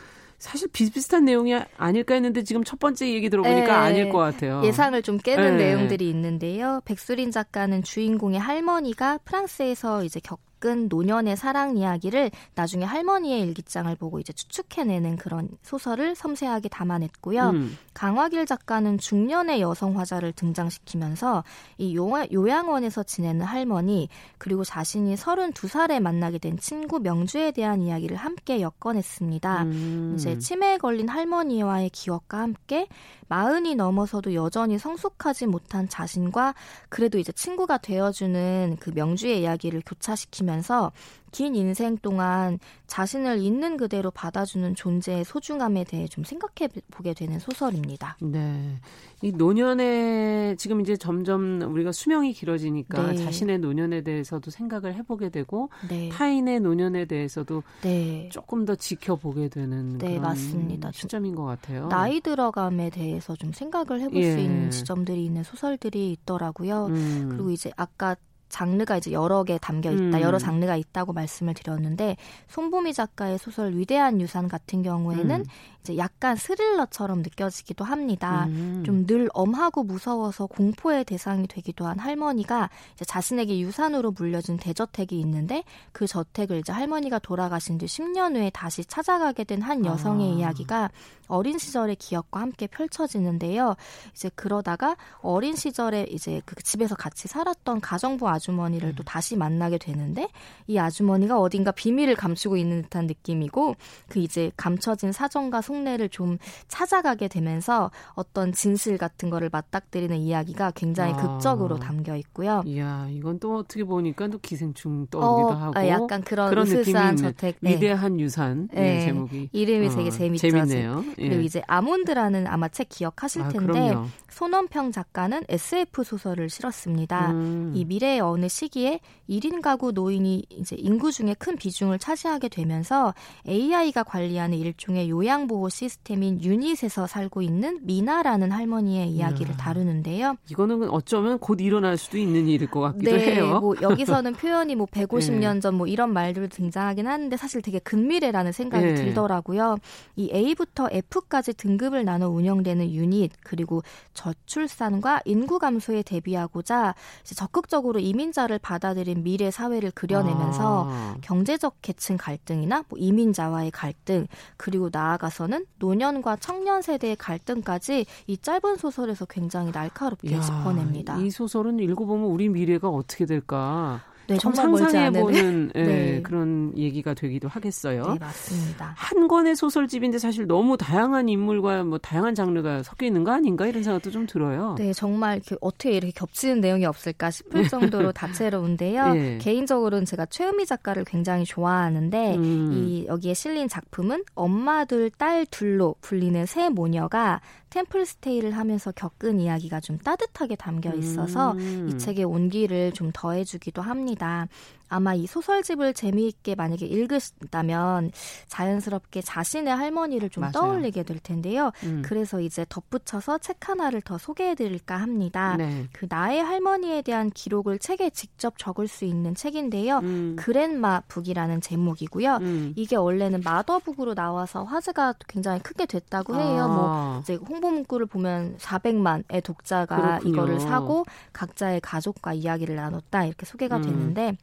사실 0.42 0.68
비슷비슷한 0.70 1.24
내용이 1.24 1.54
아닐까 1.78 2.16
했는데 2.16 2.44
지금 2.44 2.64
첫 2.64 2.80
번째 2.80 3.08
얘기 3.14 3.30
들어보니까 3.30 3.68
네, 3.68 3.72
아닐 3.72 4.10
것 4.10 4.18
같아요. 4.18 4.64
예상을 4.66 5.00
좀 5.04 5.20
깨는 5.20 5.58
네. 5.58 5.66
내용들이 5.66 6.10
있는데요. 6.10 6.82
백수린 6.84 7.30
작가는 7.30 7.84
주인공의 7.84 8.40
할머니가 8.40 9.20
프랑스에서 9.20 10.04
이제 10.04 10.20
겪 10.20 10.40
겪은 10.62 10.88
노년의 10.88 11.36
사랑 11.36 11.76
이야기를 11.76 12.32
나중에 12.56 12.86
할머니의 12.86 13.42
일기장을 13.42 13.94
보고 13.96 14.20
이제 14.20 14.32
추측해내는 14.32 15.18
그런 15.18 15.50
소설을 15.64 16.16
섬세하게 16.16 16.70
담아냈고요. 16.70 17.50
음. 17.50 17.78
강화길 17.94 18.46
작가는 18.46 18.98
중년의 18.98 19.60
여성 19.60 20.00
화자를 20.00 20.32
등장시키면서 20.34 21.44
이 21.78 21.96
요양원에서 21.96 23.04
지내는 23.04 23.46
할머니 23.46 24.08
그리고 24.38 24.64
자신이 24.64 25.16
32살에 25.16 26.00
만나게 26.00 26.38
된 26.38 26.58
친구 26.58 27.00
명주에 27.00 27.52
대한 27.52 27.82
이야기를 27.82 28.16
함께 28.16 28.62
엮어냈습니다. 28.62 29.64
음. 29.64 30.14
이제 30.16 30.38
치매에 30.38 30.78
걸린 30.78 31.10
할머니와의 31.10 31.90
기억과 31.90 32.40
함께 32.40 32.88
마흔이 33.32 33.76
넘어서도 33.76 34.34
여전히 34.34 34.78
성숙하지 34.78 35.46
못한 35.46 35.88
자신과 35.88 36.54
그래도 36.90 37.18
이제 37.18 37.32
친구가 37.32 37.78
되어주는 37.78 38.76
그 38.82 38.92
명주의 38.94 39.40
이야기를 39.40 39.84
교차시키면서 39.86 40.92
긴 41.32 41.56
인생 41.56 41.98
동안 41.98 42.60
자신을 42.88 43.40
있는 43.40 43.78
그대로 43.78 44.12
받아주는 44.12 44.76
존재의 44.76 45.24
소중함에 45.24 45.86
대해 45.86 46.08
좀 46.08 46.24
생각해 46.24 46.70
보게 46.92 47.14
되는 47.14 47.40
소설입니다. 47.40 48.18
네. 48.22 48.80
이 49.22 49.32
노년에 49.32 50.56
지금 50.58 50.82
이제 50.82 50.98
점점 50.98 51.62
우리가 51.62 51.92
수명이 51.92 52.34
길어지니까 52.34 53.12
네. 53.12 53.16
자신의 53.18 53.60
노년에 53.60 54.02
대해서도 54.02 54.52
생각을 54.52 54.96
해보게 54.96 55.30
되고 55.30 55.70
네. 55.88 56.10
타인의 56.10 56.60
노년에 56.60 57.06
대해서도 57.06 57.64
네. 57.82 58.30
조금 58.32 58.66
더 58.66 58.76
지켜보게 58.76 59.50
되는 59.50 59.98
네, 60.00 60.10
그런 60.10 60.22
맞습니다. 60.22 60.92
시점인 60.92 61.36
것 61.36 61.46
같아요. 61.46 61.88
나이 61.88 62.20
들어감에 62.20 62.90
대해서 62.90 63.36
좀 63.36 63.54
생각을 63.54 64.02
해볼 64.02 64.22
예. 64.22 64.32
수 64.34 64.40
있는 64.40 64.72
지점들이 64.72 65.24
있는 65.24 65.44
소설들이 65.44 66.12
있더라고요. 66.12 66.88
음. 66.88 67.30
그리고 67.32 67.52
이제 67.52 67.72
아까 67.78 68.16
장르가 68.52 68.98
이제 68.98 69.12
여러 69.12 69.44
개 69.44 69.58
담겨 69.58 69.92
있다, 69.92 70.18
음. 70.18 70.22
여러 70.22 70.38
장르가 70.38 70.76
있다고 70.76 71.14
말씀을 71.14 71.54
드렸는데 71.54 72.18
손보미 72.50 72.94
작가의 72.94 73.40
소설 73.40 73.76
위대한 73.76 74.22
유산 74.22 74.48
같은 74.48 74.84
경우에는 74.84 75.42
음. 75.42 75.46
이제 75.82 75.98
약간 75.98 76.36
스릴러처럼 76.36 77.22
느껴지기도 77.22 77.86
합니다. 77.86 78.46
음. 78.50 78.84
좀늘 78.86 79.30
엄하고 79.34 79.84
무서워서 79.84 80.48
공포의 80.48 81.06
대상이 81.06 81.48
되기도 81.48 81.88
한 81.88 81.98
할머니가 81.98 82.70
이제 82.96 83.06
자신에게 83.06 83.60
유산으로 83.62 84.12
물려준 84.12 84.58
대저택이 84.58 85.18
있는데 85.22 85.64
그 85.94 86.08
저택을 86.08 86.60
이제 86.60 86.72
할머니가 86.74 87.20
돌아가신 87.20 87.78
뒤 87.78 87.86
10년 87.86 88.36
후에 88.36 88.50
다시 88.54 88.84
찾아가게 88.84 89.46
된 89.46 89.62
한 89.62 89.86
여성의 89.86 90.32
아. 90.32 90.36
이야기가 90.36 90.90
어린 91.28 91.58
시절의 91.58 91.96
기억과 91.96 92.42
함께 92.42 92.68
펼쳐지는데요. 92.68 93.76
이제 94.12 94.30
그러다가 94.36 94.98
어린 95.22 95.56
시절에 95.56 96.08
이제 96.10 96.42
그 96.46 96.56
집에서 96.62 96.96
같이 96.96 97.30
살았던 97.30 97.80
가정부 97.80 98.28
아주머니를 98.28 98.90
음. 98.90 98.96
또 98.96 99.04
다시 99.04 99.38
만나게 99.38 99.78
되는데 99.78 100.28
이 100.68 100.78
아주머니가 100.78 101.40
어딘가 101.40 101.72
비밀을 101.72 102.16
감추고 102.16 102.58
있는 102.58 102.82
듯한 102.84 103.08
느낌이고 103.08 103.76
그 104.10 104.20
이제 104.20 104.52
감춰진 104.58 105.14
사정과 105.14 105.62
속내를 105.72 106.10
좀 106.10 106.38
찾아가게 106.68 107.28
되면서 107.30 107.92
어떤 108.14 108.52
진실 108.52 108.98
같은 108.98 109.30
거를 109.30 109.50
맞닥뜨리는 109.52 110.16
이야기가 110.18 110.72
굉장히 110.72 111.14
아. 111.14 111.18
극적으로 111.18 111.80
담겨 111.80 112.16
있고요. 112.18 112.62
이야, 112.66 113.08
이건 113.10 113.40
또 113.40 113.58
어떻게 113.58 113.84
보니까 113.84 114.28
또 114.28 114.38
기생충 114.40 115.08
떠오기도 115.08 115.48
어, 115.48 115.54
하고 115.54 115.80
아, 115.80 115.88
약간 115.88 116.22
그런, 116.22 116.50
그런 116.50 116.68
느낌이 116.68 117.18
저택 117.18 117.56
네. 117.62 117.76
위대한 117.76 118.20
유산 118.20 118.68
네. 118.74 118.82
네, 118.82 119.06
제목이 119.06 119.50
이름이 119.52 119.88
어, 119.88 119.90
되게 119.92 120.10
재밌죠. 120.10 120.50
재밌네요. 120.50 121.06
예. 121.18 121.30
그리고 121.30 121.42
이제 121.42 121.62
아몬드라는 121.68 122.48
아마 122.48 122.68
책 122.68 122.90
기억하실 122.90 123.44
아, 123.44 123.50
텐데 123.50 123.94
아, 123.94 124.06
손원평 124.30 124.92
작가는 124.92 125.44
SF 125.48 126.04
소설을 126.04 126.50
실었습니다. 126.50 127.32
음. 127.32 127.72
이 127.76 127.86
미래의 127.86 128.22
어느 128.22 128.48
시기에 128.48 129.00
1인 129.30 129.62
가구 129.62 129.92
노인이 129.92 130.46
이제 130.50 130.76
인구 130.78 131.12
중에 131.12 131.36
큰 131.38 131.56
비중을 131.56 132.00
차지하게 132.00 132.50
되면서 132.50 133.14
AI가 133.48 134.04
관리하는 134.04 134.58
일종의 134.58 135.10
요양보호 135.10 135.61
시스템인 135.70 136.42
유닛에서 136.44 137.08
살고 137.08 137.42
있는 137.42 137.80
미나라는 137.84 138.52
할머니의 138.52 139.10
이야기를 139.10 139.58
다루는데요. 139.58 140.36
이거는 140.50 140.90
어쩌면 140.90 141.38
곧 141.40 141.60
일어날 141.60 141.98
수도 141.98 142.18
있는 142.18 142.48
일일 142.48 142.70
것 142.70 142.80
같기도 142.82 143.12
네, 143.12 143.36
해요. 143.36 143.60
뭐 143.60 143.76
여기서는 143.82 144.34
표현이 144.34 144.76
뭐 144.76 144.88
150년 144.88 145.60
전 145.62 145.72
뭐 145.72 145.88
이런 145.88 146.14
말들 146.14 146.50
등장하긴 146.50 147.08
하는데 147.08 147.36
사실 147.38 147.62
되게 147.62 147.80
근미래라는 147.80 148.52
생각이 148.52 148.86
네. 148.86 148.96
들더라고요. 148.96 149.78
이 150.16 150.30
A부터 150.34 150.90
F까지 150.92 151.54
등급을 151.54 152.06
나눠 152.06 152.28
운영되는 152.30 152.92
유닛 152.92 153.32
그리고 153.44 153.82
저출산과 154.14 155.22
인구 155.26 155.60
감소에 155.60 156.04
대비하고자 156.04 156.96
적극적으로 157.24 158.00
이민자를 158.00 158.60
받아들인 158.60 159.24
미래 159.24 159.50
사회를 159.52 159.92
그려내면서 159.92 160.88
아. 160.90 161.16
경제적 161.22 161.78
계층 161.82 162.18
갈등이나 162.18 162.84
뭐 162.90 163.00
이민자와의 163.00 163.72
갈등 163.72 164.28
그리고 164.58 164.90
나아가서는 164.92 165.51
노년과 165.80 166.38
청년 166.38 166.82
세대의 166.82 167.16
갈등까지 167.16 168.06
이 168.28 168.38
짧은 168.38 168.78
소설에서 168.78 169.26
굉장히 169.26 169.72
날카롭게 169.72 170.32
야, 170.34 170.42
짚어냅니다. 170.42 171.18
이 171.18 171.30
소설은 171.30 171.80
읽어보면 171.80 172.26
우리 172.30 172.50
미래가 172.50 172.90
어떻게 172.90 173.26
될까 173.26 174.02
네, 174.32 174.38
정말 174.38 174.78
상상해보는 174.78 175.72
예, 175.76 175.84
네. 175.84 176.22
그런 176.22 176.74
얘기가 176.78 177.14
되기도 177.14 177.48
하겠어요. 177.48 178.14
네, 178.14 178.20
맞습니다. 178.20 178.94
한 178.96 179.28
권의 179.28 179.56
소설집인데 179.56 180.20
사실 180.20 180.48
너무 180.48 180.78
다양한 180.78 181.30
인물과 181.30 181.84
뭐 181.84 181.98
다양한 181.98 182.36
장르가 182.36 182.84
섞여 182.84 183.06
있는 183.06 183.24
거 183.24 183.32
아닌가 183.32 183.66
이런 183.68 183.84
생각도 183.84 184.12
좀 184.12 184.26
들어요. 184.26 184.76
네, 184.78 184.94
정말 184.94 185.42
어떻게 185.60 185.92
이렇게 185.92 186.12
겹치는 186.12 186.62
내용이 186.62 186.86
없을까 186.86 187.32
싶을 187.32 187.68
정도로 187.68 188.12
다채로운데요. 188.14 189.14
네. 189.14 189.38
개인적으로는 189.40 190.06
제가 190.06 190.26
최은미 190.28 190.66
작가를 190.66 191.04
굉장히 191.04 191.44
좋아하는데 191.46 192.36
음. 192.36 192.72
이 192.74 193.06
여기에 193.08 193.34
실린 193.34 193.68
작품은 193.68 194.24
엄마 194.36 194.86
둘, 194.86 195.10
딸 195.10 195.46
둘로 195.46 195.96
불리는 196.02 196.46
세 196.46 196.70
모녀가 196.70 197.42
템플 197.72 198.06
스테이를 198.06 198.52
하면서 198.52 198.92
겪은 198.92 199.40
이야기가 199.40 199.80
좀 199.80 199.98
따뜻하게 199.98 200.56
담겨 200.58 200.94
있어서 200.94 201.54
음. 201.54 201.88
이 201.90 201.98
책의 201.98 202.26
온기를 202.26 202.92
좀 202.92 203.12
더해주기도 203.14 203.82
합니다. 203.82 204.21
答。 204.22 204.48
아마 204.92 205.14
이 205.14 205.26
소설집을 205.26 205.94
재미있게 205.94 206.56
만약에 206.56 206.86
읽으신다면 206.86 208.12
자연스럽게 208.48 209.22
자신의 209.22 209.74
할머니를 209.74 210.30
좀 210.30 210.42
맞아요. 210.42 210.52
떠올리게 210.52 211.04
될 211.04 211.20
텐데요. 211.20 211.72
음. 211.84 212.02
그래서 212.06 212.42
이제 212.42 212.66
덧붙여서 212.68 213.38
책 213.38 213.70
하나를 213.70 214.02
더 214.02 214.18
소개해드릴까 214.18 214.98
합니다. 214.98 215.56
네. 215.58 215.88
그 215.94 216.08
나의 216.10 216.44
할머니에 216.44 217.04
대한 217.04 217.30
기록을 217.30 217.80
책에 217.80 218.10
직접 218.10 218.58
적을 218.58 218.90
수 218.90 219.06
있는 219.06 219.34
책인데요. 219.34 220.00
음. 220.00 220.36
그랜마 220.38 221.02
북이라는 221.08 221.62
제목이고요. 221.62 222.36
음. 222.42 222.74
이게 222.76 222.98
원래는 222.98 223.42
마더북으로 223.46 224.14
나와서 224.14 224.66
화제가 224.66 225.14
굉장히 225.28 225.62
크게 225.62 225.86
됐다고 225.86 226.36
해요. 226.36 226.64
아. 226.64 226.68
뭐 226.68 227.20
이제 227.22 227.36
홍보 227.36 227.72
문구를 227.72 228.08
보면 228.08 228.58
400만의 228.58 229.44
독자가 229.44 229.96
그렇군요. 229.96 230.34
이거를 230.34 230.60
사고 230.60 231.06
각자의 231.32 231.80
가족과 231.80 232.34
이야기를 232.34 232.76
나눴다 232.76 233.24
이렇게 233.26 233.46
소개가 233.46 233.78
음. 233.78 233.82
되는데 233.84 234.36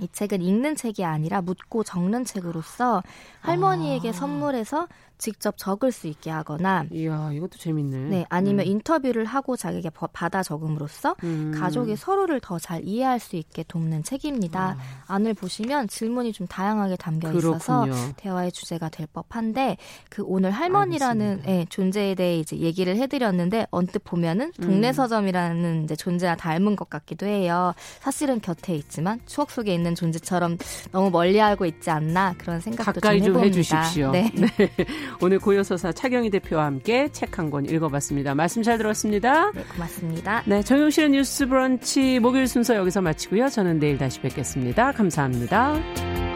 이 0.00 0.08
책은 0.12 0.42
읽는 0.42 0.76
책이 0.76 1.04
아니라 1.04 1.40
묻고 1.40 1.84
적는 1.84 2.24
책으로서 2.24 3.02
할머니에게 3.40 4.10
아. 4.10 4.12
선물해서 4.12 4.88
직접 5.20 5.54
적을 5.58 5.92
수 5.92 6.06
있게 6.06 6.30
하거나 6.30 6.84
이야 6.90 7.30
이것도 7.32 7.58
재밌네. 7.58 7.98
네 8.08 8.26
아니면 8.28 8.66
음. 8.66 8.70
인터뷰를 8.70 9.24
하고 9.24 9.56
자기에게 9.56 9.90
받아 10.12 10.42
적음으로써 10.42 11.14
음. 11.24 11.52
가족이 11.54 11.96
서로를 11.96 12.40
더 12.40 12.58
잘 12.60 12.82
이해할 12.84 13.18
수 13.18 13.36
있게 13.36 13.64
돕는 13.66 14.02
책입니다. 14.04 14.76
아. 14.78 15.14
안을 15.14 15.34
보시면 15.34 15.88
질문이 15.88 16.32
좀 16.32 16.46
다양하게 16.46 16.96
담겨 16.96 17.32
있어서 17.32 17.82
그렇군요. 17.84 18.12
대화의 18.16 18.52
주제가 18.52 18.88
될 18.90 19.06
법한데 19.12 19.76
그 20.08 20.22
오늘 20.24 20.50
할머니라는 20.50 21.42
네, 21.44 21.66
존재에 21.68 22.14
대해 22.14 22.38
이제 22.38 22.56
얘기를 22.58 22.96
해드렸는데 22.96 23.66
언뜻 23.70 24.04
보면은 24.04 24.52
동네 24.60 24.88
음. 24.88 24.92
서점이라는 24.92 25.84
이제 25.84 25.96
존재와 25.96 26.36
닮은 26.36 26.76
것 26.76 26.90
같기도 26.90 27.26
해요. 27.26 27.74
사실은 28.00 28.40
곁에 28.40 28.74
있지만 28.74 29.20
추억 29.26 29.50
속에 29.50 29.74
있는 29.74 29.94
존재처럼 29.94 30.58
너무 30.92 31.10
멀리 31.10 31.40
알고 31.40 31.64
있지 31.66 31.90
않나 31.90 32.34
그런 32.38 32.60
생각도 32.60 33.00
좀 33.00 33.10
해봅니다. 33.10 33.40
해주십시오. 33.40 34.10
네. 34.12 34.30
네. 34.34 34.48
오늘 35.20 35.38
고요서사 35.38 35.92
차경희 35.92 36.30
대표와 36.30 36.64
함께 36.66 37.08
책 37.12 37.38
한 37.38 37.50
권 37.50 37.64
읽어봤습니다. 37.66 38.34
말씀 38.34 38.62
잘 38.62 38.78
들었습니다. 38.78 39.50
네, 39.52 39.62
고맙습니다. 39.72 40.42
네, 40.46 40.62
정용실의 40.62 41.10
뉴스 41.10 41.46
브런치 41.46 42.20
목요일 42.20 42.46
순서 42.46 42.76
여기서 42.76 43.00
마치고요. 43.00 43.48
저는 43.48 43.78
내일 43.80 43.98
다시 43.98 44.20
뵙겠습니다. 44.20 44.92
감사합니다. 44.92 46.29